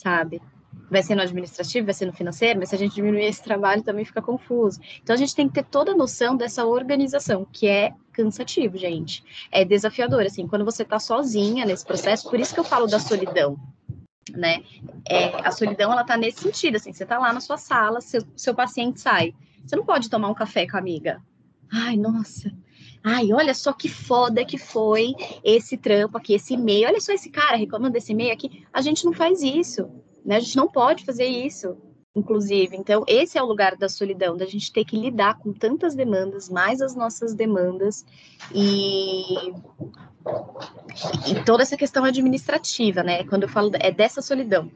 Sabe? 0.00 0.40
Vai 0.90 1.02
ser 1.02 1.14
no 1.14 1.22
administrativo, 1.22 1.86
vai 1.86 1.94
ser 1.94 2.06
no 2.06 2.12
financeiro, 2.12 2.58
mas 2.58 2.70
se 2.70 2.74
a 2.74 2.78
gente 2.78 2.94
diminuir 2.94 3.24
esse 3.24 3.42
trabalho 3.42 3.82
também 3.82 4.04
fica 4.04 4.20
confuso. 4.20 4.80
Então 5.02 5.14
a 5.14 5.16
gente 5.16 5.34
tem 5.34 5.48
que 5.48 5.54
ter 5.54 5.64
toda 5.64 5.92
a 5.92 5.96
noção 5.96 6.36
dessa 6.36 6.64
organização, 6.64 7.46
que 7.50 7.66
é 7.66 7.92
cansativo, 8.12 8.76
gente. 8.76 9.22
É 9.52 9.64
desafiador, 9.64 10.22
assim, 10.22 10.46
quando 10.46 10.64
você 10.64 10.84
tá 10.84 10.98
sozinha 10.98 11.64
nesse 11.64 11.84
processo, 11.84 12.28
por 12.28 12.40
isso 12.40 12.52
que 12.52 12.60
eu 12.60 12.64
falo 12.64 12.86
da 12.86 12.98
solidão, 12.98 13.56
né? 14.32 14.62
É, 15.08 15.26
a 15.46 15.52
solidão, 15.52 15.92
ela 15.92 16.04
tá 16.04 16.16
nesse 16.16 16.40
sentido, 16.40 16.76
assim, 16.76 16.92
você 16.92 17.06
tá 17.06 17.18
lá 17.18 17.32
na 17.32 17.40
sua 17.40 17.56
sala, 17.56 18.00
seu, 18.00 18.22
seu 18.36 18.54
paciente 18.54 19.00
sai. 19.00 19.32
Você 19.64 19.76
não 19.76 19.84
pode 19.84 20.10
tomar 20.10 20.28
um 20.28 20.34
café 20.34 20.66
com 20.66 20.76
a 20.76 20.80
amiga. 20.80 21.22
Ai, 21.72 21.96
nossa, 21.96 22.50
Ai, 23.02 23.32
olha 23.32 23.54
só 23.54 23.72
que 23.72 23.88
foda 23.88 24.44
que 24.44 24.58
foi 24.58 25.14
esse 25.42 25.76
trampo 25.78 26.18
aqui, 26.18 26.34
esse 26.34 26.52
e-mail. 26.52 26.86
Olha 26.86 27.00
só 27.00 27.12
esse 27.12 27.30
cara 27.30 27.56
reclamando 27.56 27.94
desse 27.94 28.12
e-mail 28.12 28.32
aqui. 28.32 28.64
A 28.72 28.82
gente 28.82 29.06
não 29.06 29.12
faz 29.12 29.42
isso. 29.42 29.90
Né? 30.24 30.36
A 30.36 30.40
gente 30.40 30.56
não 30.56 30.68
pode 30.68 31.04
fazer 31.04 31.26
isso, 31.26 31.76
inclusive. 32.14 32.76
Então, 32.76 33.04
esse 33.06 33.38
é 33.38 33.42
o 33.42 33.46
lugar 33.46 33.76
da 33.76 33.88
solidão, 33.88 34.36
da 34.36 34.46
gente 34.46 34.72
ter 34.72 34.84
que 34.84 34.96
lidar 34.96 35.38
com 35.38 35.52
tantas 35.52 35.94
demandas, 35.94 36.48
mais 36.48 36.80
as 36.80 36.94
nossas 36.94 37.34
demandas, 37.34 38.04
e, 38.54 39.50
e 41.28 41.44
toda 41.44 41.62
essa 41.62 41.76
questão 41.76 42.04
administrativa, 42.04 43.02
né? 43.02 43.24
Quando 43.24 43.44
eu 43.44 43.48
falo 43.48 43.70
é 43.74 43.90
dessa 43.90 44.20
solidão, 44.20 44.70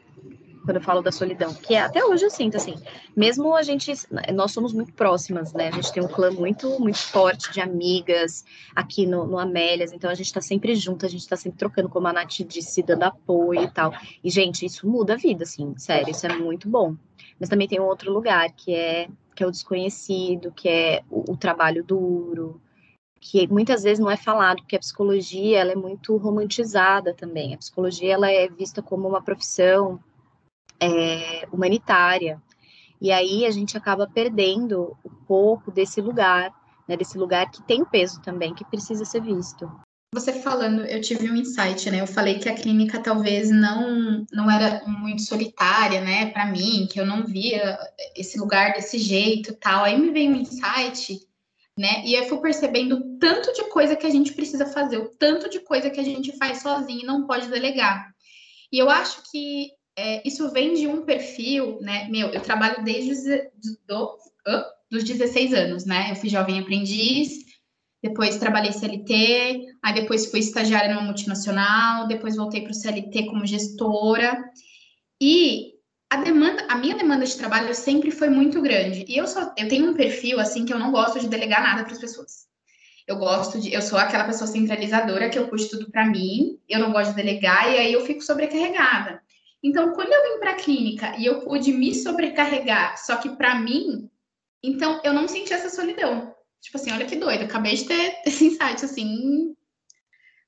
quando 0.64 0.77
eu 0.77 0.83
falo 0.83 1.03
da 1.03 1.12
solidão, 1.12 1.53
que 1.53 1.74
é, 1.74 1.81
até 1.81 2.05
hoje 2.05 2.24
eu 2.24 2.31
sinto 2.31 2.57
assim, 2.57 2.74
mesmo 3.14 3.55
a 3.55 3.62
gente, 3.62 3.92
nós 4.33 4.53
somos 4.53 4.72
muito 4.72 4.92
próximas, 4.94 5.53
né? 5.53 5.68
A 5.68 5.70
gente 5.70 5.92
tem 5.92 6.03
um 6.03 6.09
clã 6.09 6.31
muito, 6.31 6.81
muito 6.81 6.98
forte 6.98 7.53
de 7.53 7.61
amigas 7.61 8.44
aqui 8.74 9.07
no, 9.07 9.27
no 9.27 9.38
Amélias, 9.38 9.92
então 9.92 10.11
a 10.11 10.14
gente 10.14 10.33
tá 10.33 10.40
sempre 10.40 10.74
junto, 10.74 11.05
a 11.05 11.09
gente 11.09 11.29
tá 11.29 11.37
sempre 11.37 11.59
trocando, 11.59 11.88
como 11.88 12.09
a 12.09 12.12
Nath 12.12 12.40
disse, 12.46 12.83
dando 12.83 13.03
apoio 13.03 13.62
e 13.62 13.70
tal. 13.70 13.92
E, 14.22 14.31
gente, 14.31 14.64
isso 14.64 14.88
muda 14.88 15.14
a 15.14 15.16
vida, 15.16 15.44
assim, 15.44 15.74
sério, 15.77 16.11
isso 16.11 16.27
é 16.27 16.37
muito 16.37 16.68
bom. 16.68 16.96
Mas 17.38 17.48
também 17.48 17.68
tem 17.68 17.81
um 17.81 17.87
outro 17.87 18.12
lugar, 18.12 18.50
que 18.53 18.74
é, 18.74 19.09
que 19.35 19.44
é 19.44 19.46
o 19.46 19.50
desconhecido, 19.50 20.50
que 20.50 20.68
é 20.68 21.03
o, 21.11 21.33
o 21.33 21.37
trabalho 21.37 21.85
duro, 21.85 22.61
que 23.20 23.46
muitas 23.48 23.83
vezes 23.83 23.98
não 23.98 24.11
é 24.11 24.16
falado, 24.16 24.59
porque 24.59 24.77
a 24.77 24.81
psicologia 24.81 25.61
ela 25.61 25.72
é 25.72 25.77
muito 25.77 26.16
romantizada 26.16 27.12
também. 27.14 27.55
A 27.55 27.59
psicologia 27.59 28.14
ela 28.14 28.31
é 28.31 28.48
vista 28.48 28.81
como 28.81 29.09
uma 29.09 29.22
profissão 29.22 30.00
é, 30.85 31.49
humanitária. 31.53 32.40
E 33.01 33.11
aí 33.11 33.44
a 33.44 33.51
gente 33.51 33.77
acaba 33.77 34.07
perdendo 34.07 34.97
um 35.05 35.14
pouco 35.27 35.70
desse 35.70 36.01
lugar, 36.01 36.53
né, 36.88 36.97
desse 36.97 37.18
lugar 37.18 37.51
que 37.51 37.62
tem 37.62 37.85
peso 37.85 38.20
também, 38.20 38.55
que 38.55 38.64
precisa 38.64 39.05
ser 39.05 39.20
visto. 39.20 39.70
Você 40.14 40.33
falando, 40.35 40.87
eu 40.87 41.01
tive 41.01 41.29
um 41.29 41.35
insight, 41.35 41.90
né? 41.90 42.01
Eu 42.01 42.07
falei 42.07 42.38
que 42.38 42.49
a 42.49 42.55
clínica 42.55 43.03
talvez 43.03 43.51
não 43.51 44.25
não 44.33 44.49
era 44.49 44.85
muito 44.87 45.23
solitária, 45.23 46.01
né, 46.01 46.31
para 46.31 46.47
mim, 46.47 46.87
que 46.88 47.01
eu 47.01 47.05
não 47.05 47.27
via 47.27 47.77
esse 48.14 48.38
lugar 48.38 48.75
desse 48.75 48.97
jeito, 48.97 49.55
tal. 49.55 49.83
Aí 49.83 49.99
me 50.01 50.12
veio 50.12 50.31
um 50.31 50.37
insight, 50.37 51.18
né? 51.77 52.05
E 52.05 52.14
eu 52.14 52.29
fui 52.29 52.38
percebendo 52.38 52.97
o 52.97 53.18
tanto 53.18 53.53
de 53.53 53.64
coisa 53.64 53.97
que 53.97 54.07
a 54.07 54.11
gente 54.11 54.33
precisa 54.33 54.66
fazer, 54.66 54.99
o 54.99 55.09
tanto 55.18 55.51
de 55.51 55.59
coisa 55.59 55.90
que 55.90 55.99
a 55.99 56.05
gente 56.05 56.37
faz 56.38 56.62
sozinho 56.62 57.03
e 57.03 57.07
não 57.07 57.27
pode 57.27 57.49
delegar. 57.49 58.14
E 58.70 58.79
eu 58.79 58.88
acho 58.88 59.20
que 59.31 59.70
é, 59.96 60.26
isso 60.26 60.50
vem 60.50 60.74
de 60.74 60.87
um 60.87 61.02
perfil, 61.02 61.78
né? 61.80 62.09
Meu, 62.09 62.28
eu 62.28 62.40
trabalho 62.40 62.83
desde 62.85 63.50
do, 63.87 64.04
uh, 64.04 64.64
dos 64.90 65.04
16 65.04 65.54
anos, 65.54 65.85
né? 65.85 66.11
Eu 66.11 66.16
fui 66.16 66.28
jovem 66.28 66.59
aprendiz, 66.59 67.44
depois 68.02 68.38
trabalhei 68.38 68.72
CLT, 68.72 69.66
aí 69.83 69.94
depois 69.94 70.30
fui 70.30 70.40
estagiária 70.40 70.92
numa 70.92 71.07
multinacional, 71.07 72.07
depois 72.07 72.37
voltei 72.37 72.62
para 72.62 72.72
o 72.72 72.74
CLT 72.74 73.26
como 73.26 73.46
gestora. 73.46 74.44
E 75.20 75.74
a 76.11 76.16
demanda, 76.16 76.66
a 76.68 76.76
minha 76.76 76.96
demanda 76.96 77.24
de 77.24 77.37
trabalho 77.37 77.74
sempre 77.74 78.11
foi 78.11 78.28
muito 78.28 78.61
grande. 78.61 79.04
E 79.09 79.16
eu 79.16 79.26
só 79.26 79.54
eu 79.57 79.68
tenho 79.68 79.90
um 79.90 79.94
perfil 79.94 80.38
assim 80.38 80.64
que 80.64 80.72
eu 80.72 80.78
não 80.78 80.92
gosto 80.92 81.18
de 81.18 81.28
delegar 81.28 81.62
nada 81.62 81.85
para 81.85 81.92
as 81.92 81.98
pessoas. 81.98 82.44
Eu 83.07 83.16
gosto 83.16 83.61
de, 83.61 83.72
eu 83.72 83.83
sou 83.83 83.98
aquela 83.98 84.24
pessoa 84.24 84.46
centralizadora 84.46 85.28
que 85.28 85.38
eu 85.38 85.48
puxo 85.48 85.70
tudo 85.70 85.90
para 85.90 86.07
mim, 86.07 86.59
eu 86.68 86.80
não 86.80 86.92
gosto 86.92 87.11
de 87.11 87.16
delegar 87.16 87.70
e 87.70 87.78
aí 87.78 87.92
eu 87.92 88.04
fico 88.04 88.22
sobrecarregada. 88.22 89.22
Então, 89.64 89.94
quando 89.94 90.12
eu 90.12 90.22
vim 90.22 90.38
para 90.38 90.50
a 90.50 90.57
clínica 90.57 91.16
e 91.16 91.24
eu 91.24 91.40
pude 91.40 91.72
me 91.72 91.94
sobrecarregar, 91.94 92.98
só 92.98 93.16
que 93.16 93.31
para 93.31 93.59
mim, 93.59 94.11
então 94.62 95.00
eu 95.03 95.14
não 95.14 95.27
senti 95.27 95.55
essa 95.55 95.70
solidão. 95.70 96.35
Tipo 96.61 96.77
assim, 96.77 96.92
olha 96.92 97.07
que 97.07 97.16
doido, 97.16 97.44
acabei 97.44 97.74
de 97.74 97.87
ter 97.87 98.20
esse 98.27 98.44
insight 98.48 98.85
assim 98.85 99.57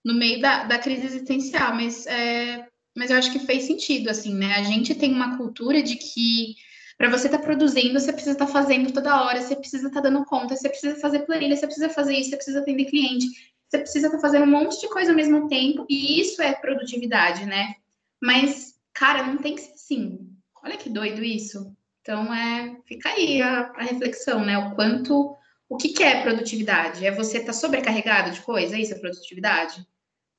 no 0.04 0.14
meio 0.14 0.40
da, 0.40 0.64
da 0.64 0.78
crise 0.78 1.06
existencial, 1.06 1.74
mas, 1.74 2.06
é, 2.06 2.68
mas 2.94 3.10
eu 3.10 3.16
acho 3.16 3.32
que 3.32 3.38
fez 3.38 3.64
sentido, 3.64 4.10
assim, 4.10 4.34
né? 4.34 4.54
A 4.54 4.62
gente 4.62 4.94
tem 4.94 5.12
uma 5.12 5.36
cultura 5.38 5.82
de 5.82 5.96
que 5.96 6.54
para 6.98 7.10
você 7.10 7.26
estar 7.26 7.38
tá 7.38 7.44
produzindo, 7.44 7.98
você 7.98 8.12
precisa 8.12 8.34
estar 8.34 8.46
tá 8.46 8.52
fazendo 8.52 8.92
toda 8.92 9.24
hora, 9.24 9.40
você 9.40 9.56
precisa 9.56 9.88
estar 9.88 10.02
tá 10.02 10.08
dando 10.08 10.24
conta, 10.26 10.54
você 10.54 10.68
precisa 10.68 11.00
fazer 11.00 11.20
planilha, 11.20 11.56
você 11.56 11.66
precisa 11.66 11.88
fazer 11.88 12.14
isso, 12.14 12.30
você 12.30 12.36
precisa 12.36 12.60
atender 12.60 12.84
cliente, 12.84 13.26
você 13.66 13.78
precisa 13.78 14.06
estar 14.08 14.18
tá 14.18 14.22
fazendo 14.22 14.44
um 14.44 14.50
monte 14.50 14.78
de 14.78 14.88
coisa 14.88 15.10
ao 15.10 15.16
mesmo 15.16 15.48
tempo, 15.48 15.86
e 15.88 16.20
isso 16.20 16.40
é 16.40 16.54
produtividade, 16.54 17.44
né? 17.46 17.74
Mas 18.22 18.75
Cara, 18.96 19.26
não 19.26 19.36
tem 19.36 19.54
que 19.54 19.60
ser 19.60 19.72
assim. 19.74 20.26
Olha 20.64 20.76
que 20.78 20.88
doido 20.88 21.22
isso. 21.22 21.76
Então, 22.00 22.32
é, 22.32 22.80
fica 22.86 23.10
aí 23.10 23.42
a, 23.42 23.70
a 23.76 23.82
reflexão, 23.82 24.42
né? 24.44 24.56
O 24.56 24.74
quanto, 24.74 25.36
o 25.68 25.76
que, 25.76 25.90
que 25.90 26.02
é 26.02 26.22
produtividade? 26.22 27.04
É 27.04 27.10
você 27.10 27.38
estar 27.38 27.52
tá 27.52 27.52
sobrecarregado 27.52 28.30
de 28.30 28.40
coisa? 28.40 28.74
É 28.74 28.80
isso 28.80 28.94
é 28.94 28.98
produtividade? 28.98 29.86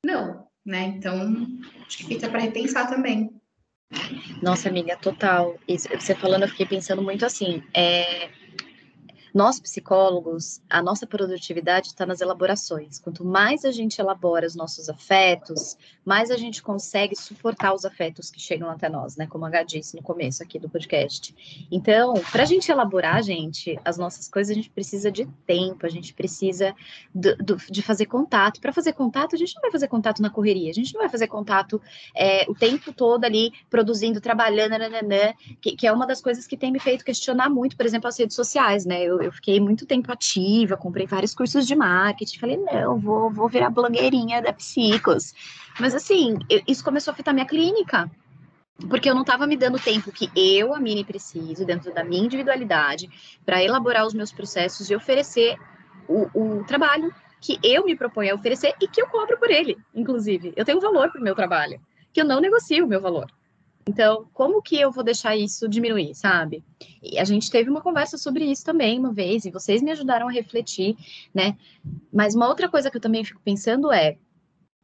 Não, 0.03 0.47
né? 0.65 0.85
Então, 0.97 1.45
acho 1.85 1.97
que 1.97 2.05
fica 2.05 2.27
para 2.29 2.39
repensar 2.39 2.89
também. 2.89 3.29
Nossa, 4.41 4.69
amiga, 4.69 4.97
total. 4.97 5.55
Você 5.67 6.15
falando, 6.15 6.43
eu 6.43 6.49
fiquei 6.49 6.65
pensando 6.65 7.03
muito 7.03 7.25
assim. 7.25 7.61
É, 7.75 8.31
nós, 9.37 9.59
psicólogos, 9.59 10.63
a 10.67 10.81
nossa 10.81 11.05
produtividade 11.05 11.89
está 11.89 12.07
nas 12.07 12.21
elaborações. 12.21 12.97
Quanto 12.97 13.23
mais 13.23 13.65
a 13.65 13.71
gente 13.71 13.99
elabora 14.01 14.47
os 14.47 14.55
nossos 14.55 14.89
afetos, 14.89 15.77
mais 16.07 16.31
a 16.31 16.37
gente 16.37 16.63
consegue 16.63 17.17
suportar 17.17 17.73
os 17.73 17.83
afetos 17.83 18.31
que 18.31 18.39
chegam 18.39 18.69
até 18.69 18.87
nós, 18.87 19.17
né? 19.17 19.27
Como 19.27 19.45
a 19.45 19.49
Gá 19.49 19.61
disse 19.61 19.93
no 19.97 20.01
começo 20.01 20.41
aqui 20.41 20.57
do 20.57 20.69
podcast. 20.69 21.35
Então, 21.69 22.13
para 22.31 22.43
a 22.43 22.45
gente 22.45 22.71
elaborar, 22.71 23.21
gente, 23.21 23.77
as 23.83 23.97
nossas 23.97 24.29
coisas, 24.29 24.51
a 24.51 24.55
gente 24.55 24.69
precisa 24.69 25.11
de 25.11 25.25
tempo, 25.45 25.85
a 25.85 25.89
gente 25.89 26.13
precisa 26.13 26.73
do, 27.13 27.35
do, 27.35 27.57
de 27.57 27.81
fazer 27.81 28.05
contato. 28.05 28.61
Para 28.61 28.71
fazer 28.71 28.93
contato, 28.93 29.35
a 29.35 29.37
gente 29.37 29.53
não 29.55 29.61
vai 29.61 29.69
fazer 29.69 29.89
contato 29.89 30.21
na 30.21 30.29
correria, 30.29 30.71
a 30.71 30.73
gente 30.73 30.93
não 30.93 31.01
vai 31.01 31.09
fazer 31.09 31.27
contato 31.27 31.81
é, 32.15 32.49
o 32.49 32.55
tempo 32.55 32.93
todo 32.93 33.25
ali 33.25 33.51
produzindo, 33.69 34.21
trabalhando, 34.21 34.77
nananã, 34.77 35.33
que, 35.59 35.75
que, 35.75 35.85
é 35.85 35.91
uma 35.91 36.07
das 36.07 36.21
coisas 36.21 36.47
que 36.47 36.55
tem 36.55 36.71
me 36.71 36.79
feito 36.79 37.03
questionar 37.03 37.49
muito, 37.49 37.75
por 37.75 37.85
exemplo, 37.85 38.07
as 38.07 38.17
redes 38.17 38.33
sociais, 38.37 38.85
né? 38.85 39.03
Eu, 39.03 39.21
eu 39.21 39.31
fiquei 39.33 39.59
muito 39.59 39.85
tempo 39.85 40.09
ativa, 40.09 40.77
comprei 40.77 41.05
vários 41.05 41.35
cursos 41.35 41.67
de 41.67 41.75
marketing, 41.75 42.39
falei, 42.39 42.55
não, 42.55 42.97
vou, 42.97 43.29
vou 43.29 43.49
virar 43.49 43.69
blogueirinha 43.69 44.41
da 44.41 44.53
Psicos. 44.53 45.33
Mas 45.79 45.93
assim, 45.93 46.37
isso 46.67 46.83
começou 46.83 47.11
a 47.11 47.13
afetar 47.13 47.33
minha 47.33 47.45
clínica, 47.45 48.09
porque 48.89 49.09
eu 49.09 49.15
não 49.15 49.21
estava 49.21 49.47
me 49.47 49.57
dando 49.57 49.79
tempo 49.79 50.11
que 50.11 50.29
eu, 50.35 50.73
a 50.73 50.79
Mini, 50.79 51.03
preciso, 51.03 51.65
dentro 51.65 51.93
da 51.93 52.03
minha 52.03 52.23
individualidade, 52.23 53.09
para 53.45 53.63
elaborar 53.63 54.05
os 54.05 54.13
meus 54.13 54.31
processos 54.31 54.89
e 54.89 54.95
oferecer 54.95 55.57
o, 56.07 56.29
o 56.33 56.63
trabalho 56.63 57.13
que 57.39 57.59
eu 57.63 57.85
me 57.85 57.95
proponho 57.95 58.31
a 58.31 58.35
oferecer 58.35 58.73
e 58.81 58.87
que 58.87 59.01
eu 59.01 59.07
cobro 59.07 59.37
por 59.37 59.49
ele, 59.49 59.77
inclusive. 59.93 60.53
Eu 60.55 60.65
tenho 60.65 60.79
valor 60.79 61.11
para 61.11 61.21
o 61.21 61.23
meu 61.23 61.35
trabalho, 61.35 61.79
que 62.11 62.21
eu 62.21 62.25
não 62.25 62.39
negocio 62.39 62.85
o 62.85 62.87
meu 62.87 63.01
valor. 63.01 63.31
Então, 63.87 64.27
como 64.33 64.61
que 64.61 64.77
eu 64.77 64.91
vou 64.91 65.03
deixar 65.03 65.37
isso 65.37 65.67
diminuir, 65.67 66.13
sabe? 66.13 66.61
E 67.01 67.17
a 67.17 67.23
gente 67.23 67.49
teve 67.49 67.69
uma 67.69 67.79
conversa 67.79 68.17
sobre 68.17 68.43
isso 68.43 68.65
também 68.65 68.99
uma 68.99 69.13
vez, 69.13 69.45
e 69.45 69.51
vocês 69.51 69.81
me 69.81 69.91
ajudaram 69.91 70.27
a 70.27 70.31
refletir, 70.31 70.97
né? 71.33 71.57
Mas 72.11 72.35
uma 72.35 72.49
outra 72.49 72.67
coisa 72.67 72.91
que 72.91 72.97
eu 72.97 73.01
também 73.01 73.23
fico 73.23 73.39
pensando 73.45 73.91
é, 73.91 74.17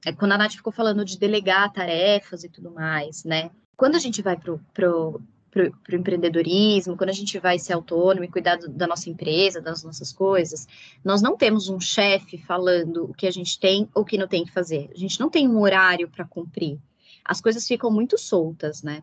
é 0.05 0.13
quando 0.13 0.33
a 0.33 0.37
Nath 0.37 0.53
ficou 0.53 0.73
falando 0.73 1.05
de 1.05 1.17
delegar 1.17 1.71
tarefas 1.71 2.43
e 2.43 2.49
tudo 2.49 2.71
mais, 2.71 3.23
né? 3.23 3.51
Quando 3.75 3.95
a 3.95 3.99
gente 3.99 4.21
vai 4.21 4.37
pro, 4.37 4.59
pro, 4.73 5.21
pro, 5.49 5.71
pro 5.83 5.95
empreendedorismo, 5.95 6.97
quando 6.97 7.09
a 7.09 7.13
gente 7.13 7.39
vai 7.39 7.57
ser 7.57 7.73
autônomo 7.73 8.23
e 8.23 8.31
cuidar 8.31 8.57
do, 8.57 8.69
da 8.69 8.87
nossa 8.87 9.09
empresa, 9.09 9.61
das 9.61 9.83
nossas 9.83 10.11
coisas, 10.11 10.67
nós 11.03 11.21
não 11.21 11.35
temos 11.35 11.69
um 11.69 11.79
chefe 11.79 12.37
falando 12.37 13.05
o 13.05 13.13
que 13.13 13.27
a 13.27 13.31
gente 13.31 13.59
tem 13.59 13.89
ou 13.95 14.03
o 14.03 14.05
que 14.05 14.17
não 14.17 14.27
tem 14.27 14.45
que 14.45 14.51
fazer. 14.51 14.89
A 14.93 14.97
gente 14.97 15.19
não 15.19 15.29
tem 15.29 15.47
um 15.47 15.59
horário 15.59 16.09
para 16.09 16.25
cumprir 16.25 16.79
as 17.23 17.39
coisas 17.39 17.67
ficam 17.67 17.89
muito 17.89 18.17
soltas, 18.17 18.83
né? 18.83 19.01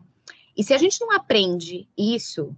E 0.55 0.63
se 0.63 0.73
a 0.73 0.77
gente 0.77 0.99
não 1.01 1.11
aprende 1.11 1.87
isso, 1.97 2.55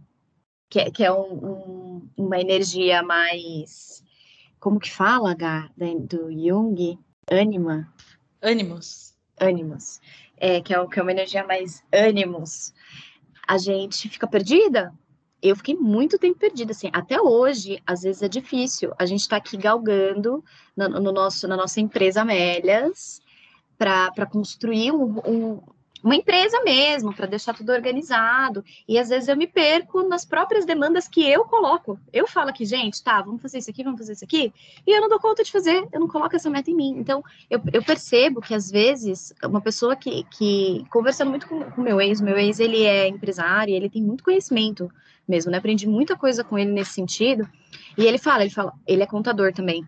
que 0.70 0.80
é, 0.80 0.92
que 0.92 1.04
é 1.04 1.12
um, 1.12 1.34
um, 1.34 2.10
uma 2.18 2.40
energia 2.40 3.02
mais. 3.02 4.04
Como 4.60 4.80
que 4.80 4.92
fala, 4.92 5.32
H, 5.32 5.72
do 5.78 6.32
Jung? 6.32 6.98
Anima? 7.30 7.92
Ânimos. 8.44 9.16
Ânimos. 9.40 10.00
É, 10.38 10.62
que, 10.62 10.76
é, 10.76 10.88
que 10.88 11.00
é 11.00 11.02
uma 11.02 11.12
energia 11.12 11.46
mais 11.46 11.82
ânimos. 11.92 12.74
A 13.48 13.58
gente 13.58 14.10
fica 14.10 14.28
perdida, 14.28 14.94
eu 15.42 15.56
fiquei 15.56 15.76
muito 15.76 16.18
tempo 16.18 16.40
perdida, 16.40 16.72
assim, 16.72 16.90
até 16.94 17.20
hoje, 17.22 17.82
às 17.86 18.04
vezes 18.04 18.22
é 18.22 18.30
difícil. 18.30 18.94
A 18.98 19.06
gente 19.06 19.20
está 19.20 19.36
aqui 19.36 19.58
galgando 19.58 20.44
no, 20.76 20.88
no, 20.88 21.12
nosso, 21.12 21.48
na 21.48 21.58
nossa 21.58 21.82
empresa 21.82 22.22
Amélias, 22.22 23.22
para 23.78 24.26
construir 24.26 24.92
um, 24.92 25.20
um, 25.28 25.62
uma 26.04 26.16
empresa 26.16 26.62
mesmo, 26.64 27.14
para 27.14 27.26
deixar 27.26 27.54
tudo 27.54 27.72
organizado. 27.72 28.64
E 28.88 29.00
às 29.00 29.08
vezes 29.08 29.30
eu 29.30 29.38
me 29.38 29.48
perco 29.48 30.04
nas 30.04 30.26
próprias 30.26 30.66
demandas 30.66 31.08
que 31.08 31.28
eu 31.28 31.46
coloco. 31.46 31.98
Eu 32.12 32.28
falo 32.28 32.50
aqui, 32.50 32.66
gente, 32.66 33.02
tá, 33.02 33.22
vamos 33.22 33.42
fazer 33.42 33.60
isso 33.60 33.70
aqui, 33.70 33.84
vamos 33.84 34.00
fazer 34.00 34.14
isso 34.14 34.26
aqui, 34.26 34.54
e 34.86 34.92
eu 34.92 35.02
não 35.02 35.08
dou 35.08 35.20
conta 35.20 35.44
de 35.44 35.52
fazer, 35.52 35.88
eu 35.92 36.00
não 36.00 36.08
coloco 36.08 36.36
essa 36.36 36.50
meta 36.50 36.70
em 36.70 36.76
mim. 36.76 36.96
Então, 36.98 37.24
eu, 37.50 37.62
eu 37.72 37.82
percebo 37.84 38.42
que 38.42 38.54
às 38.54 38.70
vezes 38.70 39.34
uma 39.44 39.62
pessoa 39.62 39.96
que, 39.96 40.26
que 40.26 40.86
conversando 40.90 41.30
muito 41.30 41.48
com 41.48 41.60
o 41.60 41.82
meu 41.82 42.02
ex, 42.02 42.20
meu 42.20 42.38
ex, 42.38 42.60
ele 42.60 42.84
é 42.84 43.08
empresário, 43.08 43.74
ele 43.74 43.90
tem 43.90 44.02
muito 44.02 44.24
conhecimento 44.24 44.92
mesmo, 45.28 45.52
né? 45.52 45.58
Aprendi 45.58 45.88
muita 45.88 46.18
coisa 46.18 46.44
com 46.44 46.58
ele 46.58 46.72
nesse 46.72 46.92
sentido. 46.92 47.48
E 47.98 48.06
ele 48.06 48.18
fala, 48.18 48.44
ele 48.44 48.52
fala, 48.52 48.74
ele 48.86 49.04
é 49.04 49.06
contador 49.06 49.54
também. 49.54 49.88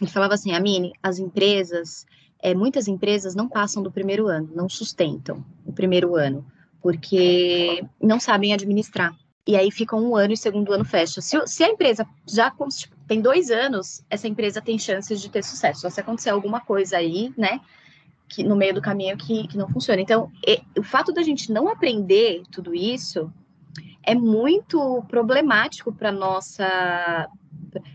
Ele 0.00 0.10
falava 0.10 0.34
assim, 0.34 0.52
Amine, 0.52 0.92
as 1.02 1.18
empresas, 1.18 2.06
é, 2.42 2.54
muitas 2.54 2.88
empresas 2.88 3.34
não 3.34 3.48
passam 3.48 3.82
do 3.82 3.90
primeiro 3.90 4.26
ano, 4.26 4.50
não 4.54 4.68
sustentam 4.68 5.44
o 5.64 5.72
primeiro 5.72 6.16
ano, 6.16 6.44
porque 6.80 7.84
não 8.00 8.18
sabem 8.18 8.52
administrar. 8.52 9.14
E 9.46 9.56
aí 9.56 9.70
fica 9.70 9.96
um 9.96 10.14
ano 10.16 10.32
e 10.32 10.34
o 10.34 10.38
segundo 10.38 10.72
ano 10.72 10.84
fecha. 10.84 11.20
Se, 11.20 11.36
se 11.46 11.64
a 11.64 11.68
empresa 11.68 12.06
já 12.26 12.50
tipo, 12.50 12.94
tem 13.06 13.20
dois 13.20 13.50
anos, 13.50 14.04
essa 14.08 14.28
empresa 14.28 14.60
tem 14.60 14.78
chances 14.78 15.20
de 15.20 15.28
ter 15.28 15.42
sucesso. 15.42 15.80
Só 15.80 15.90
se 15.90 16.00
acontecer 16.00 16.30
alguma 16.30 16.60
coisa 16.60 16.98
aí, 16.98 17.32
né, 17.36 17.60
que 18.28 18.44
no 18.44 18.54
meio 18.54 18.74
do 18.74 18.80
caminho 18.80 19.16
que, 19.16 19.48
que 19.48 19.58
não 19.58 19.68
funciona. 19.68 20.00
Então, 20.00 20.30
e, 20.46 20.60
o 20.78 20.82
fato 20.82 21.12
da 21.12 21.22
gente 21.22 21.52
não 21.52 21.68
aprender 21.68 22.42
tudo 22.52 22.74
isso 22.74 23.30
é 24.02 24.14
muito 24.14 25.04
problemático 25.08 25.92
para 25.92 26.12
nossa 26.12 27.28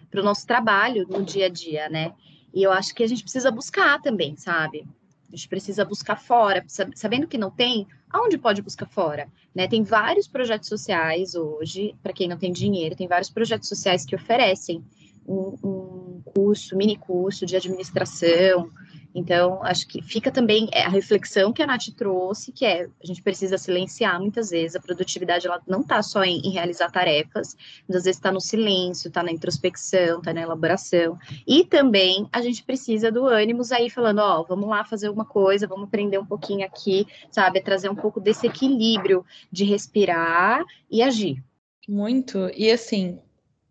para 0.10 0.22
o 0.22 0.24
nosso 0.24 0.48
trabalho 0.48 1.06
no 1.10 1.24
dia 1.24 1.48
a 1.48 1.50
dia, 1.50 1.90
né? 1.90 2.14
E 2.56 2.64
eu 2.64 2.72
acho 2.72 2.96
que 2.96 3.04
a 3.04 3.08
gente 3.08 3.22
precisa 3.22 3.52
buscar 3.52 4.02
também, 4.02 4.38
sabe? 4.38 4.88
A 5.28 5.36
gente 5.36 5.50
precisa 5.50 5.84
buscar 5.84 6.16
fora, 6.16 6.64
sabendo 6.96 7.28
que 7.28 7.38
não 7.38 7.52
tem, 7.52 7.86
aonde 8.10 8.38
pode 8.38 8.62
buscar 8.62 8.88
fora? 8.88 9.28
Né? 9.54 9.68
Tem 9.68 9.84
vários 9.84 10.26
projetos 10.26 10.70
sociais 10.70 11.36
hoje, 11.36 11.94
para 12.02 12.14
quem 12.14 12.30
não 12.30 12.38
tem 12.38 12.54
dinheiro, 12.54 12.96
tem 12.96 13.10
vários 13.10 13.30
projetos 13.30 13.68
sociais 13.68 14.06
que 14.06 14.16
oferecem 14.16 14.82
um, 15.28 15.58
um 15.62 16.22
curso, 16.24 16.78
mini 16.78 16.96
curso 16.96 17.46
de 17.46 17.58
administração, 17.58 18.72
então, 19.16 19.64
acho 19.64 19.88
que 19.88 20.02
fica 20.02 20.30
também 20.30 20.68
é, 20.74 20.84
a 20.84 20.90
reflexão 20.90 21.54
que 21.54 21.64
a 21.64 21.66
Nath 21.66 21.88
trouxe, 21.96 22.52
que 22.52 22.66
é 22.66 22.90
a 23.02 23.08
gente 23.08 23.24
precisa 23.24 23.58
silenciar 23.58 24.20
muitas 24.20 24.50
vezes, 24.50 24.76
a 24.76 24.82
produtividade 24.82 25.48
ela 25.48 25.62
não 25.66 25.80
está 25.80 26.04
só 26.04 26.22
em, 26.22 26.42
em, 26.42 26.50
realizar 26.50 26.92
tarefas, 26.92 27.56
às 27.88 28.04
vezes 28.04 28.18
está 28.18 28.30
no 28.30 28.42
silêncio, 28.42 29.08
está 29.08 29.24
na 29.24 29.32
introspecção, 29.32 30.20
está 30.20 30.34
na 30.34 30.42
elaboração. 30.42 31.18
E 31.48 31.64
também 31.64 32.28
a 32.30 32.42
gente 32.42 32.62
precisa 32.62 33.10
do 33.10 33.26
ânimos 33.26 33.72
aí 33.72 33.90
falando, 33.90 34.20
ó, 34.20 34.44
vamos 34.44 34.68
lá 34.68 34.84
fazer 34.84 35.08
alguma 35.08 35.26
coisa, 35.26 35.66
vamos 35.66 35.86
aprender 35.86 36.18
um 36.18 36.26
pouquinho 36.26 36.66
aqui, 36.66 37.08
sabe? 37.32 37.62
Trazer 37.62 37.90
um 37.90 37.96
pouco 37.96 38.20
desse 38.20 38.46
equilíbrio 38.46 39.26
de 39.50 39.64
respirar 39.64 40.62
e 40.92 41.02
agir. 41.02 41.42
Muito. 41.88 42.52
E 42.54 42.70
assim, 42.70 43.18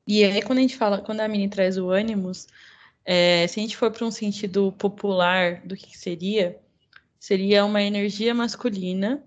e 0.07 0.24
aí 0.24 0.40
quando 0.40 0.61
a 0.61 0.62
gente 0.62 0.76
fala, 0.76 1.03
quando 1.03 1.20
a 1.20 1.28
Mini 1.28 1.51
traz 1.51 1.76
o 1.76 1.90
ânimos, 1.90 2.47
é, 3.05 3.46
se 3.46 3.61
a 3.61 3.62
gente 3.62 3.76
for 3.76 3.90
para 3.90 4.07
um 4.07 4.11
sentido 4.11 4.72
popular 4.72 5.61
do 5.66 5.76
que 5.76 5.96
seria, 5.96 6.59
seria 7.20 7.64
uma 7.64 7.82
energia 7.82 8.34
masculina, 8.34 9.22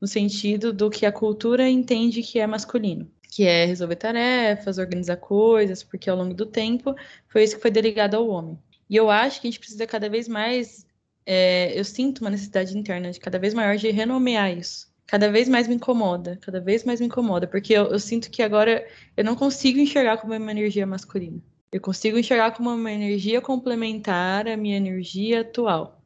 no 0.00 0.06
sentido 0.06 0.72
do 0.72 0.88
que 0.88 1.04
a 1.04 1.12
cultura 1.12 1.68
entende 1.68 2.22
que 2.22 2.38
é 2.38 2.46
masculino, 2.46 3.10
que 3.30 3.44
é 3.44 3.64
resolver 3.64 3.96
tarefas, 3.96 4.78
organizar 4.78 5.16
coisas, 5.16 5.82
porque 5.82 6.08
ao 6.08 6.16
longo 6.16 6.34
do 6.34 6.46
tempo 6.46 6.94
foi 7.28 7.44
isso 7.44 7.56
que 7.56 7.62
foi 7.62 7.70
delegado 7.70 8.14
ao 8.14 8.28
homem. 8.28 8.58
E 8.88 8.96
eu 8.96 9.10
acho 9.10 9.40
que 9.40 9.48
a 9.48 9.50
gente 9.50 9.60
precisa 9.60 9.86
cada 9.86 10.08
vez 10.08 10.28
mais, 10.28 10.86
é, 11.26 11.78
eu 11.78 11.84
sinto 11.84 12.20
uma 12.20 12.30
necessidade 12.30 12.76
interna 12.78 13.10
de 13.10 13.20
cada 13.20 13.38
vez 13.38 13.52
maior 13.52 13.76
de 13.76 13.90
renomear 13.90 14.56
isso. 14.56 14.88
Cada 15.06 15.30
vez 15.30 15.48
mais 15.48 15.66
me 15.66 15.74
incomoda, 15.74 16.38
cada 16.40 16.60
vez 16.60 16.84
mais 16.84 17.00
me 17.00 17.06
incomoda, 17.06 17.46
porque 17.46 17.72
eu, 17.72 17.86
eu 17.86 17.98
sinto 17.98 18.30
que 18.30 18.42
agora 18.42 18.86
eu 19.16 19.24
não 19.24 19.34
consigo 19.34 19.78
enxergar 19.78 20.18
como 20.18 20.34
uma 20.34 20.50
energia 20.50 20.86
masculina. 20.86 21.42
Eu 21.70 21.80
consigo 21.80 22.18
enxergar 22.18 22.52
como 22.52 22.70
uma 22.70 22.90
energia 22.90 23.40
complementar 23.40 24.48
à 24.48 24.56
minha 24.56 24.76
energia 24.76 25.42
atual. 25.42 26.02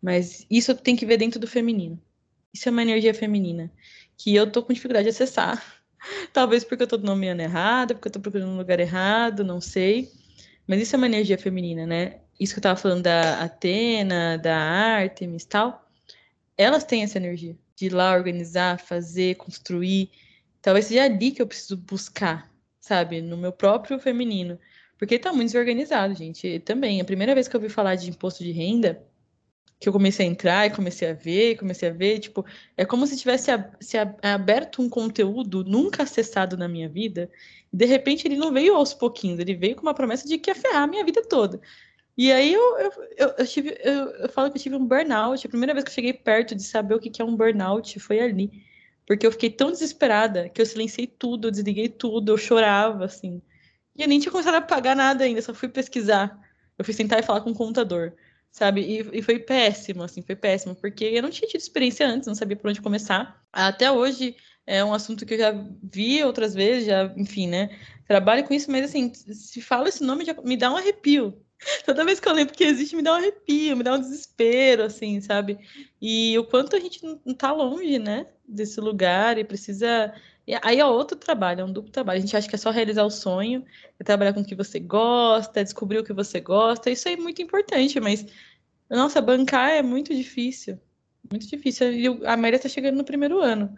Mas 0.00 0.46
isso 0.48 0.74
tem 0.76 0.94
que 0.94 1.04
ver 1.04 1.16
dentro 1.16 1.40
do 1.40 1.46
feminino. 1.46 2.00
Isso 2.54 2.68
é 2.68 2.72
uma 2.72 2.82
energia 2.82 3.12
feminina 3.12 3.72
que 4.16 4.34
eu 4.34 4.50
tô 4.50 4.62
com 4.62 4.72
dificuldade 4.72 5.04
de 5.04 5.10
acessar. 5.10 5.62
Talvez 6.32 6.64
porque 6.64 6.84
eu 6.84 6.86
tô 6.86 6.96
nomeando 6.98 7.42
errado, 7.42 7.94
porque 7.94 8.08
eu 8.08 8.12
tô 8.12 8.20
procurando 8.20 8.50
um 8.50 8.56
lugar 8.56 8.78
errado, 8.80 9.44
não 9.44 9.60
sei. 9.60 10.10
Mas 10.66 10.82
isso 10.82 10.94
é 10.94 10.98
uma 10.98 11.06
energia 11.06 11.38
feminina, 11.38 11.86
né? 11.86 12.20
Isso 12.38 12.54
que 12.54 12.58
eu 12.58 12.62
tava 12.62 12.78
falando 12.78 13.02
da 13.02 13.42
Atena, 13.42 14.38
da 14.38 14.56
Artemis 14.56 15.44
tal. 15.44 15.88
Elas 16.56 16.84
têm 16.84 17.02
essa 17.02 17.18
energia 17.18 17.56
de 17.74 17.86
ir 17.86 17.92
lá 17.92 18.12
organizar, 18.12 18.78
fazer, 18.78 19.36
construir. 19.36 20.10
Talvez 20.60 20.86
seja 20.86 21.04
ali 21.04 21.30
que 21.30 21.40
eu 21.40 21.46
preciso 21.46 21.76
buscar, 21.76 22.50
sabe? 22.80 23.22
No 23.22 23.36
meu 23.36 23.52
próprio 23.52 23.98
feminino. 23.98 24.58
Porque 24.98 25.18
tá 25.18 25.32
muito 25.32 25.46
desorganizado, 25.46 26.14
gente. 26.14 26.58
Também, 26.60 27.00
a 27.00 27.04
primeira 27.04 27.34
vez 27.34 27.46
que 27.46 27.54
eu 27.54 27.60
ouvi 27.60 27.72
falar 27.72 27.94
de 27.94 28.10
imposto 28.10 28.42
de 28.42 28.50
renda, 28.50 29.02
que 29.80 29.88
eu 29.88 29.92
comecei 29.92 30.26
a 30.26 30.28
entrar 30.28 30.66
e 30.66 30.70
comecei 30.70 31.08
a 31.08 31.14
ver, 31.14 31.56
comecei 31.56 31.88
a 31.88 31.92
ver, 31.92 32.18
tipo, 32.18 32.44
é 32.76 32.84
como 32.84 33.06
se 33.06 33.16
tivesse 33.16 33.50
se 33.80 33.96
aberto 34.22 34.82
um 34.82 34.88
conteúdo 34.88 35.62
nunca 35.64 36.02
acessado 36.02 36.56
na 36.56 36.66
minha 36.66 36.88
vida, 36.88 37.30
e 37.72 37.76
de 37.76 37.84
repente 37.84 38.26
ele 38.26 38.36
não 38.36 38.52
veio 38.52 38.74
aos 38.74 38.92
pouquinhos, 38.92 39.38
ele 39.38 39.54
veio 39.54 39.76
com 39.76 39.82
uma 39.82 39.94
promessa 39.94 40.26
de 40.26 40.36
que 40.36 40.50
ia 40.50 40.54
ferrar 40.54 40.82
a 40.82 40.86
minha 40.88 41.04
vida 41.04 41.22
toda. 41.22 41.60
E 42.16 42.32
aí 42.32 42.52
eu, 42.52 42.78
eu, 42.78 42.92
eu, 43.16 43.28
eu 43.38 43.46
tive, 43.46 43.78
eu, 43.84 44.10
eu, 44.10 44.28
falo 44.28 44.50
que 44.50 44.58
eu 44.58 44.62
tive 44.62 44.74
um 44.74 44.84
burnout. 44.84 45.46
A 45.46 45.48
primeira 45.48 45.72
vez 45.72 45.84
que 45.84 45.90
eu 45.90 45.94
cheguei 45.94 46.12
perto 46.12 46.52
de 46.52 46.64
saber 46.64 46.94
o 46.94 46.98
que, 46.98 47.10
que 47.10 47.22
é 47.22 47.24
um 47.24 47.36
burnout 47.36 48.00
foi 48.00 48.18
ali. 48.18 48.50
Porque 49.06 49.24
eu 49.24 49.30
fiquei 49.30 49.48
tão 49.48 49.70
desesperada 49.70 50.48
que 50.48 50.60
eu 50.60 50.66
silenciei 50.66 51.06
tudo, 51.06 51.46
eu 51.46 51.52
desliguei 51.52 51.88
tudo, 51.88 52.32
eu 52.32 52.36
chorava, 52.36 53.04
assim. 53.04 53.40
E 53.98 54.02
eu 54.02 54.08
nem 54.08 54.20
tinha 54.20 54.30
começado 54.30 54.54
a 54.54 54.60
pagar 54.60 54.94
nada 54.94 55.24
ainda, 55.24 55.42
só 55.42 55.52
fui 55.52 55.68
pesquisar. 55.68 56.38
Eu 56.78 56.84
fui 56.84 56.94
sentar 56.94 57.18
e 57.18 57.22
falar 57.22 57.40
com 57.40 57.50
o 57.50 57.54
contador, 57.54 58.12
sabe? 58.52 58.80
E, 58.82 59.18
e 59.18 59.22
foi 59.22 59.40
péssimo, 59.40 60.04
assim, 60.04 60.22
foi 60.22 60.36
péssimo, 60.36 60.76
porque 60.76 61.04
eu 61.04 61.20
não 61.22 61.30
tinha 61.30 61.48
tido 61.48 61.60
experiência 61.60 62.06
antes, 62.06 62.28
não 62.28 62.34
sabia 62.36 62.56
por 62.56 62.70
onde 62.70 62.80
começar. 62.80 63.44
Até 63.52 63.90
hoje 63.90 64.36
é 64.64 64.84
um 64.84 64.94
assunto 64.94 65.26
que 65.26 65.34
eu 65.34 65.38
já 65.38 65.52
vi 65.82 66.22
outras 66.22 66.54
vezes, 66.54 66.86
já, 66.86 67.12
enfim, 67.16 67.48
né? 67.48 67.76
Trabalho 68.06 68.44
com 68.44 68.54
isso, 68.54 68.70
mas 68.70 68.84
assim, 68.84 69.12
se 69.14 69.60
fala 69.60 69.88
esse 69.88 70.04
nome, 70.04 70.24
já 70.24 70.34
me 70.44 70.56
dá 70.56 70.70
um 70.70 70.76
arrepio. 70.76 71.42
Toda 71.84 72.04
vez 72.04 72.20
que 72.20 72.28
eu 72.28 72.32
lembro 72.32 72.54
que 72.54 72.64
existe, 72.64 72.94
me 72.94 73.02
dá 73.02 73.12
um 73.14 73.16
arrepio, 73.16 73.76
me 73.76 73.82
dá 73.82 73.94
um 73.94 74.00
desespero, 74.00 74.84
assim, 74.84 75.20
sabe? 75.20 75.58
E 76.00 76.38
o 76.38 76.44
quanto 76.44 76.76
a 76.76 76.80
gente 76.80 77.00
não 77.02 77.34
tá 77.34 77.52
longe, 77.52 77.98
né, 77.98 78.26
desse 78.46 78.80
lugar 78.80 79.38
e 79.38 79.44
precisa. 79.44 80.14
E 80.48 80.58
aí 80.62 80.80
é 80.80 80.86
outro 80.86 81.14
trabalho, 81.14 81.60
é 81.60 81.64
um 81.64 81.70
duplo 81.70 81.92
trabalho. 81.92 82.16
A 82.16 82.20
gente 82.22 82.34
acha 82.34 82.48
que 82.48 82.54
é 82.54 82.58
só 82.58 82.70
realizar 82.70 83.04
o 83.04 83.10
sonho, 83.10 83.62
é 84.00 84.02
trabalhar 84.02 84.32
com 84.32 84.40
o 84.40 84.44
que 84.44 84.54
você 84.54 84.80
gosta, 84.80 85.60
é 85.60 85.62
descobrir 85.62 85.98
o 85.98 86.02
que 86.04 86.14
você 86.14 86.40
gosta. 86.40 86.88
Isso 86.88 87.06
é 87.06 87.16
muito 87.16 87.42
importante, 87.42 88.00
mas, 88.00 88.24
nossa, 88.88 89.20
bancar 89.20 89.72
é 89.72 89.82
muito 89.82 90.14
difícil. 90.14 90.80
Muito 91.30 91.46
difícil. 91.46 91.92
E 91.92 92.06
a 92.24 92.32
Amélia 92.32 92.58
tá 92.58 92.66
chegando 92.66 92.96
no 92.96 93.04
primeiro 93.04 93.42
ano. 93.42 93.76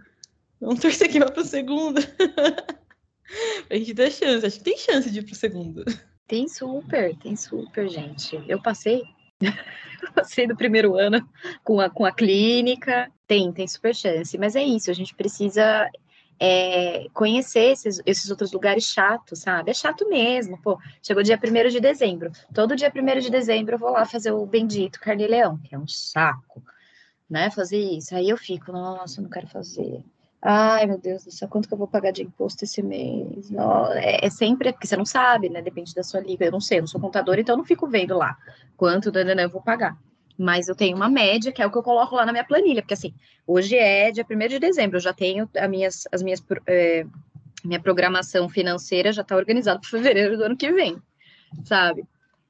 Vamos 0.61 0.79
torcer 0.81 1.11
que 1.11 1.19
vá 1.19 1.29
pro 1.29 1.45
segundo. 1.45 1.99
a 3.69 3.75
gente 3.75 3.93
ter 3.93 4.13
chance. 4.13 4.47
Acho 4.47 4.59
que 4.59 4.65
tem 4.65 4.79
chance 4.79 5.11
de 5.11 5.19
ir 5.19 5.25
pro 5.25 5.35
segundo. 5.35 5.85
Tem 6.29 6.47
super, 6.47 7.17
tem 7.17 7.35
super, 7.35 7.89
gente. 7.89 8.41
Eu 8.47 8.63
passei, 8.63 9.03
passei 10.15 10.47
do 10.47 10.55
primeiro 10.55 10.97
ano 10.97 11.29
com 11.65 11.81
a, 11.81 11.91
com 11.91 12.05
a 12.05 12.13
clínica. 12.13 13.11
Tem, 13.27 13.53
tem 13.53 13.67
super 13.67 13.93
chance. 13.93 14.39
Mas 14.39 14.55
é 14.55 14.63
isso, 14.63 14.89
a 14.89 14.95
gente 14.95 15.17
precisa 15.17 15.91
é, 16.41 17.07
conhecer 17.13 17.73
esses, 17.73 18.01
esses 18.07 18.31
outros 18.31 18.51
lugares 18.51 18.85
chatos, 18.85 19.41
sabe? 19.41 19.71
É 19.71 19.75
chato 19.75 20.09
mesmo, 20.09 20.59
pô. 20.63 20.79
Chegou 21.03 21.23
dia 21.23 21.39
1 21.39 21.69
de 21.69 21.79
dezembro. 21.79 22.33
Todo 22.55 22.75
dia 22.75 22.91
1 22.91 23.21
de 23.21 23.31
dezembro 23.31 23.75
eu 23.75 23.79
vou 23.79 23.91
lá 23.91 24.07
fazer 24.07 24.33
o 24.33 24.47
bendito 24.47 24.99
carne 24.99 25.27
leão, 25.27 25.59
que 25.59 25.75
é 25.75 25.79
um 25.79 25.87
saco, 25.87 26.63
né? 27.29 27.51
Fazer 27.51 27.79
isso. 27.79 28.15
Aí 28.17 28.31
eu 28.31 28.39
fico, 28.39 28.73
nossa, 28.73 29.21
não 29.21 29.29
quero 29.29 29.47
fazer. 29.49 30.03
Ai, 30.43 30.87
meu 30.87 30.97
Deus 30.97 31.25
do 31.25 31.31
céu, 31.31 31.47
quanto 31.47 31.69
que 31.69 31.75
eu 31.75 31.79
vou 31.79 31.87
pagar 31.87 32.13
de 32.13 32.23
imposto 32.23 32.65
esse 32.65 32.83
mês? 32.83 33.51
Não, 33.51 33.93
é, 33.93 34.25
é, 34.25 34.31
sempre, 34.31 34.73
porque 34.73 34.87
você 34.87 34.97
não 34.97 35.05
sabe, 35.05 35.51
né? 35.51 35.61
Depende 35.61 35.95
da 35.95 36.03
sua 36.03 36.21
liga. 36.21 36.47
Eu 36.47 36.53
não 36.53 36.61
sei, 36.61 36.79
eu 36.79 36.83
não 36.83 36.89
sou 36.89 36.99
contadora, 36.99 37.39
então 37.39 37.53
eu 37.53 37.59
não 37.59 37.67
fico 37.67 37.87
vendo 37.87 38.17
lá 38.17 38.39
quanto 38.79 39.13
eu 39.15 39.51
vou 39.51 39.61
pagar. 39.61 39.99
Mas 40.41 40.69
eu 40.69 40.75
tenho 40.75 40.97
uma 40.97 41.11
média, 41.11 41.53
que 41.53 41.61
é 41.61 41.67
o 41.67 41.71
que 41.71 41.77
eu 41.77 41.83
coloco 41.83 42.17
lá 42.17 42.25
na 42.25 42.33
minha 42.33 42.47
planilha, 42.47 42.81
porque 42.81 42.95
assim, 42.95 43.13
hoje 43.47 43.77
é 43.77 44.11
dia 44.11 44.25
1 44.25 44.49
de 44.49 44.59
dezembro, 44.59 44.97
eu 44.97 45.01
já 45.01 45.13
tenho 45.13 45.47
as 45.55 45.69
minhas, 45.69 46.05
as 46.11 46.23
minhas 46.23 46.43
é, 46.67 47.05
minha 47.63 47.79
programação 47.79 48.49
financeira 48.49 49.13
já 49.13 49.21
está 49.21 49.37
organizada 49.37 49.79
para 49.85 49.91
fevereiro 49.91 50.39
do 50.39 50.45
ano 50.45 50.57
que 50.57 50.73
vem, 50.73 50.97
sabe? 51.63 52.05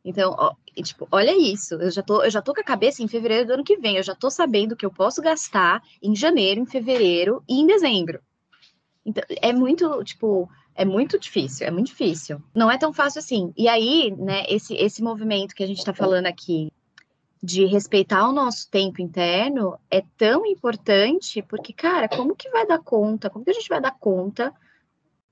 Então, 0.04 0.36
ó, 0.38 0.54
tipo, 0.84 1.08
olha 1.10 1.36
isso, 1.36 1.74
eu 1.74 1.90
já, 1.90 2.00
tô, 2.00 2.22
eu 2.22 2.30
já 2.30 2.40
tô 2.40 2.54
com 2.54 2.60
a 2.60 2.64
cabeça 2.64 3.02
em 3.02 3.08
fevereiro 3.08 3.48
do 3.48 3.54
ano 3.54 3.64
que 3.64 3.76
vem, 3.76 3.96
eu 3.96 4.04
já 4.04 4.14
tô 4.14 4.30
sabendo 4.30 4.76
que 4.76 4.86
eu 4.86 4.92
posso 4.92 5.20
gastar 5.20 5.82
em 6.00 6.14
janeiro, 6.14 6.60
em 6.60 6.66
fevereiro 6.66 7.42
e 7.48 7.60
em 7.60 7.66
dezembro. 7.66 8.20
Então, 9.04 9.24
é 9.42 9.52
muito, 9.52 10.04
tipo, 10.04 10.48
é 10.76 10.84
muito 10.84 11.18
difícil, 11.18 11.66
é 11.66 11.72
muito 11.72 11.88
difícil. 11.88 12.40
Não 12.54 12.70
é 12.70 12.78
tão 12.78 12.92
fácil 12.92 13.18
assim. 13.18 13.52
E 13.56 13.66
aí, 13.66 14.14
né, 14.16 14.44
esse, 14.48 14.74
esse 14.74 15.02
movimento 15.02 15.56
que 15.56 15.64
a 15.64 15.66
gente 15.66 15.78
está 15.78 15.92
falando 15.92 16.26
aqui 16.26 16.70
de 17.42 17.64
respeitar 17.64 18.28
o 18.28 18.32
nosso 18.32 18.68
tempo 18.70 19.00
interno 19.00 19.78
é 19.90 20.02
tão 20.16 20.44
importante, 20.44 21.40
porque, 21.42 21.72
cara, 21.72 22.08
como 22.08 22.36
que 22.36 22.50
vai 22.50 22.66
dar 22.66 22.78
conta? 22.78 23.30
Como 23.30 23.44
que 23.44 23.50
a 23.50 23.54
gente 23.54 23.68
vai 23.68 23.80
dar 23.80 23.96
conta 23.98 24.52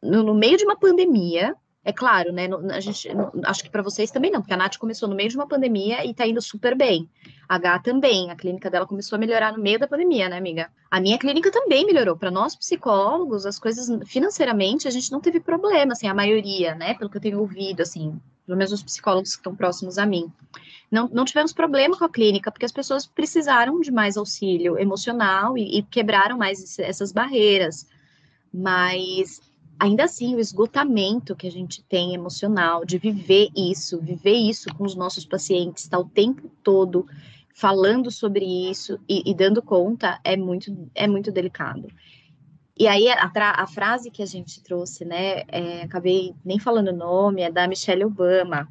no, 0.02 0.22
no 0.22 0.34
meio 0.34 0.56
de 0.56 0.64
uma 0.64 0.76
pandemia? 0.76 1.54
É 1.88 1.92
claro, 1.92 2.34
né? 2.34 2.46
A 2.70 2.80
gente, 2.80 3.08
acho 3.46 3.64
que 3.64 3.70
para 3.70 3.80
vocês 3.80 4.10
também 4.10 4.30
não, 4.30 4.42
porque 4.42 4.52
a 4.52 4.58
Nath 4.58 4.76
começou 4.76 5.08
no 5.08 5.14
meio 5.14 5.30
de 5.30 5.36
uma 5.36 5.48
pandemia 5.48 6.04
e 6.04 6.12
tá 6.12 6.26
indo 6.26 6.42
super 6.42 6.76
bem. 6.76 7.08
A 7.48 7.56
Gá 7.56 7.78
também, 7.78 8.30
a 8.30 8.36
clínica 8.36 8.68
dela 8.68 8.86
começou 8.86 9.16
a 9.16 9.18
melhorar 9.18 9.56
no 9.56 9.62
meio 9.62 9.78
da 9.78 9.88
pandemia, 9.88 10.28
né, 10.28 10.36
amiga? 10.36 10.70
A 10.90 11.00
minha 11.00 11.18
clínica 11.18 11.50
também 11.50 11.86
melhorou. 11.86 12.14
Para 12.14 12.30
nós 12.30 12.54
psicólogos, 12.54 13.46
as 13.46 13.58
coisas 13.58 13.88
financeiramente 14.06 14.86
a 14.86 14.90
gente 14.90 15.10
não 15.10 15.18
teve 15.18 15.40
problema, 15.40 15.94
assim, 15.94 16.06
a 16.06 16.12
maioria, 16.12 16.74
né? 16.74 16.92
Pelo 16.92 17.08
que 17.08 17.16
eu 17.16 17.22
tenho 17.22 17.40
ouvido, 17.40 17.80
assim, 17.80 18.20
pelo 18.44 18.58
menos 18.58 18.70
os 18.70 18.82
psicólogos 18.82 19.30
que 19.30 19.38
estão 19.38 19.56
próximos 19.56 19.96
a 19.96 20.04
mim. 20.04 20.30
Não, 20.90 21.08
não 21.08 21.24
tivemos 21.24 21.54
problema 21.54 21.96
com 21.96 22.04
a 22.04 22.10
clínica, 22.10 22.52
porque 22.52 22.66
as 22.66 22.72
pessoas 22.72 23.06
precisaram 23.06 23.80
de 23.80 23.90
mais 23.90 24.18
auxílio 24.18 24.78
emocional 24.78 25.56
e, 25.56 25.78
e 25.78 25.82
quebraram 25.84 26.36
mais 26.36 26.78
essas 26.78 27.12
barreiras. 27.12 27.88
Mas 28.52 29.47
ainda 29.78 30.04
assim, 30.04 30.34
o 30.34 30.40
esgotamento 30.40 31.36
que 31.36 31.46
a 31.46 31.50
gente 31.50 31.82
tem 31.84 32.14
emocional 32.14 32.84
de 32.84 32.98
viver 32.98 33.48
isso, 33.56 34.00
viver 34.00 34.34
isso 34.34 34.74
com 34.74 34.84
os 34.84 34.94
nossos 34.94 35.24
pacientes, 35.24 35.84
estar 35.84 35.98
tá 35.98 36.02
o 36.02 36.08
tempo 36.08 36.50
todo 36.62 37.06
falando 37.54 38.10
sobre 38.10 38.44
isso 38.44 38.98
e, 39.08 39.28
e, 39.28 39.34
dando 39.34 39.60
conta 39.60 40.20
é 40.22 40.36
muito, 40.36 40.90
é 40.94 41.06
muito 41.06 41.32
delicado. 41.32 41.88
E 42.78 42.86
aí, 42.86 43.08
a, 43.08 43.30
a 43.34 43.66
frase 43.66 44.10
que 44.10 44.22
a 44.22 44.26
gente 44.26 44.62
trouxe, 44.62 45.04
né, 45.04 45.42
é, 45.48 45.82
acabei 45.82 46.34
nem 46.44 46.60
falando 46.60 46.88
o 46.88 46.96
nome, 46.96 47.42
é 47.42 47.50
da 47.50 47.66
Michelle 47.66 48.04
Obama, 48.04 48.68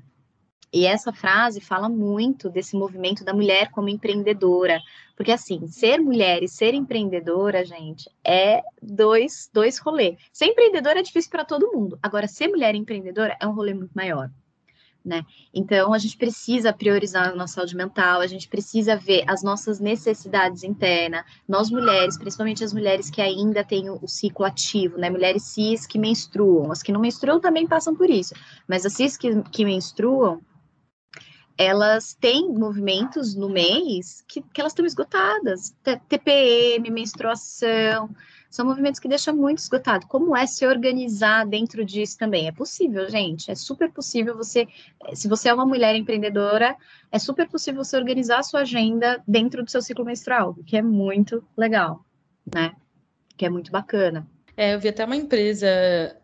e 0.72 0.86
essa 0.86 1.14
frase 1.14 1.62
fala 1.62 1.88
muito 1.88 2.50
desse 2.50 2.76
movimento 2.76 3.24
da 3.24 3.34
mulher 3.34 3.72
como 3.72 3.90
empreendedora, 3.90 4.82
porque 5.16 5.32
assim, 5.32 5.68
ser 5.68 6.00
mulher 6.00 6.44
e 6.44 6.48
ser 6.48 6.74
empreendedora, 6.74 7.66
gente, 7.66 8.10
é 8.24 8.62
dois, 8.82 9.50
dois 9.54 9.80
rolês. 9.80 10.18
Ser 10.32 10.46
empreendedora 10.46 11.00
é 11.00 11.04
difícil 11.04 11.32
para 11.32 11.46
todo 11.46 11.72
mundo. 11.72 11.98
Agora, 12.04 12.28
ser 12.28 12.48
mulher 12.50 12.76
empreendedora 12.76 13.36
é 13.40 13.48
um 13.48 13.54
rolê 13.54 13.74
muito 13.74 13.92
maior. 13.96 14.30
Né? 15.04 15.24
Então, 15.54 15.94
a 15.94 15.98
gente 15.98 16.18
precisa 16.18 16.74
priorizar 16.74 17.30
a 17.30 17.36
nossa 17.36 17.54
saúde 17.54 17.78
mental, 17.78 18.20
a 18.20 18.28
gente 18.28 18.50
precisa 18.50 18.98
ver 18.98 19.24
as 19.26 19.42
nossas 19.42 19.80
necessidades 19.80 20.64
internas. 20.64 21.24
Nós 21.48 21.72
mulheres, 21.72 22.18
principalmente 22.18 22.62
as 22.62 22.74
mulheres 22.74 23.10
que 23.10 23.22
ainda 23.22 23.64
têm 23.64 23.90
o, 23.90 24.06
ciclo 24.06 24.46
ativo, 24.46 24.98
né? 24.98 25.10
Mulheres 25.10 25.44
cis 25.44 25.88
que 25.88 25.98
menstruam, 25.98 26.74
as 26.74 26.84
que 26.84 26.92
não 26.92 27.00
menstruam 27.00 27.40
também 27.40 27.66
passam 27.66 27.96
por 27.96 28.10
isso, 28.10 28.36
mas 28.68 28.86
as 28.86 28.94
cis 28.94 29.16
que, 29.16 29.42
que 29.44 29.64
menstruam, 29.64 30.42
elas 31.58 32.14
têm 32.14 32.50
movimentos 32.54 33.36
no 33.36 33.50
mês 33.50 34.24
que, 34.28 34.42
que 34.42 34.62
elas 34.62 34.72
estão 34.72 34.86
esgotadas. 34.86 35.76
TPM, 36.08 36.90
menstruação, 36.92 38.10
são 38.50 38.66
movimentos 38.66 39.00
que 39.00 39.08
deixam 39.08 39.36
muito 39.36 39.60
esgotado. 39.60 40.08
Como 40.08 40.36
é 40.36 40.46
se 40.46 40.66
organizar 40.66 41.46
dentro 41.46 41.84
disso 41.84 42.18
também? 42.18 42.48
É 42.48 42.52
possível, 42.52 43.10
gente. 43.10 43.52
É 43.52 43.56
super 43.56 43.92
possível 43.92 44.36
você, 44.36 44.68
se 45.14 45.28
você 45.28 45.50
é 45.50 45.54
uma 45.54 45.66
mulher 45.66 45.96
empreendedora, 45.96 46.76
é 47.12 47.20
super 47.20 47.48
possível 47.50 47.84
você 47.84 47.98
organizar 47.98 48.40
a 48.40 48.44
sua 48.44 48.62
agenda 48.62 49.22
dentro 49.28 49.64
do 49.64 49.70
seu 49.70 49.82
ciclo 49.82 50.06
menstrual, 50.06 50.56
que 50.66 50.78
é 50.78 50.82
muito 50.82 51.44
legal, 51.58 52.06
né? 52.54 52.74
Que 53.36 53.46
é 53.46 53.50
muito 53.50 53.72
bacana. 53.72 54.28
É, 54.56 54.74
eu 54.74 54.80
vi 54.80 54.88
até 54.88 55.06
uma 55.06 55.16
empresa 55.16 55.68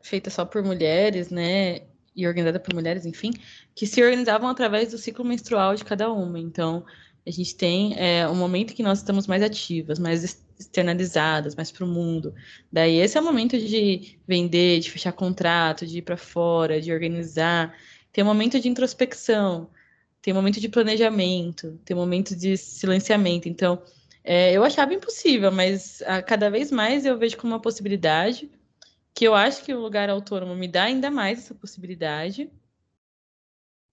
feita 0.02 0.30
só 0.30 0.44
por 0.44 0.64
mulheres, 0.64 1.30
né? 1.30 1.82
E 2.16 2.28
organizada 2.28 2.60
por 2.60 2.74
mulheres, 2.74 3.06
enfim, 3.06 3.32
que 3.76 3.88
se 3.88 4.04
organizavam 4.04 4.50
através 4.50 4.92
do 4.92 4.98
ciclo 4.98 5.26
menstrual 5.26 5.76
de 5.76 5.84
cada 5.84 6.12
uma. 6.12 6.40
Então, 6.40 6.86
a 7.26 7.32
gente 7.32 7.56
tem 7.56 7.96
é, 7.98 8.28
um 8.28 8.36
momento 8.36 8.74
que 8.74 8.84
nós 8.84 9.00
estamos 9.00 9.28
mais 9.28 9.42
ativas, 9.42 9.98
mais 9.98 10.44
externalizadas, 10.60 11.56
mais 11.56 11.72
para 11.72 11.86
o 11.86 11.88
mundo. 11.88 12.34
Daí, 12.72 12.98
esse 12.98 13.18
é 13.18 13.22
o 13.22 13.24
momento 13.24 13.58
de 13.58 14.18
vender, 14.28 14.80
de 14.80 14.92
fechar 14.92 15.12
contrato, 15.12 15.86
de 15.86 16.00
ir 16.00 16.02
para 16.02 16.18
fora, 16.18 16.82
de 16.82 16.92
organizar. 16.92 17.76
Tem 18.12 18.24
um 18.24 18.28
momento 18.28 18.60
de 18.60 18.68
introspecção, 18.68 19.70
tem 20.22 20.34
um 20.34 20.38
momento 20.38 20.60
de 20.60 20.70
planejamento, 20.70 21.80
tem 21.84 21.96
um 21.96 22.00
momento 22.00 22.36
de 22.36 22.58
silenciamento. 22.58 23.48
Então, 23.50 23.82
é, 24.24 24.54
eu 24.54 24.64
achava 24.64 24.94
impossível, 24.94 25.52
mas 25.52 26.02
a, 26.04 26.22
cada 26.22 26.50
vez 26.50 26.72
mais 26.72 27.06
eu 27.06 27.18
vejo 27.18 27.38
como 27.38 27.54
uma 27.54 27.62
possibilidade 27.62 28.50
que 29.14 29.26
eu 29.26 29.36
acho 29.36 29.64
que 29.64 29.74
o 29.74 29.80
lugar 29.80 30.10
autônomo 30.10 30.56
me 30.56 30.68
dá 30.68 30.84
ainda 30.84 31.12
mais 31.12 31.40
essa 31.40 31.54
possibilidade. 31.54 32.50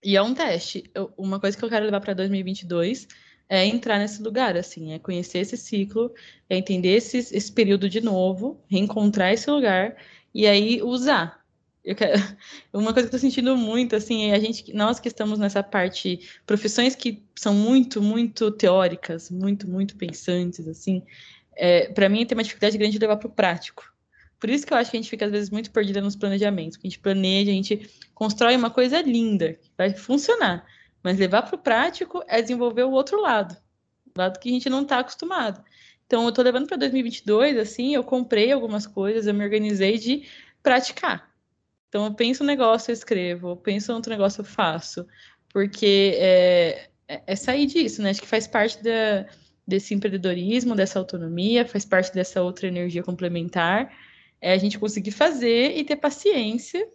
E 0.02 0.16
é 0.16 0.22
um 0.22 0.34
teste. 0.34 0.90
Eu, 0.94 1.12
uma 1.16 1.38
coisa 1.38 1.56
que 1.56 1.64
eu 1.64 1.68
quero 1.68 1.84
levar 1.84 2.00
para 2.00 2.14
2022 2.14 3.06
é 3.48 3.66
entrar 3.66 3.98
nesse 3.98 4.22
lugar, 4.22 4.56
assim, 4.56 4.92
é 4.92 4.98
conhecer 4.98 5.40
esse 5.40 5.56
ciclo, 5.56 6.14
é 6.48 6.56
entender 6.56 6.96
esse, 6.96 7.18
esse 7.18 7.52
período 7.52 7.88
de 7.88 8.00
novo, 8.00 8.62
reencontrar 8.68 9.32
esse 9.32 9.50
lugar 9.50 9.96
e 10.32 10.46
aí 10.46 10.80
usar. 10.82 11.44
Eu 11.84 11.96
quero... 11.96 12.12
Uma 12.72 12.92
coisa 12.94 13.08
que 13.08 13.14
eu 13.14 13.18
tô 13.18 13.20
sentindo 13.20 13.56
muito, 13.56 13.96
assim, 13.96 14.30
é 14.30 14.34
a 14.34 14.38
gente, 14.38 14.72
nós 14.72 15.00
que 15.00 15.08
estamos 15.08 15.38
nessa 15.38 15.62
parte, 15.62 16.20
profissões 16.46 16.94
que 16.94 17.22
são 17.34 17.52
muito, 17.52 18.00
muito 18.00 18.50
teóricas, 18.52 19.30
muito, 19.30 19.68
muito 19.68 19.96
pensantes, 19.96 20.68
assim, 20.68 21.02
é, 21.56 21.92
para 21.92 22.08
mim 22.08 22.24
tem 22.24 22.36
uma 22.38 22.44
dificuldade 22.44 22.78
grande 22.78 22.92
de 22.92 22.98
levar 23.00 23.16
para 23.16 23.28
o 23.28 23.32
prático. 23.32 23.89
Por 24.40 24.48
isso 24.48 24.66
que 24.66 24.72
eu 24.72 24.78
acho 24.78 24.90
que 24.90 24.96
a 24.96 25.00
gente 25.00 25.10
fica, 25.10 25.26
às 25.26 25.30
vezes, 25.30 25.50
muito 25.50 25.70
perdida 25.70 26.00
nos 26.00 26.16
planejamentos. 26.16 26.78
A 26.78 26.82
gente 26.82 26.98
planeja, 26.98 27.50
a 27.50 27.54
gente 27.54 27.90
constrói 28.14 28.56
uma 28.56 28.70
coisa 28.70 29.02
linda, 29.02 29.52
que 29.52 29.70
vai 29.76 29.92
funcionar. 29.92 30.66
Mas 31.02 31.18
levar 31.18 31.42
para 31.42 31.56
o 31.56 31.58
prático 31.58 32.24
é 32.26 32.40
desenvolver 32.40 32.84
o 32.84 32.90
outro 32.90 33.20
lado, 33.20 33.56
o 34.16 34.18
lado 34.18 34.38
que 34.40 34.48
a 34.48 34.52
gente 34.52 34.70
não 34.70 34.82
está 34.82 34.98
acostumado. 34.98 35.62
Então, 36.06 36.22
eu 36.24 36.30
estou 36.30 36.42
levando 36.42 36.66
para 36.66 36.78
2022, 36.78 37.56
assim, 37.58 37.94
eu 37.94 38.02
comprei 38.02 38.50
algumas 38.50 38.86
coisas, 38.86 39.26
eu 39.26 39.34
me 39.34 39.44
organizei 39.44 39.98
de 39.98 40.26
praticar. 40.62 41.30
Então, 41.88 42.06
eu 42.06 42.14
penso 42.14 42.42
um 42.42 42.46
negócio, 42.46 42.90
eu 42.90 42.94
escrevo, 42.94 43.50
eu 43.50 43.56
penso 43.56 43.92
outro 43.92 44.10
negócio, 44.10 44.40
eu 44.40 44.44
faço. 44.44 45.06
Porque 45.50 46.14
é, 46.16 46.88
é, 47.06 47.22
é 47.26 47.36
sair 47.36 47.66
disso, 47.66 48.02
né? 48.02 48.10
Acho 48.10 48.22
que 48.22 48.26
faz 48.26 48.46
parte 48.46 48.82
da, 48.82 49.26
desse 49.66 49.94
empreendedorismo, 49.94 50.74
dessa 50.74 50.98
autonomia, 50.98 51.66
faz 51.66 51.84
parte 51.84 52.12
dessa 52.12 52.42
outra 52.42 52.66
energia 52.66 53.02
complementar. 53.02 53.92
É 54.40 54.52
a 54.52 54.58
gente 54.58 54.78
conseguir 54.78 55.10
fazer 55.10 55.76
e 55.76 55.84
ter 55.84 55.96
paciência 55.96 56.86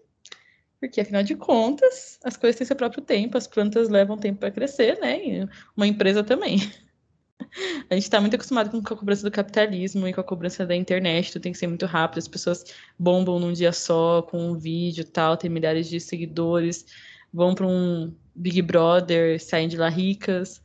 porque 0.80 1.02
afinal 1.02 1.24
de 1.24 1.36
contas, 1.36 2.20
as 2.24 2.38
coisas 2.38 2.58
têm 2.58 2.68
seu 2.68 2.76
próprio 2.76 3.02
tempo, 3.02 3.38
as 3.38 3.48
plantas 3.48 3.90
levam 3.90 4.18
tempo 4.18 4.40
para 4.40 4.52
crescer, 4.52 5.00
né? 5.00 5.20
E 5.26 5.50
uma 5.76 5.88
empresa 5.88 6.24
também. 6.24 6.60
A 7.90 7.94
gente 7.94 8.04
está 8.04 8.20
muito 8.22 8.36
acostumado 8.36 8.70
com 8.70 8.78
a 8.78 8.98
cobrança 8.98 9.24
do 9.24 9.32
capitalismo 9.32 10.08
e 10.08 10.14
com 10.14 10.22
a 10.22 10.24
cobrança 10.24 10.66
da 10.66 10.76
internet, 10.76 11.32
tudo 11.32 11.42
tem 11.42 11.52
que 11.52 11.58
ser 11.58 11.68
muito 11.68 11.86
rápido, 11.86 12.20
as 12.20 12.28
pessoas 12.28 12.66
bombam 12.98 13.40
num 13.40 13.52
dia 13.52 13.72
só, 13.72 14.22
com 14.22 14.52
um 14.52 14.58
vídeo 14.58 15.06
tal, 15.06 15.38
tem 15.38 15.50
milhares 15.50 15.90
de 15.90 16.00
seguidores, 16.00 16.86
vão 17.34 17.54
para 17.54 17.66
um 17.66 18.14
Big 18.34 18.62
Brother, 18.62 19.42
saem 19.42 19.68
de 19.68 19.78
lá 19.78 19.90
ricas, 19.90 20.62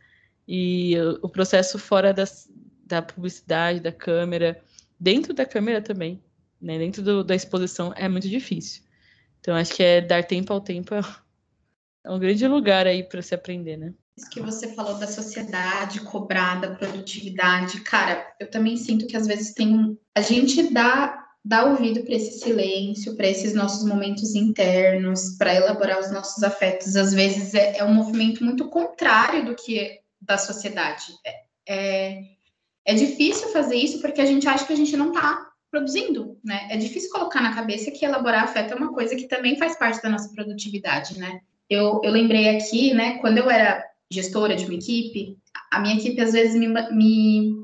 e 0.46 0.94
o 1.22 1.28
processo 1.28 1.78
fora 1.78 2.12
das, 2.12 2.48
da 2.84 3.02
publicidade, 3.02 3.80
da 3.80 3.92
câmera, 3.92 4.60
dentro 4.98 5.32
da 5.32 5.44
câmera 5.44 5.80
também, 5.80 6.20
né? 6.60 6.78
dentro 6.78 7.02
do, 7.02 7.24
da 7.24 7.34
exposição, 7.34 7.92
é 7.96 8.08
muito 8.08 8.28
difícil. 8.28 8.82
Então, 9.40 9.54
acho 9.54 9.74
que 9.74 9.82
é 9.82 10.00
dar 10.00 10.24
tempo 10.24 10.52
ao 10.52 10.60
tempo 10.60 10.94
é, 10.94 11.00
é 12.04 12.10
um 12.10 12.18
grande 12.18 12.46
lugar 12.46 12.86
aí 12.86 13.02
para 13.02 13.22
se 13.22 13.34
aprender, 13.34 13.76
né? 13.76 13.94
Isso 14.16 14.28
que 14.28 14.40
você 14.40 14.74
falou 14.74 14.98
da 14.98 15.06
sociedade 15.06 16.00
cobrada, 16.00 16.74
produtividade, 16.74 17.80
cara, 17.80 18.26
eu 18.38 18.50
também 18.50 18.76
sinto 18.76 19.06
que 19.06 19.16
às 19.16 19.26
vezes 19.26 19.54
tem 19.54 19.98
a 20.14 20.20
gente 20.20 20.72
dá 20.74 21.20
dá 21.42 21.64
ouvido 21.64 22.02
para 22.02 22.14
esse 22.14 22.38
silêncio, 22.38 23.16
para 23.16 23.26
esses 23.26 23.54
nossos 23.54 23.86
momentos 23.86 24.34
internos, 24.34 25.36
para 25.38 25.54
elaborar 25.54 25.98
os 25.98 26.10
nossos 26.10 26.42
afetos. 26.42 26.96
Às 26.96 27.14
vezes 27.14 27.54
é, 27.54 27.78
é, 27.78 27.84
um 27.84 27.94
movimento 27.94 28.44
muito 28.44 28.68
contrário 28.68 29.46
do 29.46 29.54
que 29.54 30.00
da 30.20 30.36
sociedade. 30.36 31.06
É, 31.24 31.40
é, 31.66 32.22
é 32.84 32.94
difícil 32.94 33.48
fazer 33.48 33.76
isso 33.76 34.00
porque 34.00 34.20
a 34.20 34.26
gente 34.26 34.46
acha 34.46 34.66
que 34.66 34.72
a 34.72 34.76
gente 34.76 34.96
não 34.96 35.08
está 35.08 35.49
produzindo, 35.70 36.38
né? 36.44 36.68
É 36.70 36.76
difícil 36.76 37.10
colocar 37.10 37.40
na 37.40 37.54
cabeça 37.54 37.90
que 37.90 38.04
elaborar 38.04 38.44
afeto 38.44 38.72
é 38.72 38.76
uma 38.76 38.92
coisa 38.92 39.14
que 39.14 39.28
também 39.28 39.56
faz 39.56 39.78
parte 39.78 40.02
da 40.02 40.08
nossa 40.08 40.32
produtividade, 40.34 41.18
né? 41.18 41.40
Eu, 41.68 42.00
eu 42.02 42.10
lembrei 42.10 42.48
aqui, 42.56 42.92
né, 42.92 43.18
quando 43.18 43.38
eu 43.38 43.48
era 43.48 43.84
gestora 44.10 44.56
de 44.56 44.64
uma 44.64 44.74
equipe, 44.74 45.38
a 45.70 45.78
minha 45.78 45.94
equipe 45.94 46.20
às 46.20 46.32
vezes 46.32 46.56
me, 46.56 46.66
me, 46.66 47.54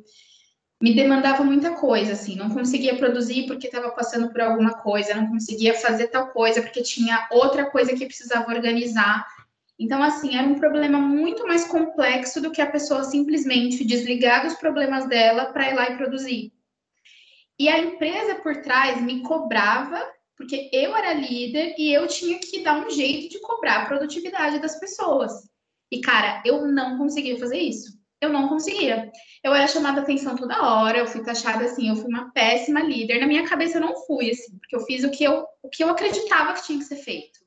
me 0.80 0.94
demandava 0.94 1.42
muita 1.42 1.72
coisa, 1.72 2.12
assim, 2.12 2.36
não 2.36 2.50
conseguia 2.50 2.96
produzir 2.96 3.46
porque 3.46 3.66
estava 3.66 3.90
passando 3.90 4.30
por 4.30 4.40
alguma 4.40 4.74
coisa, 4.74 5.14
não 5.16 5.26
conseguia 5.26 5.74
fazer 5.74 6.06
tal 6.06 6.28
coisa 6.28 6.62
porque 6.62 6.82
tinha 6.82 7.26
outra 7.32 7.68
coisa 7.68 7.94
que 7.94 8.06
precisava 8.06 8.52
organizar. 8.52 9.26
Então, 9.76 10.00
assim, 10.00 10.36
era 10.36 10.46
um 10.46 10.54
problema 10.54 10.98
muito 10.98 11.46
mais 11.46 11.66
complexo 11.66 12.40
do 12.40 12.52
que 12.52 12.62
a 12.62 12.70
pessoa 12.70 13.02
simplesmente 13.02 13.84
desligar 13.84 14.44
dos 14.44 14.54
problemas 14.54 15.06
dela 15.08 15.46
para 15.46 15.70
ir 15.70 15.74
lá 15.74 15.90
e 15.90 15.96
produzir. 15.96 16.52
E 17.58 17.68
a 17.68 17.78
empresa 17.78 18.36
por 18.36 18.60
trás 18.62 19.00
me 19.00 19.22
cobrava, 19.22 20.00
porque 20.36 20.68
eu 20.72 20.94
era 20.94 21.14
líder 21.14 21.74
e 21.78 21.92
eu 21.92 22.06
tinha 22.06 22.38
que 22.38 22.62
dar 22.62 22.86
um 22.86 22.90
jeito 22.90 23.30
de 23.30 23.40
cobrar 23.40 23.82
a 23.82 23.86
produtividade 23.86 24.58
das 24.58 24.78
pessoas. 24.78 25.32
E, 25.90 26.00
cara, 26.00 26.42
eu 26.44 26.66
não 26.66 26.98
conseguia 26.98 27.38
fazer 27.38 27.58
isso. 27.58 27.96
Eu 28.20 28.30
não 28.30 28.48
conseguia. 28.48 29.10
Eu 29.42 29.54
era 29.54 29.68
chamada 29.68 30.00
atenção 30.00 30.36
toda 30.36 30.62
hora, 30.62 30.98
eu 30.98 31.06
fui 31.06 31.22
taxada 31.22 31.64
assim, 31.64 31.88
eu 31.88 31.96
fui 31.96 32.08
uma 32.08 32.30
péssima 32.32 32.80
líder. 32.80 33.20
Na 33.20 33.26
minha 33.26 33.48
cabeça 33.48 33.78
eu 33.78 33.82
não 33.82 33.94
fui, 34.06 34.30
assim, 34.30 34.58
porque 34.58 34.76
eu 34.76 34.80
fiz 34.80 35.04
o 35.04 35.10
que 35.10 35.24
eu, 35.24 35.46
o 35.62 35.68
que 35.68 35.84
eu 35.84 35.88
acreditava 35.88 36.54
que 36.54 36.64
tinha 36.64 36.78
que 36.78 36.84
ser 36.84 36.96
feito 36.96 37.45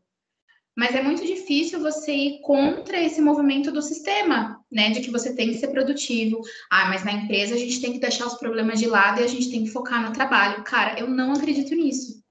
mas 0.80 0.96
é 0.96 1.04
muito 1.04 1.26
difícil 1.26 1.82
você 1.82 2.14
ir 2.14 2.40
contra 2.40 2.98
esse 2.98 3.20
movimento 3.22 3.70
do 3.70 3.82
sistema, 3.82 4.64
né? 4.72 4.92
De 4.92 5.02
que 5.02 5.12
você 5.12 5.36
tem 5.36 5.50
que 5.50 5.58
ser 5.58 5.68
produtivo. 5.68 6.40
Ah, 6.72 6.86
mas 6.88 7.04
na 7.04 7.12
empresa 7.12 7.54
a 7.54 7.58
gente 7.58 7.82
tem 7.82 7.92
que 7.92 8.00
deixar 8.00 8.26
os 8.26 8.36
problemas 8.36 8.80
de 8.80 8.88
lado 8.88 9.20
e 9.20 9.26
a 9.26 9.28
gente 9.28 9.52
tem 9.52 9.66
que 9.66 9.72
focar 9.72 10.02
no 10.02 10.14
trabalho. 10.14 10.64
Cara, 10.64 10.98
eu 10.98 11.10
não 11.10 11.34
acredito 11.34 11.76
nisso. 11.76 12.24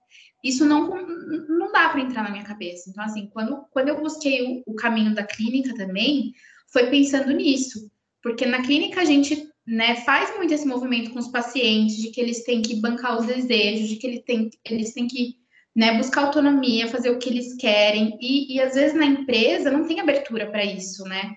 Isso 0.42 0.64
não, 0.64 0.88
não 1.46 1.70
dá 1.70 1.90
para 1.90 2.00
entrar 2.00 2.22
na 2.22 2.30
minha 2.30 2.42
cabeça. 2.42 2.88
Então, 2.88 3.04
assim, 3.04 3.26
quando, 3.26 3.66
quando 3.70 3.88
eu 3.88 4.00
busquei 4.00 4.62
o, 4.66 4.72
o 4.72 4.74
caminho 4.74 5.14
da 5.14 5.24
clínica 5.24 5.74
também, 5.74 6.32
foi 6.72 6.86
pensando 6.86 7.30
nisso. 7.32 7.90
Porque 8.22 8.46
na 8.46 8.62
clínica 8.62 9.02
a 9.02 9.04
gente 9.04 9.46
né, 9.66 9.96
faz 9.96 10.34
muito 10.38 10.54
esse 10.54 10.66
movimento 10.66 11.10
com 11.10 11.18
os 11.18 11.28
pacientes, 11.28 11.98
de 11.98 12.10
que 12.10 12.18
eles 12.18 12.44
têm 12.44 12.62
que 12.62 12.76
bancar 12.76 13.20
os 13.20 13.26
desejos, 13.26 13.90
de 13.90 13.96
que 13.96 14.06
eles 14.06 14.22
têm, 14.24 14.48
eles 14.64 14.94
têm 14.94 15.06
que 15.06 15.36
né, 15.78 15.96
buscar 15.96 16.22
autonomia, 16.22 16.88
fazer 16.88 17.08
o 17.10 17.20
que 17.20 17.28
eles 17.28 17.54
querem, 17.54 18.18
e, 18.20 18.56
e 18.56 18.60
às 18.60 18.74
vezes 18.74 18.98
na 18.98 19.06
empresa 19.06 19.70
não 19.70 19.86
tem 19.86 20.00
abertura 20.00 20.50
para 20.50 20.64
isso, 20.64 21.04
né? 21.04 21.36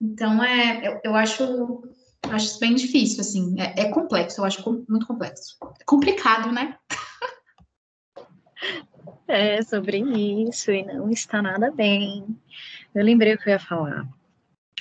Então, 0.00 0.42
é, 0.42 0.88
eu, 0.88 1.00
eu 1.04 1.14
acho, 1.14 1.82
acho 2.22 2.46
isso 2.46 2.58
bem 2.58 2.74
difícil, 2.74 3.20
assim, 3.20 3.54
é, 3.60 3.82
é 3.82 3.90
complexo, 3.90 4.40
eu 4.40 4.46
acho 4.46 4.84
muito 4.88 5.06
complexo. 5.06 5.58
É 5.78 5.84
complicado, 5.84 6.50
né? 6.50 6.74
É, 9.26 9.62
sobre 9.62 9.98
isso, 9.98 10.70
e 10.70 10.84
não 10.84 11.10
está 11.10 11.40
nada 11.40 11.70
bem. 11.70 12.24
Eu 12.94 13.02
lembrei 13.02 13.34
o 13.34 13.38
que 13.38 13.48
eu 13.48 13.52
ia 13.52 13.58
falar. 13.58 14.06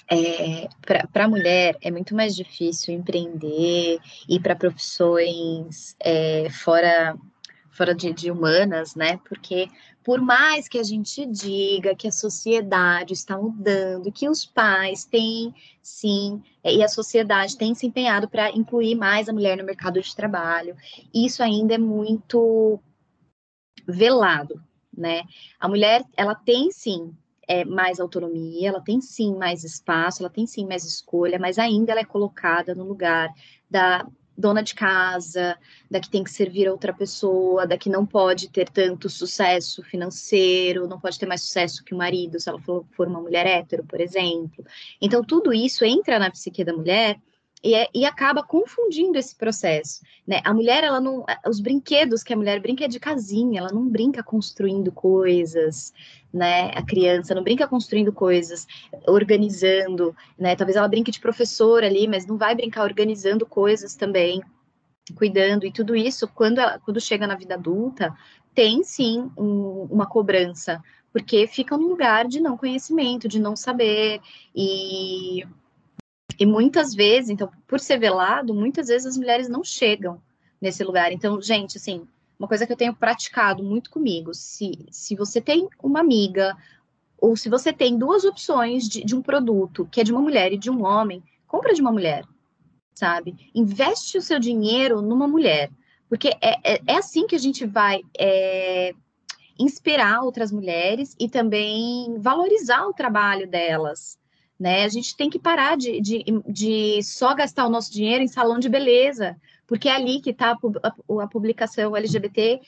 É, 0.09 0.67
para 1.11 1.25
a 1.25 1.27
mulher 1.27 1.77
é 1.81 1.89
muito 1.89 2.13
mais 2.13 2.35
difícil 2.35 2.93
empreender, 2.93 3.99
ir 4.27 4.39
para 4.41 4.55
profissões 4.55 5.95
é, 5.99 6.49
fora 6.49 7.15
fora 7.71 7.95
de, 7.95 8.13
de 8.13 8.29
humanas, 8.29 8.95
né? 8.95 9.17
Porque 9.27 9.67
por 10.03 10.19
mais 10.19 10.67
que 10.67 10.77
a 10.77 10.83
gente 10.83 11.25
diga 11.25 11.95
que 11.95 12.07
a 12.07 12.11
sociedade 12.11 13.13
está 13.13 13.37
mudando, 13.37 14.11
que 14.11 14.29
os 14.29 14.45
pais 14.45 15.05
têm, 15.05 15.53
sim, 15.81 16.41
e 16.63 16.83
a 16.83 16.87
sociedade 16.87 17.57
tem 17.57 17.73
se 17.73 17.85
empenhado 17.85 18.27
para 18.27 18.51
incluir 18.51 18.95
mais 18.95 19.29
a 19.29 19.33
mulher 19.33 19.57
no 19.57 19.63
mercado 19.63 20.01
de 20.01 20.15
trabalho, 20.15 20.75
isso 21.13 21.41
ainda 21.41 21.75
é 21.75 21.77
muito 21.77 22.79
velado, 23.87 24.61
né? 24.95 25.23
A 25.59 25.67
mulher, 25.67 26.03
ela 26.17 26.35
tem 26.35 26.71
sim 26.71 27.15
é, 27.47 27.63
mais 27.63 27.99
autonomia, 27.99 28.69
ela 28.69 28.81
tem 28.81 29.01
sim 29.01 29.35
mais 29.35 29.63
espaço, 29.63 30.21
ela 30.21 30.29
tem 30.29 30.47
sim 30.47 30.65
mais 30.65 30.83
escolha, 30.83 31.39
mas 31.39 31.59
ainda 31.59 31.91
ela 31.91 32.01
é 32.01 32.05
colocada 32.05 32.73
no 32.73 32.83
lugar 32.83 33.29
da 33.69 34.05
dona 34.41 34.61
de 34.61 34.75
casa, 34.75 35.57
da 35.89 35.99
que 35.99 36.09
tem 36.09 36.23
que 36.23 36.31
servir 36.31 36.67
a 36.67 36.71
outra 36.71 36.91
pessoa, 36.91 37.65
da 37.65 37.77
que 37.77 37.89
não 37.89 38.05
pode 38.05 38.49
ter 38.49 38.67
tanto 38.67 39.09
sucesso 39.09 39.83
financeiro, 39.83 40.87
não 40.87 40.99
pode 40.99 41.17
ter 41.17 41.25
mais 41.25 41.41
sucesso 41.41 41.83
que 41.83 41.93
o 41.93 41.97
marido, 41.97 42.39
se 42.39 42.49
ela 42.49 42.59
for, 42.59 42.85
uma 42.99 43.21
mulher 43.21 43.45
hétero, 43.45 43.85
por 43.85 44.01
exemplo. 44.01 44.65
Então, 45.01 45.23
tudo 45.23 45.53
isso 45.53 45.85
entra 45.85 46.19
na 46.19 46.31
psique 46.31 46.63
da 46.63 46.73
mulher 46.73 47.17
e, 47.63 47.75
é, 47.75 47.87
e, 47.93 48.05
acaba 48.05 48.41
confundindo 48.41 49.19
esse 49.19 49.35
processo, 49.35 50.01
né? 50.25 50.41
A 50.43 50.51
mulher, 50.51 50.83
ela 50.83 50.99
não, 50.99 51.23
os 51.47 51.59
brinquedos 51.59 52.23
que 52.23 52.33
a 52.33 52.35
mulher 52.35 52.59
brinca 52.59 52.85
é 52.85 52.87
de 52.87 52.99
casinha, 52.99 53.59
ela 53.59 53.71
não 53.71 53.87
brinca 53.87 54.23
construindo 54.23 54.91
coisas, 54.91 55.93
né? 56.33 56.71
A 56.71 56.83
criança 56.83 57.35
não 57.35 57.43
brinca 57.43 57.67
construindo 57.67 58.13
coisas, 58.13 58.67
organizando, 59.07 60.15
né? 60.37 60.55
Talvez 60.55 60.75
ela 60.75 60.87
brinque 60.87 61.11
de 61.11 61.19
professor 61.19 61.83
ali, 61.83 62.07
mas 62.07 62.25
não 62.25 62.37
vai 62.37 62.55
brincar 62.55 62.83
organizando 62.83 63.45
coisas 63.45 63.95
também, 63.95 64.41
cuidando 65.15 65.65
e 65.65 65.71
tudo 65.71 65.95
isso. 65.95 66.27
Quando 66.27 66.59
ela, 66.59 66.79
quando 66.79 67.01
chega 67.01 67.27
na 67.27 67.35
vida 67.35 67.55
adulta, 67.55 68.15
tem 68.53 68.83
sim 68.83 69.31
um, 69.37 69.87
uma 69.89 70.05
cobrança, 70.05 70.81
porque 71.11 71.47
fica 71.47 71.77
no 71.77 71.87
lugar 71.87 72.27
de 72.27 72.39
não 72.39 72.57
conhecimento, 72.57 73.27
de 73.27 73.39
não 73.39 73.55
saber 73.55 74.21
e 74.55 75.45
e 76.39 76.45
muitas 76.45 76.95
vezes, 76.95 77.29
então, 77.29 77.51
por 77.67 77.79
ser 77.79 77.99
velado, 77.99 78.51
muitas 78.51 78.87
vezes 78.87 79.05
as 79.05 79.17
mulheres 79.17 79.47
não 79.47 79.63
chegam 79.63 80.19
nesse 80.59 80.83
lugar. 80.83 81.11
Então, 81.11 81.39
gente, 81.39 81.77
assim, 81.77 82.07
uma 82.41 82.47
coisa 82.47 82.65
que 82.65 82.73
eu 82.73 82.77
tenho 82.77 82.95
praticado 82.95 83.63
muito 83.63 83.91
comigo, 83.91 84.33
se, 84.33 84.71
se 84.89 85.15
você 85.15 85.39
tem 85.39 85.69
uma 85.81 85.99
amiga, 85.99 86.57
ou 87.15 87.37
se 87.37 87.47
você 87.47 87.71
tem 87.71 87.95
duas 87.95 88.25
opções 88.25 88.89
de, 88.89 89.05
de 89.05 89.15
um 89.15 89.21
produto, 89.21 89.87
que 89.91 90.01
é 90.01 90.03
de 90.03 90.11
uma 90.11 90.23
mulher 90.23 90.51
e 90.51 90.57
de 90.57 90.67
um 90.67 90.83
homem, 90.83 91.23
compra 91.47 91.71
de 91.71 91.81
uma 91.81 91.91
mulher, 91.91 92.25
sabe? 92.95 93.51
Investe 93.53 94.17
o 94.17 94.23
seu 94.23 94.39
dinheiro 94.39 95.03
numa 95.03 95.27
mulher, 95.27 95.69
porque 96.09 96.29
é, 96.41 96.73
é, 96.73 96.81
é 96.87 96.95
assim 96.95 97.27
que 97.27 97.35
a 97.35 97.39
gente 97.39 97.63
vai 97.63 98.01
é, 98.17 98.95
inspirar 99.59 100.23
outras 100.23 100.51
mulheres 100.51 101.15
e 101.19 101.29
também 101.29 102.17
valorizar 102.17 102.87
o 102.87 102.93
trabalho 102.93 103.47
delas, 103.47 104.17
né? 104.59 104.83
A 104.83 104.89
gente 104.89 105.15
tem 105.15 105.29
que 105.29 105.37
parar 105.37 105.77
de, 105.77 106.01
de, 106.01 106.23
de 106.47 107.03
só 107.03 107.35
gastar 107.35 107.67
o 107.67 107.69
nosso 107.69 107.93
dinheiro 107.93 108.23
em 108.23 108.27
salão 108.27 108.57
de 108.57 108.67
beleza, 108.67 109.37
porque 109.71 109.87
é 109.87 109.95
ali 109.95 110.19
que 110.19 110.31
está 110.31 110.51
a, 110.51 111.27
publicação 111.27 111.95
LGBT 111.95 112.59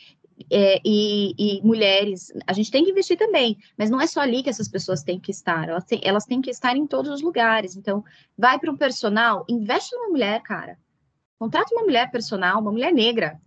é, 0.49 0.79
e, 0.85 1.35
e, 1.37 1.61
mulheres, 1.61 2.31
a 2.47 2.53
gente 2.53 2.71
tem 2.71 2.85
que 2.85 2.91
investir 2.91 3.17
também, 3.17 3.57
mas 3.77 3.89
não 3.89 3.99
é 3.99 4.07
só 4.07 4.21
ali 4.21 4.41
que 4.41 4.49
essas 4.49 4.69
pessoas 4.69 5.03
têm 5.03 5.19
que 5.19 5.29
estar, 5.29 5.67
elas 5.67 5.83
têm, 5.83 5.99
elas 6.01 6.23
têm 6.23 6.41
que 6.41 6.49
estar 6.49 6.77
em 6.77 6.87
todos 6.87 7.11
os 7.11 7.21
lugares. 7.21 7.75
Então, 7.75 8.05
vai 8.37 8.57
para 8.57 8.71
um 8.71 8.77
personal, 8.77 9.43
investe 9.49 9.93
numa 9.93 10.11
mulher, 10.11 10.41
cara. 10.43 10.77
Contrata 11.37 11.75
uma 11.75 11.83
mulher 11.83 12.09
personal, 12.09 12.61
uma 12.61 12.71
mulher 12.71 12.93
negra, 12.93 13.37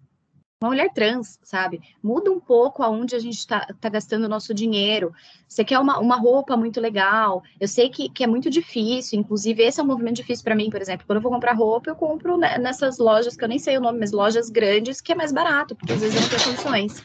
uma 0.62 0.70
mulher 0.70 0.90
trans, 0.94 1.38
sabe? 1.42 1.82
Muda 2.02 2.30
um 2.30 2.40
pouco 2.40 2.82
aonde 2.82 3.14
a 3.14 3.18
gente 3.18 3.38
está 3.38 3.66
tá 3.78 3.88
gastando 3.90 4.24
o 4.24 4.28
nosso 4.28 4.54
dinheiro. 4.54 5.12
Você 5.46 5.62
quer 5.62 5.78
uma, 5.78 5.98
uma 5.98 6.16
roupa 6.16 6.56
muito 6.56 6.80
legal. 6.80 7.42
Eu 7.60 7.68
sei 7.68 7.90
que, 7.90 8.08
que 8.08 8.24
é 8.24 8.26
muito 8.26 8.48
difícil, 8.48 9.18
inclusive 9.18 9.62
esse 9.62 9.80
é 9.80 9.82
um 9.82 9.86
movimento 9.86 10.16
difícil 10.16 10.44
para 10.44 10.54
mim, 10.54 10.70
por 10.70 10.80
exemplo. 10.80 11.06
Quando 11.06 11.18
eu 11.18 11.22
vou 11.22 11.30
comprar 11.30 11.52
roupa, 11.52 11.90
eu 11.90 11.96
compro 11.96 12.38
nessas 12.38 12.98
lojas, 12.98 13.36
que 13.36 13.44
eu 13.44 13.48
nem 13.48 13.58
sei 13.58 13.76
o 13.76 13.80
nome, 13.80 13.98
mas 13.98 14.12
lojas 14.12 14.48
grandes, 14.48 15.00
que 15.00 15.12
é 15.12 15.14
mais 15.14 15.30
barato, 15.30 15.76
porque 15.76 15.92
às 15.92 16.00
vezes 16.00 16.16
eu 16.16 16.22
não 16.22 16.28
tenho 16.28 16.44
condições. 16.44 17.04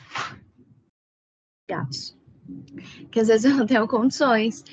Gatos. 1.70 2.18
Que 3.12 3.20
às 3.20 3.28
vezes 3.28 3.46
eu 3.46 3.58
não 3.58 3.66
tenho 3.66 3.88
condições. 3.88 4.64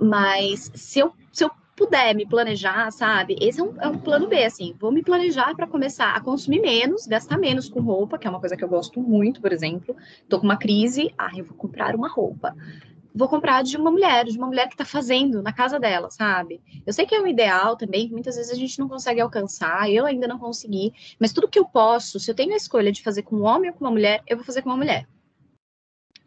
Mas 0.00 0.70
se 0.74 1.00
eu, 1.00 1.12
se 1.32 1.44
eu 1.44 1.50
puder 1.80 2.14
me 2.14 2.26
planejar, 2.26 2.90
sabe? 2.90 3.36
Esse 3.40 3.58
é 3.58 3.64
um, 3.64 3.74
é 3.80 3.88
um 3.88 3.98
plano 3.98 4.28
B, 4.28 4.44
assim. 4.44 4.76
Vou 4.78 4.92
me 4.92 5.02
planejar 5.02 5.56
para 5.56 5.66
começar 5.66 6.14
a 6.14 6.20
consumir 6.20 6.60
menos, 6.60 7.06
gastar 7.06 7.38
menos 7.38 7.70
com 7.70 7.80
roupa, 7.80 8.18
que 8.18 8.26
é 8.26 8.30
uma 8.30 8.38
coisa 8.38 8.54
que 8.54 8.62
eu 8.62 8.68
gosto 8.68 9.00
muito, 9.00 9.40
por 9.40 9.50
exemplo. 9.50 9.96
Tô 10.28 10.38
com 10.38 10.44
uma 10.44 10.58
crise, 10.58 11.10
ah, 11.16 11.30
eu 11.34 11.42
vou 11.42 11.56
comprar 11.56 11.96
uma 11.96 12.06
roupa. 12.06 12.54
Vou 13.14 13.28
comprar 13.28 13.62
de 13.62 13.78
uma 13.78 13.90
mulher, 13.90 14.26
de 14.26 14.36
uma 14.36 14.46
mulher 14.46 14.68
que 14.68 14.76
tá 14.76 14.84
fazendo 14.84 15.42
na 15.42 15.54
casa 15.54 15.80
dela, 15.80 16.10
sabe? 16.10 16.60
Eu 16.86 16.92
sei 16.92 17.06
que 17.06 17.14
é 17.14 17.20
um 17.20 17.26
ideal 17.26 17.76
também, 17.76 18.06
que 18.06 18.12
muitas 18.12 18.36
vezes 18.36 18.52
a 18.52 18.54
gente 18.54 18.78
não 18.78 18.86
consegue 18.86 19.20
alcançar, 19.22 19.90
eu 19.90 20.04
ainda 20.04 20.28
não 20.28 20.38
consegui, 20.38 20.92
mas 21.18 21.32
tudo 21.32 21.48
que 21.48 21.58
eu 21.58 21.64
posso, 21.64 22.20
se 22.20 22.30
eu 22.30 22.34
tenho 22.34 22.52
a 22.52 22.56
escolha 22.56 22.92
de 22.92 23.02
fazer 23.02 23.22
com 23.22 23.36
um 23.36 23.44
homem 23.44 23.70
ou 23.70 23.76
com 23.76 23.86
uma 23.86 23.90
mulher, 23.90 24.22
eu 24.28 24.36
vou 24.36 24.44
fazer 24.44 24.60
com 24.60 24.68
uma 24.68 24.76
mulher. 24.76 25.06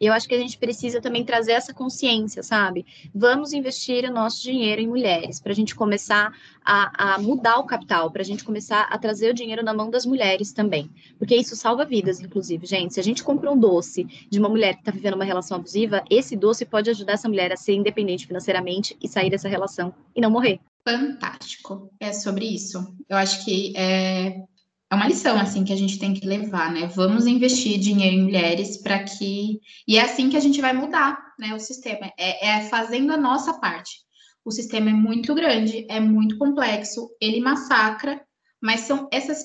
Eu 0.00 0.12
acho 0.12 0.28
que 0.28 0.34
a 0.34 0.38
gente 0.38 0.58
precisa 0.58 1.00
também 1.00 1.24
trazer 1.24 1.52
essa 1.52 1.72
consciência, 1.72 2.42
sabe? 2.42 2.84
Vamos 3.14 3.52
investir 3.52 4.04
o 4.04 4.12
nosso 4.12 4.42
dinheiro 4.42 4.80
em 4.80 4.86
mulheres, 4.86 5.40
para 5.40 5.52
a 5.52 5.54
gente 5.54 5.74
começar 5.74 6.32
a, 6.64 7.14
a 7.14 7.18
mudar 7.18 7.58
o 7.58 7.66
capital, 7.66 8.10
para 8.10 8.22
a 8.22 8.24
gente 8.24 8.44
começar 8.44 8.82
a 8.82 8.98
trazer 8.98 9.30
o 9.30 9.34
dinheiro 9.34 9.62
na 9.62 9.74
mão 9.74 9.90
das 9.90 10.06
mulheres 10.06 10.52
também. 10.52 10.90
Porque 11.18 11.36
isso 11.36 11.56
salva 11.56 11.84
vidas, 11.84 12.20
inclusive, 12.20 12.66
gente. 12.66 12.94
Se 12.94 13.00
a 13.00 13.04
gente 13.04 13.22
compra 13.22 13.50
um 13.50 13.58
doce 13.58 14.04
de 14.28 14.38
uma 14.38 14.48
mulher 14.48 14.74
que 14.74 14.80
está 14.80 14.90
vivendo 14.90 15.14
uma 15.14 15.24
relação 15.24 15.58
abusiva, 15.58 16.02
esse 16.10 16.36
doce 16.36 16.64
pode 16.64 16.90
ajudar 16.90 17.14
essa 17.14 17.28
mulher 17.28 17.52
a 17.52 17.56
ser 17.56 17.74
independente 17.74 18.26
financeiramente 18.26 18.96
e 19.02 19.08
sair 19.08 19.30
dessa 19.30 19.48
relação 19.48 19.94
e 20.14 20.20
não 20.20 20.30
morrer. 20.30 20.60
Fantástico. 20.86 21.90
É 21.98 22.12
sobre 22.12 22.44
isso. 22.44 22.94
Eu 23.08 23.16
acho 23.16 23.44
que 23.44 23.72
é, 23.74 24.42
é 24.90 24.94
uma 24.94 25.08
lição 25.08 25.38
assim 25.38 25.64
que 25.64 25.72
a 25.72 25.76
gente 25.76 25.98
tem 25.98 26.14
que 26.14 26.26
levar, 26.26 26.72
né? 26.72 26.86
Vamos 26.86 27.26
investir 27.26 27.78
dinheiro 27.78 28.16
em 28.16 28.22
mulheres 28.22 28.76
para 28.76 29.02
que 29.02 29.60
e 29.88 29.96
é 29.98 30.02
assim 30.02 30.28
que 30.28 30.36
a 30.36 30.40
gente 30.40 30.60
vai 30.60 30.72
mudar, 30.72 31.18
né? 31.38 31.54
O 31.54 31.58
sistema 31.58 32.12
é, 32.18 32.48
é, 32.48 32.60
fazendo 32.68 33.12
a 33.12 33.16
nossa 33.16 33.58
parte. 33.58 34.04
O 34.44 34.50
sistema 34.50 34.90
é 34.90 34.92
muito 34.92 35.34
grande, 35.34 35.86
é 35.88 35.98
muito 35.98 36.36
complexo, 36.36 37.08
ele 37.20 37.40
massacra, 37.40 38.22
mas 38.62 38.80
são 38.80 39.08
essas, 39.10 39.42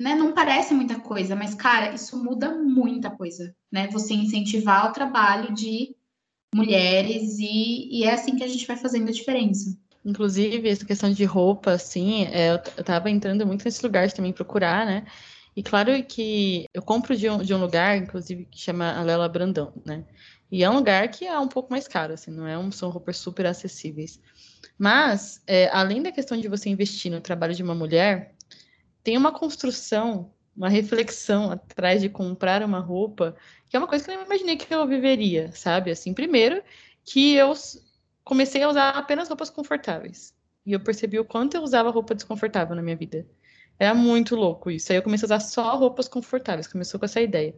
né? 0.00 0.14
Não 0.14 0.32
parece 0.32 0.74
muita 0.74 0.98
coisa, 1.00 1.36
mas 1.36 1.54
cara, 1.54 1.94
isso 1.94 2.22
muda 2.22 2.54
muita 2.54 3.10
coisa, 3.10 3.54
né? 3.70 3.88
Você 3.88 4.14
incentivar 4.14 4.90
o 4.90 4.92
trabalho 4.92 5.54
de 5.54 5.94
mulheres 6.54 7.38
e, 7.38 8.00
e 8.00 8.04
é 8.04 8.12
assim 8.12 8.36
que 8.36 8.44
a 8.44 8.48
gente 8.48 8.66
vai 8.66 8.76
fazendo 8.76 9.08
a 9.08 9.12
diferença. 9.12 9.76
Inclusive, 10.06 10.68
essa 10.68 10.86
questão 10.86 11.10
de 11.10 11.24
roupa, 11.24 11.72
assim, 11.72 12.26
é, 12.26 12.50
eu, 12.50 12.60
eu 12.76 12.84
tava 12.84 13.10
entrando 13.10 13.44
muito 13.44 13.64
nesse 13.64 13.84
lugar 13.84 14.10
também 14.12 14.32
procurar, 14.32 14.86
né? 14.86 15.04
E 15.56 15.64
claro 15.64 15.90
que 16.04 16.64
eu 16.72 16.80
compro 16.80 17.16
de 17.16 17.28
um, 17.28 17.38
de 17.38 17.52
um 17.52 17.58
lugar, 17.58 17.96
inclusive, 17.96 18.44
que 18.44 18.56
chama 18.56 18.92
Alela 18.92 19.28
Brandão, 19.28 19.72
né? 19.84 20.04
E 20.48 20.62
é 20.62 20.70
um 20.70 20.76
lugar 20.76 21.08
que 21.08 21.26
é 21.26 21.36
um 21.36 21.48
pouco 21.48 21.72
mais 21.72 21.88
caro, 21.88 22.14
assim, 22.14 22.30
não 22.30 22.46
é 22.46 22.56
um, 22.56 22.70
são 22.70 22.88
roupas 22.88 23.16
super 23.16 23.46
acessíveis. 23.46 24.20
Mas, 24.78 25.42
é, 25.44 25.68
além 25.72 26.00
da 26.00 26.12
questão 26.12 26.38
de 26.40 26.46
você 26.46 26.68
investir 26.68 27.10
no 27.10 27.20
trabalho 27.20 27.54
de 27.54 27.64
uma 27.64 27.74
mulher, 27.74 28.32
tem 29.02 29.16
uma 29.16 29.32
construção, 29.32 30.32
uma 30.56 30.68
reflexão 30.68 31.50
atrás 31.50 32.00
de 32.00 32.08
comprar 32.08 32.62
uma 32.62 32.78
roupa, 32.78 33.34
que 33.68 33.74
é 33.74 33.78
uma 33.80 33.88
coisa 33.88 34.04
que 34.04 34.12
eu 34.12 34.18
não 34.18 34.26
imaginei 34.26 34.56
que 34.56 34.72
eu 34.72 34.86
viveria, 34.86 35.50
sabe? 35.52 35.90
Assim, 35.90 36.14
primeiro, 36.14 36.62
que 37.04 37.34
eu 37.34 37.52
comecei 38.26 38.60
a 38.64 38.68
usar 38.68 38.90
apenas 38.90 39.28
roupas 39.28 39.48
confortáveis. 39.48 40.34
E 40.66 40.72
eu 40.72 40.80
percebi 40.80 41.16
o 41.16 41.24
quanto 41.24 41.56
eu 41.56 41.62
usava 41.62 41.90
roupa 41.90 42.12
desconfortável 42.12 42.74
na 42.74 42.82
minha 42.82 42.96
vida. 42.96 43.24
Era 43.78 43.94
muito 43.94 44.34
louco 44.34 44.68
isso. 44.68 44.90
Aí 44.90 44.98
eu 44.98 45.02
comecei 45.02 45.24
a 45.26 45.28
usar 45.28 45.40
só 45.40 45.76
roupas 45.76 46.08
confortáveis. 46.08 46.66
Começou 46.66 46.98
com 46.98 47.06
essa 47.06 47.20
ideia. 47.20 47.54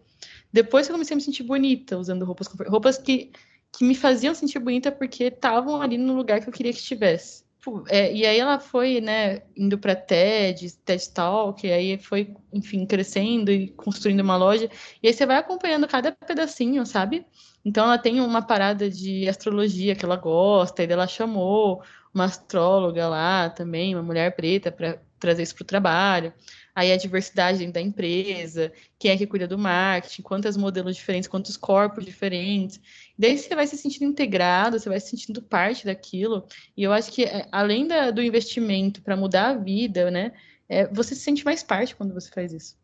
Depois 0.53 0.87
eu 0.87 0.93
comecei 0.93 1.15
a 1.15 1.17
me 1.17 1.23
sentir 1.23 1.43
bonita 1.43 1.97
usando 1.97 2.23
roupas 2.27 2.49
roupas 2.69 2.99
que, 2.99 3.33
que 3.73 3.83
me 3.83 3.95
faziam 3.95 4.35
sentir 4.35 4.59
bonita 4.59 4.93
porque 4.93 5.25
estavam 5.25 5.81
ali 5.81 5.97
no 5.97 6.15
lugar 6.15 6.43
que 6.43 6.49
eu 6.49 6.53
queria 6.53 6.73
que 6.73 6.81
estivesse. 6.81 7.49
É, 7.89 8.13
e 8.15 8.27
aí 8.27 8.39
ela 8.39 8.61
foi, 8.61 9.01
né, 9.01 9.43
indo 9.57 9.79
para 9.79 9.97
TED, 9.97 10.71
TED 10.85 11.11
Talk, 11.11 11.67
e 11.67 11.73
aí 11.73 11.99
foi, 11.99 12.35
enfim, 12.53 12.85
crescendo 12.87 13.51
e 13.51 13.69
construindo 13.69 14.21
uma 14.21 14.37
loja. 14.37 14.71
E 15.03 15.09
aí 15.09 15.15
você 15.15 15.25
vai 15.25 15.37
acompanhando 15.37 15.89
cada 15.89 16.13
pedacinho, 16.13 16.85
sabe? 16.85 17.27
Então 17.69 17.85
ela 17.85 17.99
tem 17.99 18.19
uma 18.19 18.41
parada 18.41 18.89
de 18.89 19.29
astrologia 19.29 19.95
que 19.95 20.03
ela 20.03 20.17
gosta, 20.17 20.83
e 20.83 20.91
ela 20.91 21.07
chamou 21.07 21.83
uma 22.15 22.25
astróloga 22.25 23.07
lá 23.07 23.51
também, 23.51 23.95
uma 23.95 24.03
mulher 24.03 24.35
preta, 24.35 24.73
para 24.73 24.99
trazer 25.19 25.43
isso 25.43 25.55
para 25.55 25.65
o 25.65 25.67
trabalho. 25.67 26.33
Aí 26.75 26.91
a 26.91 26.97
diversidade 26.97 27.67
da 27.71 27.79
empresa, 27.79 28.73
quem 28.99 29.11
é 29.11 29.19
que 29.19 29.27
cuida 29.27 29.47
do 29.47 29.59
marketing, 29.59 30.23
quantos 30.23 30.57
modelos 30.57 30.97
diferentes, 30.97 31.29
quantos 31.29 31.59
corpos 31.59 32.07
diferentes. 32.07 32.81
Daí 33.19 33.37
você 33.37 33.55
vai 33.55 33.67
se 33.67 33.77
sentindo 33.77 34.07
integrado, 34.07 34.81
você 34.81 34.89
vai 34.89 34.99
se 34.99 35.11
sentindo 35.11 35.43
parte 35.43 35.85
daquilo. 35.85 36.47
E 36.75 36.83
eu 36.83 36.93
acho 36.93 37.13
que, 37.13 37.25
é, 37.25 37.47
além 37.53 37.87
da, 37.87 38.11
do 38.11 38.23
investimento 38.23 39.03
para 39.03 39.15
mudar 39.15 39.49
a 39.51 39.55
vida, 39.55 40.11
né, 40.11 40.33
é, 40.67 40.87
você 40.87 41.15
se 41.15 41.21
sente 41.21 41.45
mais 41.45 41.63
parte 41.63 41.95
quando 41.95 42.15
você 42.15 42.31
faz 42.31 42.51
isso. 42.51 42.79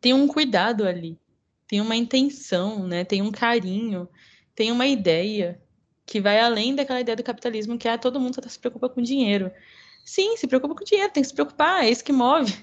Tem 0.00 0.14
um 0.14 0.28
cuidado 0.28 0.86
ali 0.86 1.18
tem 1.72 1.80
uma 1.80 1.96
intenção, 1.96 2.86
né? 2.86 3.02
Tem 3.02 3.22
um 3.22 3.32
carinho, 3.32 4.06
tem 4.54 4.70
uma 4.70 4.86
ideia 4.86 5.58
que 6.04 6.20
vai 6.20 6.38
além 6.38 6.74
daquela 6.74 7.00
ideia 7.00 7.16
do 7.16 7.22
capitalismo 7.22 7.78
que 7.78 7.88
é 7.88 7.96
todo 7.96 8.20
mundo 8.20 8.34
só 8.34 8.46
se 8.46 8.58
preocupa 8.58 8.90
com 8.90 9.00
dinheiro. 9.00 9.50
Sim, 10.04 10.36
se 10.36 10.46
preocupa 10.46 10.74
com 10.74 10.84
dinheiro, 10.84 11.10
tem 11.10 11.22
que 11.22 11.30
se 11.30 11.34
preocupar, 11.34 11.82
é 11.82 11.88
isso 11.88 12.04
que 12.04 12.12
move. 12.12 12.54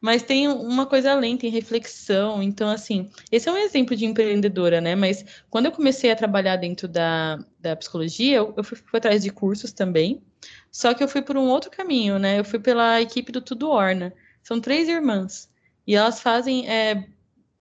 Mas 0.00 0.24
tem 0.24 0.48
uma 0.48 0.86
coisa 0.86 1.12
além, 1.12 1.36
tem 1.36 1.52
reflexão. 1.52 2.42
Então, 2.42 2.68
assim, 2.68 3.08
esse 3.30 3.48
é 3.48 3.52
um 3.52 3.56
exemplo 3.56 3.94
de 3.94 4.04
empreendedora, 4.06 4.80
né? 4.80 4.96
Mas 4.96 5.24
quando 5.48 5.66
eu 5.66 5.72
comecei 5.72 6.10
a 6.10 6.16
trabalhar 6.16 6.56
dentro 6.56 6.88
da, 6.88 7.38
da 7.60 7.76
psicologia, 7.76 8.38
eu, 8.38 8.54
eu 8.56 8.64
fui, 8.64 8.76
fui 8.76 8.98
atrás 8.98 9.22
de 9.22 9.30
cursos 9.30 9.72
também. 9.72 10.20
Só 10.72 10.94
que 10.94 11.04
eu 11.04 11.06
fui 11.06 11.22
por 11.22 11.36
um 11.36 11.46
outro 11.46 11.70
caminho, 11.70 12.18
né? 12.18 12.40
Eu 12.40 12.44
fui 12.44 12.58
pela 12.58 13.00
equipe 13.00 13.30
do 13.30 13.40
Tudo 13.40 13.70
Orna. 13.70 14.12
São 14.42 14.60
três 14.60 14.88
irmãs. 14.88 15.48
E 15.86 15.94
elas 15.94 16.20
fazem 16.20 16.68
é, 16.68 17.06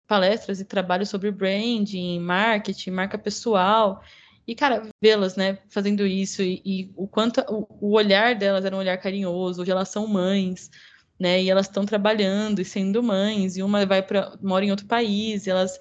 palestras 0.08 0.60
e 0.60 0.66
trabalhos 0.66 1.10
sobre 1.10 1.32
branding, 1.32 2.20
marketing, 2.20 2.91
marca 2.91 3.18
pessoal. 3.18 4.01
E, 4.47 4.55
cara, 4.55 4.89
vê-las, 5.01 5.36
né, 5.36 5.60
fazendo 5.70 6.08
isso 6.08 6.41
e, 6.41 6.62
e 6.66 6.91
o 6.95 7.08
quanto 7.08 7.41
o, 7.49 7.68
o, 7.82 7.91
olhar 7.95 8.34
delas 8.34 8.64
era 8.64 8.76
um 8.76 8.80
olhar 8.80 8.97
carinhoso, 8.97 9.62
hoje 9.62 9.72
elas 9.72 9.89
são 9.89 10.08
mães, 10.08 10.72
né, 11.20 11.43
e 11.43 11.49
elas 11.49 11.66
estão 11.68 11.86
trabalhando 11.86 12.62
e 12.62 12.66
sendo 12.66 13.03
mães, 13.03 13.58
e 13.58 13.64
uma 13.64 13.86
vai 13.86 14.01
para 14.01 14.38
mora 14.41 14.64
em 14.64 14.72
outro 14.72 14.86
país, 14.86 15.47
elas 15.47 15.78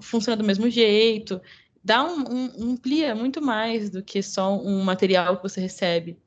funcionam 0.00 0.38
do 0.38 0.46
mesmo 0.46 0.70
jeito. 0.70 1.40
Dá 1.84 2.02
um, 2.04 2.24
um, 2.28 2.72
amplia 2.72 3.14
muito 3.14 3.42
mais 3.42 3.90
do 3.90 4.02
que 4.02 4.22
só 4.22 4.58
um 4.58 4.82
material 4.82 5.36
que 5.36 5.42
você 5.42 5.60
recebe 5.60 6.18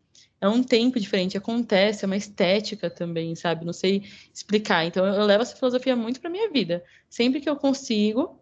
é 0.41 0.47
um 0.47 0.63
tempo 0.63 0.99
diferente, 0.99 1.37
acontece, 1.37 2.05
é 2.05 2.07
uma 2.07 2.15
estética 2.17 2.89
também, 2.89 3.35
sabe? 3.35 3.65
Não 3.65 3.73
sei 3.73 4.03
explicar. 4.33 4.85
Então, 4.85 5.05
eu, 5.05 5.13
eu 5.13 5.25
levo 5.25 5.41
essa 5.41 5.55
filosofia 5.55 5.95
muito 5.95 6.21
para 6.21 6.29
minha 6.29 6.49
vida. 6.49 6.83
Sempre 7.09 7.41
que 7.41 7.49
eu 7.49 7.55
consigo, 7.55 8.41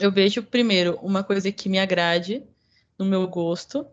eu 0.00 0.12
vejo, 0.12 0.42
primeiro, 0.42 0.98
uma 1.02 1.24
coisa 1.24 1.50
que 1.50 1.68
me 1.68 1.78
agrade 1.78 2.42
no 2.98 3.04
meu 3.04 3.26
gosto, 3.26 3.86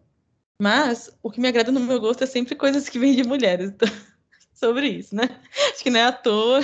mas 0.62 1.10
o 1.24 1.32
que 1.32 1.40
me 1.40 1.48
agrada 1.48 1.72
no 1.72 1.80
meu 1.80 2.00
gosto 2.00 2.24
é 2.24 2.28
sempre 2.28 2.56
coisas 2.56 2.88
que 2.88 3.00
vêm 3.00 3.16
de 3.16 3.24
mulheres. 3.24 3.70
Então, 3.70 3.88
sobre 4.54 4.88
isso, 4.88 5.16
né? 5.16 5.24
Acho 5.74 5.84
que 5.84 5.90
não 5.90 6.00
é 6.00 6.04
à 6.04 6.12
toa, 6.12 6.60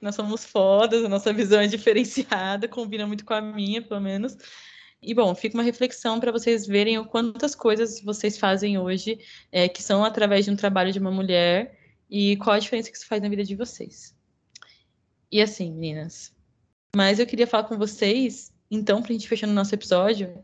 nós 0.00 0.14
somos 0.14 0.44
fodas, 0.44 1.04
a 1.04 1.08
nossa 1.08 1.32
visão 1.32 1.60
é 1.60 1.66
diferenciada, 1.66 2.66
combina 2.66 3.06
muito 3.06 3.24
com 3.24 3.34
a 3.34 3.40
minha, 3.40 3.82
pelo 3.82 4.00
menos. 4.00 4.36
E 5.00 5.14
bom, 5.14 5.34
fica 5.34 5.56
uma 5.56 5.62
reflexão 5.62 6.18
para 6.18 6.32
vocês 6.32 6.66
verem 6.66 6.98
o 6.98 7.04
quantas 7.04 7.54
coisas 7.54 8.00
vocês 8.00 8.36
fazem 8.36 8.78
hoje 8.78 9.18
é, 9.52 9.68
que 9.68 9.82
são 9.82 10.04
através 10.04 10.44
de 10.44 10.50
um 10.50 10.56
trabalho 10.56 10.92
de 10.92 10.98
uma 10.98 11.10
mulher 11.10 11.78
e 12.10 12.36
qual 12.38 12.56
a 12.56 12.58
diferença 12.58 12.90
que 12.90 12.96
isso 12.96 13.06
faz 13.06 13.22
na 13.22 13.28
vida 13.28 13.44
de 13.44 13.54
vocês. 13.54 14.16
E 15.30 15.40
assim, 15.40 15.72
meninas, 15.72 16.32
mas 16.96 17.18
eu 17.18 17.26
queria 17.26 17.46
falar 17.46 17.64
com 17.64 17.76
vocês, 17.76 18.52
então, 18.70 19.00
para 19.02 19.10
a 19.10 19.12
gente 19.12 19.28
fechar 19.28 19.48
o 19.48 19.52
nosso 19.52 19.74
episódio, 19.74 20.42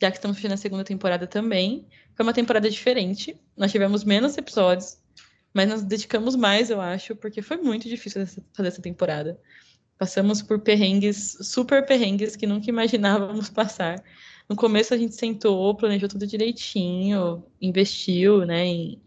já 0.00 0.10
que 0.10 0.16
estamos 0.16 0.36
fechando 0.36 0.54
a 0.54 0.56
segunda 0.56 0.84
temporada 0.84 1.26
também, 1.26 1.86
foi 2.14 2.24
uma 2.24 2.32
temporada 2.32 2.70
diferente. 2.70 3.38
Nós 3.56 3.70
tivemos 3.70 4.02
menos 4.02 4.38
episódios, 4.38 4.98
mas 5.52 5.68
nós 5.68 5.82
dedicamos 5.82 6.36
mais, 6.36 6.70
eu 6.70 6.80
acho, 6.80 7.14
porque 7.16 7.42
foi 7.42 7.58
muito 7.58 7.88
difícil 7.88 8.26
fazer 8.54 8.68
essa 8.68 8.80
temporada 8.80 9.38
Passamos 10.00 10.40
por 10.40 10.58
perrengues, 10.60 11.36
super 11.42 11.84
perrengues 11.84 12.34
que 12.34 12.46
nunca 12.46 12.70
imaginávamos 12.70 13.50
passar. 13.50 14.02
No 14.48 14.56
começo 14.56 14.94
a 14.94 14.96
gente 14.96 15.14
sentou, 15.14 15.74
planejou 15.74 16.08
tudo 16.08 16.26
direitinho, 16.26 17.44
investiu, 17.60 18.46
né, 18.46 18.64
em, 18.64 19.02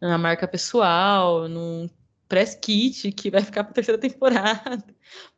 na 0.00 0.16
marca 0.16 0.48
pessoal, 0.48 1.50
num 1.50 1.86
press 2.26 2.54
kit 2.54 3.12
que 3.12 3.30
vai 3.30 3.42
ficar 3.42 3.62
para 3.62 3.72
a 3.72 3.74
terceira 3.74 4.00
temporada, 4.00 4.82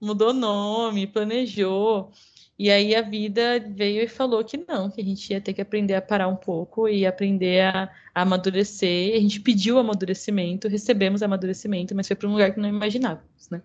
mudou 0.00 0.32
nome, 0.32 1.08
planejou. 1.08 2.12
E 2.56 2.70
aí 2.70 2.94
a 2.94 3.02
vida 3.02 3.58
veio 3.58 4.04
e 4.04 4.06
falou 4.06 4.44
que 4.44 4.58
não, 4.58 4.88
que 4.92 5.00
a 5.00 5.04
gente 5.04 5.28
ia 5.32 5.40
ter 5.40 5.54
que 5.54 5.60
aprender 5.60 5.94
a 5.94 6.02
parar 6.02 6.28
um 6.28 6.36
pouco 6.36 6.88
e 6.88 7.04
aprender 7.04 7.62
a, 7.62 7.90
a 8.14 8.22
amadurecer. 8.22 9.16
A 9.16 9.20
gente 9.20 9.40
pediu 9.40 9.76
amadurecimento, 9.76 10.68
recebemos 10.68 11.20
amadurecimento, 11.20 11.96
mas 11.96 12.06
foi 12.06 12.14
para 12.14 12.28
um 12.28 12.32
lugar 12.32 12.54
que 12.54 12.60
não 12.60 12.68
imaginávamos, 12.68 13.50
né? 13.50 13.60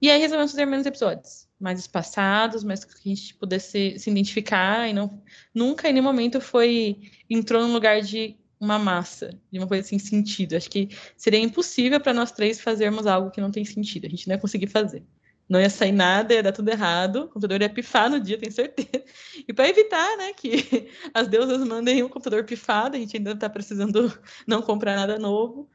E 0.00 0.10
aí 0.10 0.20
resolvemos 0.20 0.52
fazer 0.52 0.66
menos 0.66 0.86
episódios, 0.86 1.48
mais 1.58 1.80
espaçados, 1.80 2.62
mas 2.62 2.84
que 2.84 2.92
a 2.92 3.14
gente 3.14 3.34
pudesse 3.34 3.98
se 3.98 4.10
identificar 4.10 4.88
e 4.88 4.92
não 4.92 5.22
nunca 5.54 5.88
em 5.88 5.92
nenhum 5.92 6.04
momento 6.04 6.40
foi 6.40 7.10
entrou 7.28 7.62
num 7.62 7.72
lugar 7.72 8.02
de 8.02 8.36
uma 8.60 8.78
massa, 8.78 9.30
de 9.50 9.58
uma 9.58 9.66
coisa 9.66 9.86
sem 9.86 9.98
sentido. 9.98 10.56
Acho 10.56 10.70
que 10.70 10.88
seria 11.16 11.40
impossível 11.40 12.00
para 12.00 12.14
nós 12.14 12.32
três 12.32 12.60
fazermos 12.60 13.06
algo 13.06 13.30
que 13.30 13.40
não 13.40 13.50
tem 13.50 13.64
sentido. 13.64 14.06
A 14.06 14.10
gente 14.10 14.28
não 14.28 14.34
ia 14.34 14.40
conseguir 14.40 14.66
fazer 14.66 15.02
não 15.48 15.60
ia 15.60 15.70
sair 15.70 15.92
nada, 15.92 16.34
ia 16.34 16.42
dar 16.42 16.52
tudo 16.52 16.68
errado, 16.68 17.16
o 17.16 17.28
computador 17.28 17.60
ia 17.62 17.70
pifar 17.70 18.10
no 18.10 18.20
dia, 18.20 18.38
tenho 18.38 18.52
certeza. 18.52 19.04
E 19.46 19.52
para 19.52 19.68
evitar, 19.68 20.16
né, 20.16 20.32
que 20.32 20.90
as 21.14 21.28
deusas 21.28 21.66
mandem 21.66 22.02
um 22.02 22.08
computador 22.08 22.44
pifado, 22.44 22.96
a 22.96 22.98
gente 22.98 23.16
ainda 23.16 23.32
está 23.32 23.48
precisando 23.48 24.12
não 24.46 24.60
comprar 24.60 24.96
nada 24.96 25.18
novo, 25.18 25.68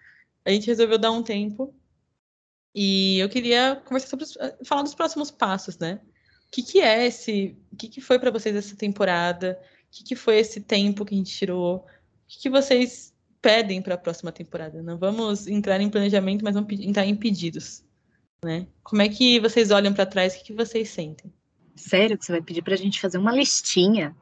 a 0.46 0.50
gente 0.52 0.68
resolveu 0.68 0.98
dar 0.98 1.12
um 1.12 1.24
tempo. 1.24 1.74
E 2.74 3.20
eu 3.20 3.30
queria 3.30 3.82
conversar 3.86 4.08
sobre 4.08 4.26
os, 4.26 4.38
falar 4.66 4.84
dos 4.84 4.96
próximos 4.96 5.30
passos, 5.30 5.78
né? 5.78 6.00
O 6.48 6.52
que, 6.52 6.64
que 6.64 6.80
é 6.82 7.06
esse, 7.06 7.58
o 7.72 7.76
que, 7.76 7.88
que 7.88 8.02
foi 8.02 8.20
para 8.20 8.32
vocês 8.32 8.56
essa 8.56 8.76
temporada? 8.76 9.60
O 9.62 9.92
que, 9.92 10.04
que 10.04 10.16
foi 10.16 10.38
esse 10.38 10.62
tempo 10.62 11.06
que 11.06 11.14
a 11.14 11.18
gente 11.18 11.36
tirou? 11.36 11.78
O 11.78 11.86
que, 12.28 12.40
que 12.40 12.50
vocês 12.50 13.14
pedem 13.42 13.82
para 13.82 13.96
a 13.96 13.98
próxima 13.98 14.32
temporada? 14.32 14.82
Não 14.82 14.98
vamos 14.98 15.48
entrar 15.48 15.80
em 15.82 15.90
planejamento, 15.90 16.44
mas 16.44 16.54
vamos 16.54 16.72
entrar 16.80 17.06
em 17.06 17.16
pedidos 17.16 17.84
né? 18.44 18.68
Como 18.84 19.02
é 19.02 19.10
que 19.10 19.40
vocês 19.40 19.70
olham 19.70 19.94
para 19.94 20.06
trás? 20.06 20.34
O 20.34 20.40
que, 20.40 20.46
que 20.46 20.54
vocês 20.54 20.90
sentem? 20.90 21.32
Sério 21.76 22.18
que 22.18 22.26
você 22.26 22.32
vai 22.32 22.42
pedir 22.42 22.64
para 22.64 22.74
a 22.74 22.78
gente 22.78 23.00
fazer 23.00 23.18
uma 23.18 23.32
listinha 23.32 24.16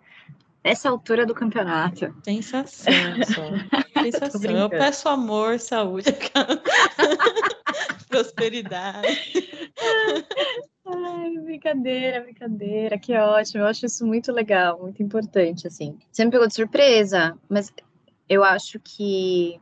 nessa 0.63 0.89
altura 0.89 1.25
do 1.25 1.33
campeonato? 1.33 2.13
Sensação 2.23 2.93
só. 3.25 4.01
Sensação. 4.03 4.51
Eu 4.51 4.69
peço 4.69 5.09
amor, 5.09 5.59
saúde, 5.59 6.09
prosperidade. 8.07 9.07
Ai, 10.85 11.37
brincadeira, 11.43 12.21
brincadeira, 12.21 12.97
que 12.97 13.13
ótimo. 13.15 13.63
Eu 13.63 13.67
acho 13.67 13.85
isso 13.85 14.05
muito 14.05 14.31
legal, 14.31 14.79
muito 14.79 15.03
importante, 15.03 15.67
assim. 15.67 15.97
Você 16.11 16.25
me 16.25 16.31
pegou 16.31 16.47
de 16.47 16.53
surpresa, 16.53 17.37
mas 17.47 17.71
eu 18.27 18.43
acho 18.43 18.79
que 18.79 19.59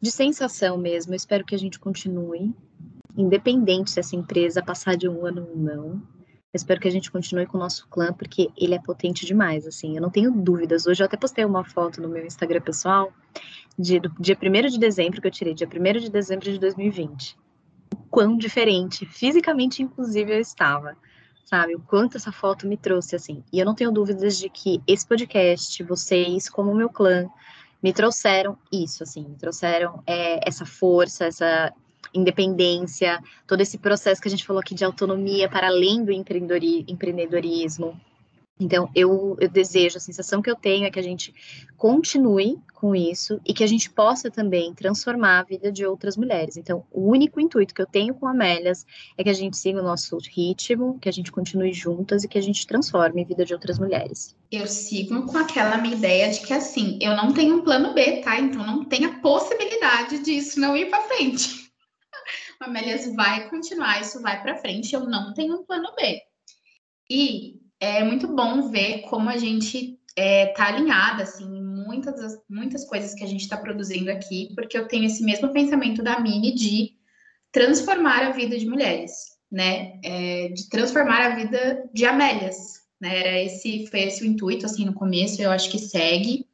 de 0.00 0.10
sensação 0.10 0.78
mesmo, 0.78 1.12
eu 1.12 1.16
espero 1.16 1.44
que 1.44 1.54
a 1.54 1.58
gente 1.58 1.78
continue 1.78 2.54
independente 3.16 3.90
se 3.90 3.98
essa 3.98 4.14
empresa 4.14 4.62
passar 4.62 4.96
de 4.96 5.08
um 5.08 5.26
ano 5.26 5.48
ou 5.50 5.56
não. 5.56 6.02
Eu 6.50 6.56
espero 6.56 6.80
que 6.80 6.88
a 6.88 6.90
gente 6.90 7.10
continue 7.10 7.44
com 7.44 7.58
o 7.58 7.60
nosso 7.60 7.86
clã, 7.88 8.10
porque 8.10 8.48
ele 8.56 8.74
é 8.74 8.78
potente 8.78 9.26
demais, 9.26 9.66
assim, 9.66 9.96
eu 9.96 10.00
não 10.00 10.08
tenho 10.08 10.30
dúvidas. 10.30 10.86
Hoje 10.86 11.02
eu 11.02 11.06
até 11.06 11.14
postei 11.14 11.44
uma 11.44 11.62
foto 11.62 12.00
no 12.00 12.08
meu 12.08 12.24
Instagram 12.24 12.62
pessoal, 12.62 13.12
de, 13.78 14.00
do 14.00 14.10
dia 14.18 14.34
1 14.42 14.68
de 14.68 14.78
dezembro, 14.78 15.20
que 15.20 15.26
eu 15.26 15.30
tirei, 15.30 15.52
dia 15.52 15.68
1 15.68 16.00
de 16.00 16.10
dezembro 16.10 16.50
de 16.50 16.58
2020. 16.58 17.36
O 17.92 17.96
quão 18.08 18.38
diferente, 18.38 19.04
fisicamente 19.04 19.82
inclusive, 19.82 20.32
eu 20.32 20.40
estava, 20.40 20.96
sabe? 21.44 21.74
O 21.76 21.80
quanto 21.80 22.16
essa 22.16 22.32
foto 22.32 22.66
me 22.66 22.78
trouxe, 22.78 23.14
assim. 23.14 23.44
E 23.52 23.58
eu 23.58 23.66
não 23.66 23.74
tenho 23.74 23.92
dúvidas 23.92 24.38
de 24.38 24.48
que 24.48 24.80
esse 24.86 25.06
podcast, 25.06 25.82
vocês, 25.82 26.48
como 26.48 26.74
meu 26.74 26.88
clã, 26.88 27.28
me 27.82 27.92
trouxeram 27.92 28.56
isso, 28.72 29.02
assim, 29.02 29.22
me 29.22 29.36
trouxeram 29.36 30.02
é, 30.06 30.48
essa 30.48 30.64
força, 30.64 31.26
essa 31.26 31.74
independência, 32.14 33.22
todo 33.46 33.60
esse 33.60 33.78
processo 33.78 34.20
que 34.20 34.28
a 34.28 34.30
gente 34.30 34.44
falou 34.44 34.60
aqui 34.60 34.74
de 34.74 34.84
autonomia 34.84 35.48
para 35.48 35.66
além 35.66 36.04
do 36.04 36.12
empreendedorismo. 36.12 37.98
Então, 38.60 38.90
eu, 38.92 39.36
eu, 39.40 39.48
desejo, 39.48 39.98
a 39.98 40.00
sensação 40.00 40.42
que 40.42 40.50
eu 40.50 40.56
tenho 40.56 40.84
é 40.84 40.90
que 40.90 40.98
a 40.98 41.02
gente 41.02 41.32
continue 41.76 42.58
com 42.74 42.94
isso 42.94 43.40
e 43.46 43.54
que 43.54 43.62
a 43.62 43.66
gente 43.68 43.88
possa 43.88 44.30
também 44.30 44.74
transformar 44.74 45.38
a 45.38 45.42
vida 45.44 45.70
de 45.70 45.86
outras 45.86 46.16
mulheres. 46.16 46.56
Então, 46.56 46.84
o 46.90 47.08
único 47.08 47.40
intuito 47.40 47.72
que 47.72 47.80
eu 47.80 47.86
tenho 47.86 48.14
com 48.14 48.26
a 48.26 48.32
Amélias 48.32 48.84
é 49.16 49.22
que 49.22 49.30
a 49.30 49.34
gente 49.34 49.56
siga 49.56 49.80
o 49.80 49.84
nosso 49.84 50.18
ritmo, 50.34 50.98
que 51.00 51.08
a 51.08 51.12
gente 51.12 51.30
continue 51.30 51.72
juntas 51.72 52.24
e 52.24 52.28
que 52.28 52.38
a 52.38 52.42
gente 52.42 52.66
transforme 52.66 53.22
a 53.22 53.24
vida 53.24 53.44
de 53.44 53.54
outras 53.54 53.78
mulheres. 53.78 54.34
Eu 54.50 54.66
sigo 54.66 55.24
com 55.26 55.38
aquela 55.38 55.78
minha 55.78 55.94
ideia 55.94 56.28
de 56.30 56.40
que, 56.40 56.52
assim, 56.52 56.98
eu 57.00 57.14
não 57.14 57.32
tenho 57.32 57.56
um 57.56 57.62
plano 57.62 57.94
B, 57.94 58.22
tá? 58.22 58.40
Então, 58.40 58.66
não 58.66 58.84
tem 58.84 59.04
a 59.04 59.20
possibilidade 59.20 60.18
disso 60.18 60.58
não 60.58 60.76
ir 60.76 60.86
para 60.86 61.02
frente. 61.02 61.67
Amélias 62.60 63.14
vai 63.14 63.48
continuar, 63.48 64.00
isso 64.00 64.20
vai 64.20 64.42
para 64.42 64.56
frente, 64.56 64.94
eu 64.94 65.00
não 65.00 65.32
tenho 65.32 65.54
um 65.54 65.64
plano 65.64 65.94
B. 65.96 66.20
E 67.10 67.60
é 67.80 68.02
muito 68.02 68.26
bom 68.28 68.68
ver 68.70 69.02
como 69.02 69.30
a 69.30 69.36
gente 69.36 69.98
é, 70.16 70.46
tá 70.46 70.66
alinhada, 70.66 71.22
assim, 71.22 71.48
muitas, 71.62 72.38
muitas 72.50 72.84
coisas 72.84 73.14
que 73.14 73.22
a 73.22 73.26
gente 73.26 73.42
está 73.42 73.56
produzindo 73.56 74.10
aqui, 74.10 74.52
porque 74.54 74.76
eu 74.76 74.88
tenho 74.88 75.04
esse 75.04 75.22
mesmo 75.22 75.52
pensamento 75.52 76.02
da 76.02 76.18
Mini 76.18 76.52
de 76.52 76.96
transformar 77.52 78.24
a 78.24 78.32
vida 78.32 78.58
de 78.58 78.66
mulheres, 78.66 79.12
né? 79.50 80.00
É, 80.04 80.48
de 80.48 80.68
transformar 80.68 81.22
a 81.22 81.36
vida 81.36 81.88
de 81.94 82.04
Amélias, 82.04 82.82
né? 83.00 83.20
Era 83.20 83.42
esse, 83.42 83.86
foi 83.86 84.00
esse 84.00 84.22
o 84.22 84.26
intuito, 84.26 84.66
assim, 84.66 84.84
no 84.84 84.92
começo, 84.92 85.40
eu 85.40 85.52
acho 85.52 85.70
que 85.70 85.78
segue. 85.78 86.46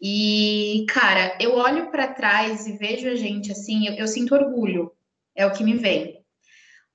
E, 0.00 0.86
cara, 0.88 1.36
eu 1.40 1.54
olho 1.54 1.90
para 1.90 2.08
trás 2.08 2.66
e 2.66 2.76
vejo 2.76 3.08
a 3.08 3.14
gente, 3.14 3.52
assim, 3.52 3.86
eu, 3.86 3.94
eu 3.94 4.08
sinto 4.08 4.34
orgulho, 4.34 4.90
é 5.34 5.46
o 5.46 5.52
que 5.52 5.64
me 5.64 5.74
vem. 5.74 6.24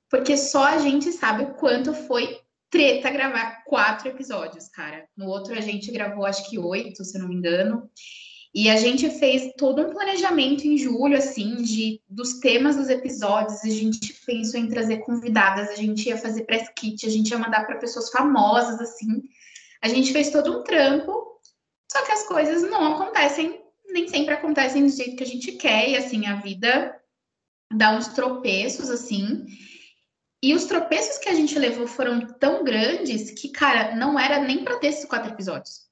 Porque 0.09 0.35
só 0.35 0.63
a 0.63 0.77
gente 0.79 1.11
sabe 1.11 1.43
o 1.43 1.53
quanto 1.53 1.93
foi 1.93 2.39
treta 2.69 3.09
gravar 3.09 3.63
quatro 3.65 4.09
episódios, 4.09 4.67
cara. 4.69 5.07
No 5.15 5.27
outro 5.27 5.53
a 5.53 5.61
gente 5.61 5.91
gravou 5.91 6.25
acho 6.25 6.49
que 6.49 6.57
oito, 6.57 7.03
se 7.03 7.17
não 7.17 7.27
me 7.27 7.35
engano. 7.35 7.89
E 8.53 8.67
a 8.67 8.77
gente 8.77 9.09
fez 9.11 9.53
todo 9.57 9.81
um 9.81 9.91
planejamento 9.91 10.65
em 10.65 10.75
julho, 10.75 11.15
assim, 11.15 11.57
de 11.57 12.01
dos 12.09 12.39
temas 12.39 12.75
dos 12.75 12.89
episódios. 12.89 13.63
A 13.63 13.69
gente 13.69 14.13
pensou 14.25 14.59
em 14.59 14.67
trazer 14.67 14.97
convidadas, 14.97 15.69
a 15.69 15.75
gente 15.75 16.09
ia 16.09 16.17
fazer 16.17 16.45
press 16.45 16.67
kit, 16.75 17.05
a 17.05 17.09
gente 17.09 17.29
ia 17.29 17.37
mandar 17.37 17.65
para 17.65 17.77
pessoas 17.77 18.09
famosas, 18.09 18.79
assim. 18.81 19.21
A 19.81 19.87
gente 19.87 20.11
fez 20.11 20.31
todo 20.31 20.59
um 20.59 20.63
trampo, 20.63 21.39
só 21.91 22.03
que 22.03 22.11
as 22.11 22.27
coisas 22.27 22.63
não 22.63 22.95
acontecem, 22.95 23.61
nem 23.87 24.07
sempre 24.07 24.33
acontecem 24.33 24.85
do 24.85 24.91
jeito 24.91 25.15
que 25.15 25.23
a 25.23 25.27
gente 25.27 25.51
quer, 25.53 25.89
e 25.89 25.95
assim, 25.95 26.25
a 26.25 26.35
vida 26.35 26.98
dá 27.71 27.91
uns 27.91 28.07
tropeços, 28.09 28.89
assim. 28.89 29.45
E 30.41 30.53
os 30.53 30.65
tropeços 30.65 31.17
que 31.17 31.29
a 31.29 31.33
gente 31.33 31.57
levou 31.59 31.87
foram 31.87 32.25
tão 32.39 32.63
grandes 32.63 33.31
que, 33.31 33.49
cara, 33.49 33.95
não 33.95 34.17
era 34.17 34.39
nem 34.39 34.63
para 34.63 34.77
ter 34.77 34.87
esses 34.87 35.05
quatro 35.05 35.31
episódios. 35.31 35.87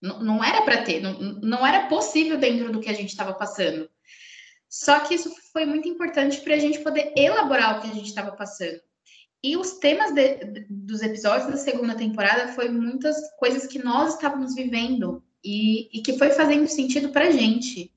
Não, 0.00 0.20
não 0.22 0.44
era 0.44 0.62
para 0.62 0.82
ter, 0.82 1.00
não, 1.00 1.18
não 1.40 1.66
era 1.66 1.86
possível 1.88 2.38
dentro 2.38 2.70
do 2.70 2.80
que 2.80 2.90
a 2.90 2.94
gente 2.94 3.08
estava 3.08 3.34
passando. 3.34 3.88
Só 4.68 5.00
que 5.00 5.14
isso 5.14 5.32
foi 5.52 5.64
muito 5.64 5.88
importante 5.88 6.40
para 6.40 6.54
a 6.54 6.58
gente 6.58 6.80
poder 6.80 7.12
elaborar 7.16 7.78
o 7.78 7.80
que 7.80 7.90
a 7.90 7.94
gente 7.94 8.08
estava 8.08 8.32
passando. 8.32 8.80
E 9.42 9.56
os 9.56 9.78
temas 9.78 10.12
de, 10.12 10.66
dos 10.68 11.02
episódios 11.02 11.50
da 11.50 11.56
segunda 11.56 11.94
temporada 11.94 12.48
foi 12.48 12.68
muitas 12.68 13.16
coisas 13.38 13.66
que 13.66 13.78
nós 13.78 14.14
estávamos 14.14 14.54
vivendo 14.54 15.24
e, 15.44 15.98
e 15.98 16.02
que 16.02 16.18
foi 16.18 16.30
fazendo 16.30 16.66
sentido 16.66 17.10
para 17.10 17.30
gente 17.30 17.92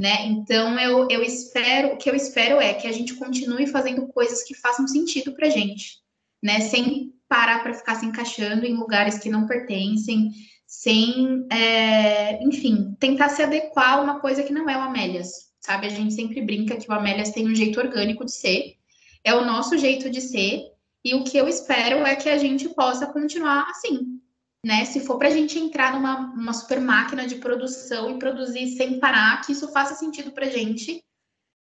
né? 0.00 0.26
Então 0.26 0.78
eu, 0.78 1.08
eu 1.10 1.22
espero, 1.22 1.94
o 1.94 1.96
que 1.96 2.08
eu 2.08 2.14
espero 2.14 2.60
é 2.60 2.74
que 2.74 2.86
a 2.86 2.92
gente 2.92 3.14
continue 3.14 3.66
fazendo 3.66 4.06
coisas 4.08 4.42
que 4.42 4.54
façam 4.54 4.86
sentido 4.86 5.32
pra 5.32 5.48
gente, 5.48 5.98
né? 6.42 6.60
Sem 6.60 7.14
parar 7.28 7.62
para 7.62 7.74
ficar 7.74 7.96
se 7.96 8.06
encaixando 8.06 8.66
em 8.66 8.76
lugares 8.76 9.18
que 9.18 9.28
não 9.28 9.46
pertencem, 9.46 10.30
sem, 10.66 11.46
é, 11.50 12.42
enfim, 12.42 12.94
tentar 13.00 13.30
se 13.30 13.42
adequar 13.42 13.94
a 13.94 14.00
uma 14.00 14.20
coisa 14.20 14.42
que 14.42 14.52
não 14.52 14.68
é 14.68 14.76
o 14.76 14.82
Amélias, 14.82 15.50
sabe? 15.60 15.86
A 15.86 15.90
gente 15.90 16.14
sempre 16.14 16.42
brinca 16.42 16.76
que 16.76 16.88
o 16.88 16.92
Amélias 16.94 17.30
tem 17.30 17.46
um 17.46 17.54
jeito 17.54 17.80
orgânico 17.80 18.24
de 18.24 18.32
ser, 18.32 18.76
é 19.24 19.34
o 19.34 19.44
nosso 19.44 19.76
jeito 19.78 20.10
de 20.10 20.20
ser, 20.20 20.70
e 21.04 21.14
o 21.14 21.24
que 21.24 21.36
eu 21.36 21.48
espero 21.48 22.04
é 22.06 22.14
que 22.14 22.28
a 22.28 22.38
gente 22.38 22.68
possa 22.68 23.06
continuar 23.06 23.68
assim, 23.70 24.20
né? 24.66 24.84
Se 24.84 24.98
for 24.98 25.16
para 25.16 25.28
a 25.28 25.30
gente 25.30 25.56
entrar 25.56 25.92
numa 25.92 26.32
uma 26.34 26.52
super 26.52 26.80
máquina 26.80 27.24
de 27.24 27.36
produção 27.36 28.10
e 28.10 28.18
produzir 28.18 28.66
sem 28.76 28.98
parar, 28.98 29.40
que 29.42 29.52
isso 29.52 29.70
faça 29.70 29.94
sentido 29.94 30.32
para 30.32 30.46
a 30.46 30.50
gente, 30.50 31.04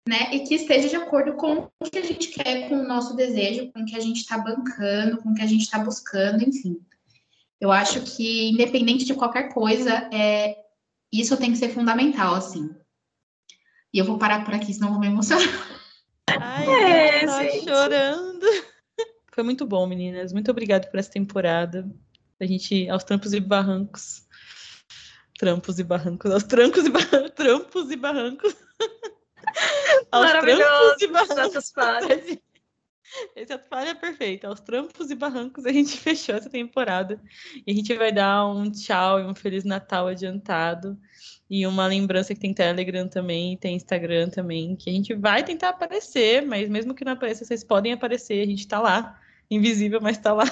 né? 0.07 0.35
E 0.35 0.41
que 0.41 0.55
esteja 0.55 0.87
de 0.87 0.97
acordo 0.97 1.33
com 1.33 1.71
o 1.81 1.91
que 1.91 1.99
a 1.99 2.05
gente 2.05 2.29
quer, 2.29 2.69
com 2.69 2.75
o 2.75 2.87
nosso 2.87 3.17
desejo, 3.17 3.73
com 3.73 3.81
o 3.81 3.87
que 3.87 3.97
a 3.97 4.01
gente 4.01 4.19
está 4.19 4.37
bancando, 4.37 5.17
com 5.17 5.31
o 5.31 5.35
que 5.35 5.41
a 5.41 5.47
gente 5.47 5.63
está 5.63 5.79
buscando, 5.79 6.47
enfim. 6.47 6.79
Eu 7.59 7.73
acho 7.73 8.03
que, 8.03 8.51
independente 8.51 9.07
de 9.07 9.15
qualquer 9.15 9.51
coisa, 9.55 10.11
é, 10.13 10.59
isso 11.11 11.39
tem 11.39 11.53
que 11.53 11.59
ser 11.59 11.71
fundamental, 11.71 12.35
assim. 12.35 12.69
E 13.95 13.99
eu 13.99 14.05
vou 14.05 14.19
parar 14.19 14.45
por 14.45 14.53
aqui, 14.53 14.75
senão 14.75 14.89
eu 14.89 14.93
vou 14.93 15.01
me 15.01 15.07
emocionar. 15.07 15.49
Ai, 16.39 16.67
é, 16.69 17.25
eu 17.25 17.63
tô 17.63 17.65
chorando. 17.65 18.47
Foi 19.33 19.43
muito 19.43 19.65
bom, 19.65 19.87
meninas. 19.87 20.35
Muito 20.35 20.51
obrigado 20.51 20.91
por 20.91 21.01
essa 21.01 21.11
temporada. 21.11 21.91
A 22.41 22.47
gente, 22.47 22.89
aos 22.89 23.05
trampos 23.05 23.33
e 23.33 23.41
barrancos. 23.41 24.27
Trampos 25.39 25.79
e 25.79 25.85
barrancos. 25.85 26.31
Aos 26.31 26.45
trancos 26.45 26.85
e 26.87 26.91
barrancos. 26.91 27.31
Trampos 27.35 27.91
e 27.91 27.97
barrancos. 27.97 28.57
aos 30.11 30.31
trampos 30.31 31.03
e 31.03 31.07
barrancos. 31.09 31.73
Esse 33.37 33.59
falha 33.59 33.91
é 33.91 33.95
perfeito. 33.95 34.47
Aos 34.47 34.61
trampos 34.61 35.11
e 35.11 35.15
barrancos 35.15 35.67
a 35.67 35.73
gente 35.73 35.97
fechou 35.99 36.35
essa 36.35 36.49
temporada. 36.49 37.21
E 37.67 37.73
a 37.73 37.75
gente 37.75 37.95
vai 37.95 38.13
dar 38.13 38.47
um 38.47 38.71
tchau 38.71 39.21
e 39.21 39.25
um 39.25 39.35
Feliz 39.35 39.65
Natal 39.65 40.09
adiantado. 40.09 40.99
E 41.49 41.67
uma 41.67 41.87
lembrança 41.87 42.33
que 42.33 42.41
tem 42.41 42.55
Telegram 42.55 43.09
também, 43.09 43.57
tem 43.57 43.75
Instagram 43.75 44.31
também, 44.31 44.77
que 44.77 44.89
a 44.89 44.93
gente 44.93 45.15
vai 45.15 45.43
tentar 45.43 45.71
aparecer, 45.71 46.47
mas 46.47 46.69
mesmo 46.69 46.95
que 46.95 47.05
não 47.05 47.13
apareça, 47.13 47.45
vocês 47.45 47.65
podem 47.65 47.93
aparecer, 47.93 48.41
a 48.41 48.47
gente 48.47 48.69
tá 48.69 48.79
lá, 48.79 49.21
invisível, 49.51 50.01
mas 50.01 50.17
tá 50.17 50.33
lá. 50.33 50.45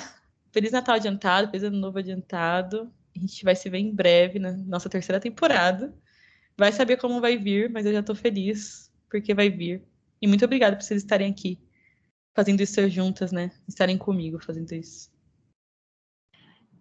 Feliz 0.53 0.72
Natal 0.72 0.96
adiantado, 0.96 1.51
feliz 1.51 1.64
ano 1.64 1.78
novo 1.78 1.99
adiantado. 1.99 2.92
A 3.16 3.20
gente 3.20 3.44
vai 3.44 3.55
se 3.55 3.68
ver 3.68 3.78
em 3.78 3.94
breve 3.94 4.38
na 4.38 4.53
nossa 4.53 4.88
terceira 4.88 5.20
temporada. 5.20 5.94
Vai 6.57 6.72
saber 6.72 6.96
como 6.96 7.20
vai 7.20 7.36
vir, 7.36 7.70
mas 7.70 7.86
eu 7.86 7.92
já 7.92 8.03
tô 8.03 8.14
feliz 8.14 8.92
porque 9.09 9.34
vai 9.34 9.51
vir. 9.51 9.82
E 10.20 10.26
muito 10.26 10.44
obrigada 10.44 10.76
por 10.76 10.82
vocês 10.82 11.03
estarem 11.03 11.30
aqui 11.30 11.59
fazendo 12.34 12.61
isso 12.61 12.88
juntas, 12.88 13.32
né? 13.32 13.51
Estarem 13.66 13.99
comigo 13.99 14.38
fazendo 14.38 14.72
isso. 14.72 15.11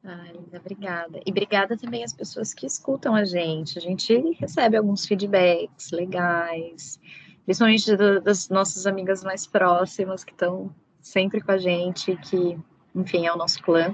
Ai, 0.03 0.31
Linda, 0.31 0.57
obrigada. 0.59 1.19
E 1.25 1.31
obrigada 1.31 1.75
também 1.75 2.03
às 2.03 2.13
pessoas 2.13 2.53
que 2.53 2.65
escutam 2.65 3.15
a 3.15 3.25
gente. 3.25 3.77
A 3.77 3.81
gente 3.81 4.13
recebe 4.39 4.77
alguns 4.77 5.05
feedbacks 5.05 5.91
legais, 5.91 6.99
principalmente 7.43 7.95
do, 7.95 8.21
das 8.21 8.49
nossas 8.49 8.85
amigas 8.85 9.23
mais 9.23 9.45
próximas 9.45 10.23
que 10.23 10.31
estão 10.31 10.73
sempre 11.01 11.41
com 11.41 11.51
a 11.51 11.57
gente, 11.57 12.15
que, 12.17 12.57
enfim, 12.97 13.25
é 13.25 13.33
o 13.33 13.37
nosso 13.37 13.61
clã. 13.61 13.93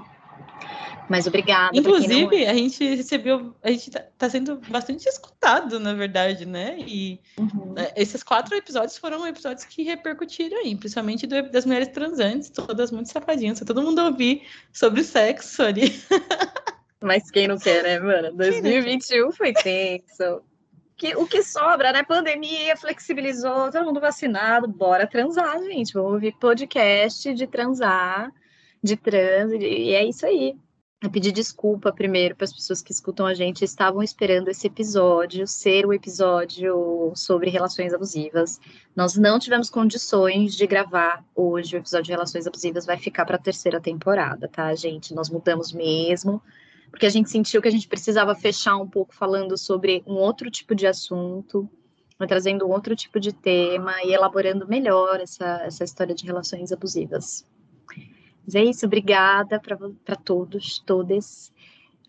Mas 1.08 1.26
obrigada. 1.26 1.76
Inclusive, 1.76 2.46
a 2.46 2.54
gente 2.54 2.94
recebeu, 2.94 3.54
a 3.62 3.70
gente 3.70 3.90
tá, 3.90 4.02
tá, 4.16 4.30
sendo 4.30 4.56
bastante 4.68 5.06
escutado, 5.06 5.78
na 5.78 5.92
verdade, 5.92 6.46
né? 6.46 6.76
E 6.78 7.20
uhum. 7.38 7.74
É, 7.76 8.00
esses 8.00 8.22
quatro 8.22 8.54
episódios 8.56 8.96
foram 8.96 9.26
episódios 9.26 9.64
que 9.64 9.82
repercutiram 9.82 10.58
aí, 10.58 10.74
principalmente 10.74 11.26
do, 11.26 11.50
das 11.50 11.66
mulheres 11.66 11.88
transantes, 11.88 12.48
todas 12.48 12.90
muito 12.90 13.12
safadinhas, 13.12 13.60
todo 13.60 13.82
mundo 13.82 14.02
ouvir 14.02 14.46
sobre 14.72 15.04
sexo 15.04 15.62
ali. 15.62 15.92
Mas 17.02 17.30
quem 17.30 17.48
não 17.48 17.58
quer, 17.58 17.82
né, 17.82 17.98
mano? 17.98 18.34
2021 18.34 19.30
foi 19.32 19.52
tenso. 19.52 20.40
Que, 20.96 21.14
o 21.16 21.26
que 21.26 21.42
sobra, 21.42 21.92
né? 21.92 22.02
Pandemia 22.02 22.76
flexibilizou, 22.76 23.70
todo 23.70 23.84
mundo 23.84 24.00
vacinado, 24.00 24.66
bora 24.66 25.06
transar, 25.06 25.62
gente. 25.64 25.92
Vamos 25.92 26.12
ouvir 26.12 26.32
podcast 26.38 27.34
de 27.34 27.46
transar, 27.46 28.32
de 28.84 28.96
trans, 28.96 29.52
e 29.52 29.92
é 29.94 30.04
isso 30.04 30.26
aí 30.26 30.56
a 31.06 31.10
pedir 31.10 31.32
desculpa 31.32 31.92
primeiro 31.92 32.34
para 32.34 32.44
as 32.44 32.52
pessoas 32.52 32.80
que 32.80 32.90
escutam 32.90 33.26
a 33.26 33.34
gente, 33.34 33.62
estavam 33.62 34.02
esperando 34.02 34.48
esse 34.48 34.66
episódio 34.66 35.46
ser 35.46 35.84
o 35.84 35.92
episódio 35.92 37.12
sobre 37.14 37.50
relações 37.50 37.92
abusivas. 37.92 38.58
Nós 38.96 39.14
não 39.14 39.38
tivemos 39.38 39.68
condições 39.68 40.54
de 40.54 40.66
gravar 40.66 41.22
hoje 41.34 41.76
o 41.76 41.78
episódio 41.78 42.06
de 42.06 42.12
relações 42.12 42.46
abusivas, 42.46 42.86
vai 42.86 42.96
ficar 42.96 43.26
para 43.26 43.36
a 43.36 43.40
terceira 43.40 43.80
temporada, 43.80 44.48
tá, 44.48 44.74
gente? 44.74 45.14
Nós 45.14 45.28
mudamos 45.28 45.72
mesmo, 45.72 46.42
porque 46.90 47.06
a 47.06 47.10
gente 47.10 47.28
sentiu 47.28 47.60
que 47.60 47.68
a 47.68 47.72
gente 47.72 47.88
precisava 47.88 48.34
fechar 48.34 48.76
um 48.76 48.88
pouco 48.88 49.14
falando 49.14 49.58
sobre 49.58 50.02
um 50.06 50.14
outro 50.14 50.50
tipo 50.50 50.74
de 50.74 50.86
assunto, 50.86 51.68
trazendo 52.26 52.66
um 52.66 52.70
outro 52.70 52.96
tipo 52.96 53.20
de 53.20 53.30
tema 53.30 53.92
e 54.04 54.14
elaborando 54.14 54.66
melhor 54.66 55.20
essa, 55.20 55.62
essa 55.64 55.84
história 55.84 56.14
de 56.14 56.24
relações 56.24 56.72
abusivas. 56.72 57.44
Mas 58.44 58.54
é 58.54 58.64
isso, 58.64 58.86
obrigada 58.86 59.60
para 59.60 60.16
todos, 60.16 60.78
todas. 60.80 61.52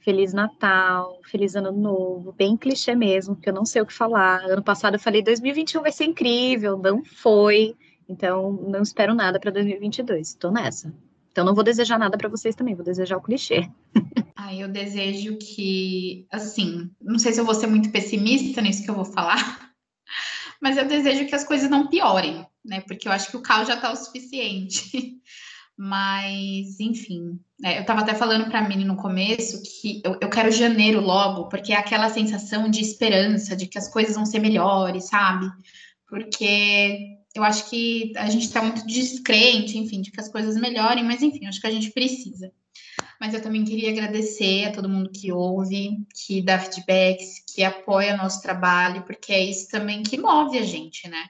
Feliz 0.01 0.33
Natal, 0.33 1.19
feliz 1.23 1.55
Ano 1.55 1.71
Novo, 1.71 2.31
bem 2.33 2.55
clichê 2.55 2.93
mesmo, 2.93 3.35
porque 3.35 3.49
eu 3.49 3.53
não 3.53 3.65
sei 3.65 3.81
o 3.81 3.85
que 3.85 3.93
falar. 3.93 4.43
Ano 4.43 4.63
passado 4.63 4.95
eu 4.95 4.99
falei 4.99 5.23
2021 5.23 5.81
vai 5.81 5.91
ser 5.91 6.05
incrível, 6.05 6.77
não 6.77 7.03
foi. 7.03 7.75
Então 8.07 8.51
não 8.51 8.83
espero 8.83 9.15
nada 9.15 9.39
para 9.39 9.49
2022. 9.51 10.29
Estou 10.29 10.51
nessa. 10.51 10.93
Então 11.31 11.43
não 11.43 11.55
vou 11.55 11.63
desejar 11.63 11.97
nada 11.97 12.17
para 12.17 12.29
vocês 12.29 12.55
também, 12.55 12.75
vou 12.75 12.85
desejar 12.85 13.17
o 13.17 13.21
clichê. 13.21 13.69
Ah, 14.37 14.53
eu 14.53 14.67
desejo 14.67 15.37
que, 15.37 16.27
assim, 16.29 16.91
não 17.01 17.17
sei 17.17 17.33
se 17.33 17.39
eu 17.39 17.45
vou 17.45 17.55
ser 17.55 17.65
muito 17.65 17.89
pessimista 17.89 18.61
nisso 18.61 18.83
que 18.83 18.91
eu 18.91 18.93
vou 18.93 19.05
falar, 19.05 19.73
mas 20.61 20.77
eu 20.77 20.85
desejo 20.85 21.25
que 21.25 21.33
as 21.33 21.43
coisas 21.43 21.67
não 21.67 21.87
piorem, 21.87 22.45
né? 22.63 22.81
Porque 22.81 23.07
eu 23.07 23.11
acho 23.11 23.31
que 23.31 23.37
o 23.37 23.41
caos 23.41 23.67
já 23.67 23.73
está 23.73 23.91
o 23.91 23.95
suficiente. 23.95 24.91
Mas, 25.77 26.79
enfim, 26.79 27.37
é, 27.63 27.77
eu 27.77 27.81
estava 27.81 28.01
até 28.01 28.13
falando 28.13 28.45
para 28.49 28.59
a 28.59 28.69
no 28.69 28.95
começo 28.95 29.61
que 29.61 30.01
eu, 30.05 30.17
eu, 30.21 30.29
quero 30.29 30.49
janeiro 30.51 31.01
logo, 31.01 31.49
porque 31.49 31.73
é 31.73 31.77
aquela 31.77 32.09
sensação 32.09 32.69
de 32.69 32.79
esperança, 32.79 33.55
de 33.55 33.67
que 33.67 33.77
as 33.77 33.89
coisas 33.89 34.15
vão 34.15 34.25
ser 34.25 34.39
melhores, 34.39 35.09
sabe? 35.09 35.49
Porque 36.07 37.17
eu 37.35 37.43
acho 37.43 37.69
que 37.69 38.13
a 38.15 38.29
gente 38.29 38.45
está 38.45 38.61
muito 38.61 38.87
descrente, 38.87 39.77
enfim, 39.77 40.01
de 40.01 40.11
que 40.11 40.19
as 40.19 40.29
coisas 40.29 40.55
melhorem, 40.55 41.03
mas 41.03 41.21
enfim, 41.21 41.45
acho 41.45 41.59
que 41.59 41.67
a 41.67 41.71
gente 41.71 41.91
precisa. 41.91 42.51
Mas 43.19 43.33
eu 43.33 43.41
também 43.41 43.65
queria 43.65 43.91
agradecer 43.91 44.65
a 44.65 44.71
todo 44.71 44.89
mundo 44.89 45.09
que 45.09 45.31
ouve, 45.31 46.05
que 46.13 46.41
dá 46.41 46.57
feedbacks, 46.59 47.43
que 47.53 47.63
apoia 47.63 48.15
nosso 48.15 48.41
trabalho, 48.41 49.03
porque 49.03 49.33
é 49.33 49.43
isso 49.43 49.69
também 49.69 50.03
que 50.03 50.17
move 50.17 50.57
a 50.57 50.63
gente, 50.63 51.09
né? 51.09 51.25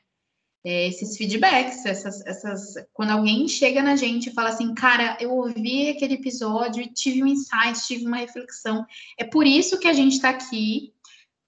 É, 0.66 0.88
esses 0.88 1.16
feedbacks, 1.16 1.86
essas, 1.86 2.26
essas, 2.26 2.74
quando 2.92 3.12
alguém 3.12 3.48
chega 3.48 3.84
na 3.84 3.96
gente 3.96 4.30
e 4.30 4.34
fala 4.34 4.50
assim, 4.50 4.74
cara, 4.74 5.16
eu 5.22 5.32
ouvi 5.32 5.90
aquele 5.90 6.16
episódio 6.16 6.82
e 6.82 6.92
tive 6.92 7.22
um 7.22 7.28
insight, 7.28 7.86
tive 7.86 8.08
uma 8.08 8.18
reflexão. 8.18 8.84
É 9.16 9.24
por 9.24 9.46
isso 9.46 9.80
que 9.80 9.88
a 9.88 9.94
gente 9.94 10.14
está 10.14 10.30
aqui 10.30 10.92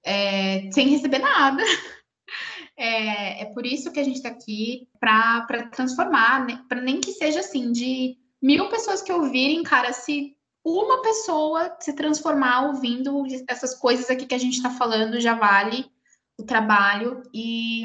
é, 0.05 0.70
sem 0.72 0.89
receber 0.89 1.20
nada. 1.20 1.63
É, 2.80 3.41
é, 3.41 3.45
por 3.45 3.65
isso 3.65 3.91
que 3.91 3.99
a 3.99 4.03
gente 4.03 4.18
está 4.18 4.30
aqui 4.30 4.88
para 4.99 5.68
transformar, 5.72 6.45
né? 6.45 6.63
para 6.70 6.80
nem 6.80 7.01
que 7.01 7.11
seja 7.11 7.39
assim, 7.39 7.72
de 7.72 8.15
mil 8.39 8.70
pessoas 8.70 9.01
que 9.01 9.11
ouvirem, 9.11 9.63
cara, 9.63 9.91
se 9.93 10.38
uma 10.63 11.01
pessoa 11.01 11.76
se 11.80 11.93
transformar 11.93 12.68
ouvindo 12.68 13.24
essas 13.47 13.74
coisas 13.74 14.11
aqui 14.11 14.28
que 14.28 14.36
a 14.36 14.38
gente 14.38 14.57
está 14.57 14.70
falando, 14.70 15.20
já 15.20 15.34
vale 15.34 15.89
o 16.38 16.43
trabalho. 16.43 17.24
E 17.34 17.84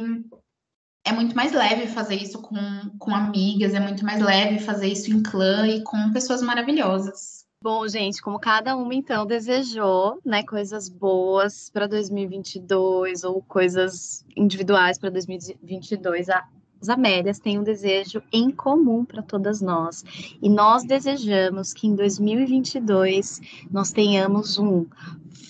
é 1.05 1.13
muito 1.13 1.35
mais 1.35 1.53
leve 1.53 1.89
fazer 1.89 2.17
isso 2.17 2.41
com, 2.41 2.57
com 2.99 3.15
amigas, 3.15 3.75
é 3.75 3.81
muito 3.81 4.05
mais 4.05 4.21
leve 4.21 4.59
fazer 4.61 4.89
isso 4.89 5.11
em 5.11 5.23
clã 5.23 5.67
e 5.67 5.83
com 5.83 6.13
pessoas 6.13 6.43
maravilhosas. 6.43 7.43
Bom, 7.63 7.87
gente, 7.87 8.21
como 8.21 8.41
cada 8.41 8.77
uma 8.77 8.95
então 8.95 9.25
desejou, 9.25 10.19
né, 10.25 10.43
coisas 10.43 10.89
boas 10.89 11.71
para 11.71 11.87
2022 11.87 13.23
ou 13.23 13.41
coisas 13.43 14.25
individuais 14.37 14.99
para 14.99 15.11
2022, 15.11 16.29
a, 16.29 16.45
as 16.81 16.89
Amélias 16.89 17.39
têm 17.39 17.61
um 17.61 17.63
desejo 17.63 18.21
em 18.33 18.51
comum 18.51 19.05
para 19.05 19.23
todas 19.23 19.61
nós. 19.61 20.05
E 20.43 20.49
nós 20.49 20.83
desejamos 20.83 21.73
que 21.73 21.87
em 21.87 21.95
2022 21.95 23.41
nós 23.71 23.93
tenhamos 23.93 24.59
um 24.59 24.85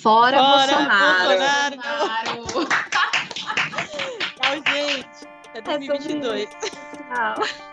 Fora, 0.03 0.37
Fora 0.37 0.67
Bolsonaro! 0.67 1.29
Bolsonaro. 1.29 2.69
Até 2.69 2.82
2022. 5.65 6.43
É 6.43 6.47
Tchau. 7.15 7.45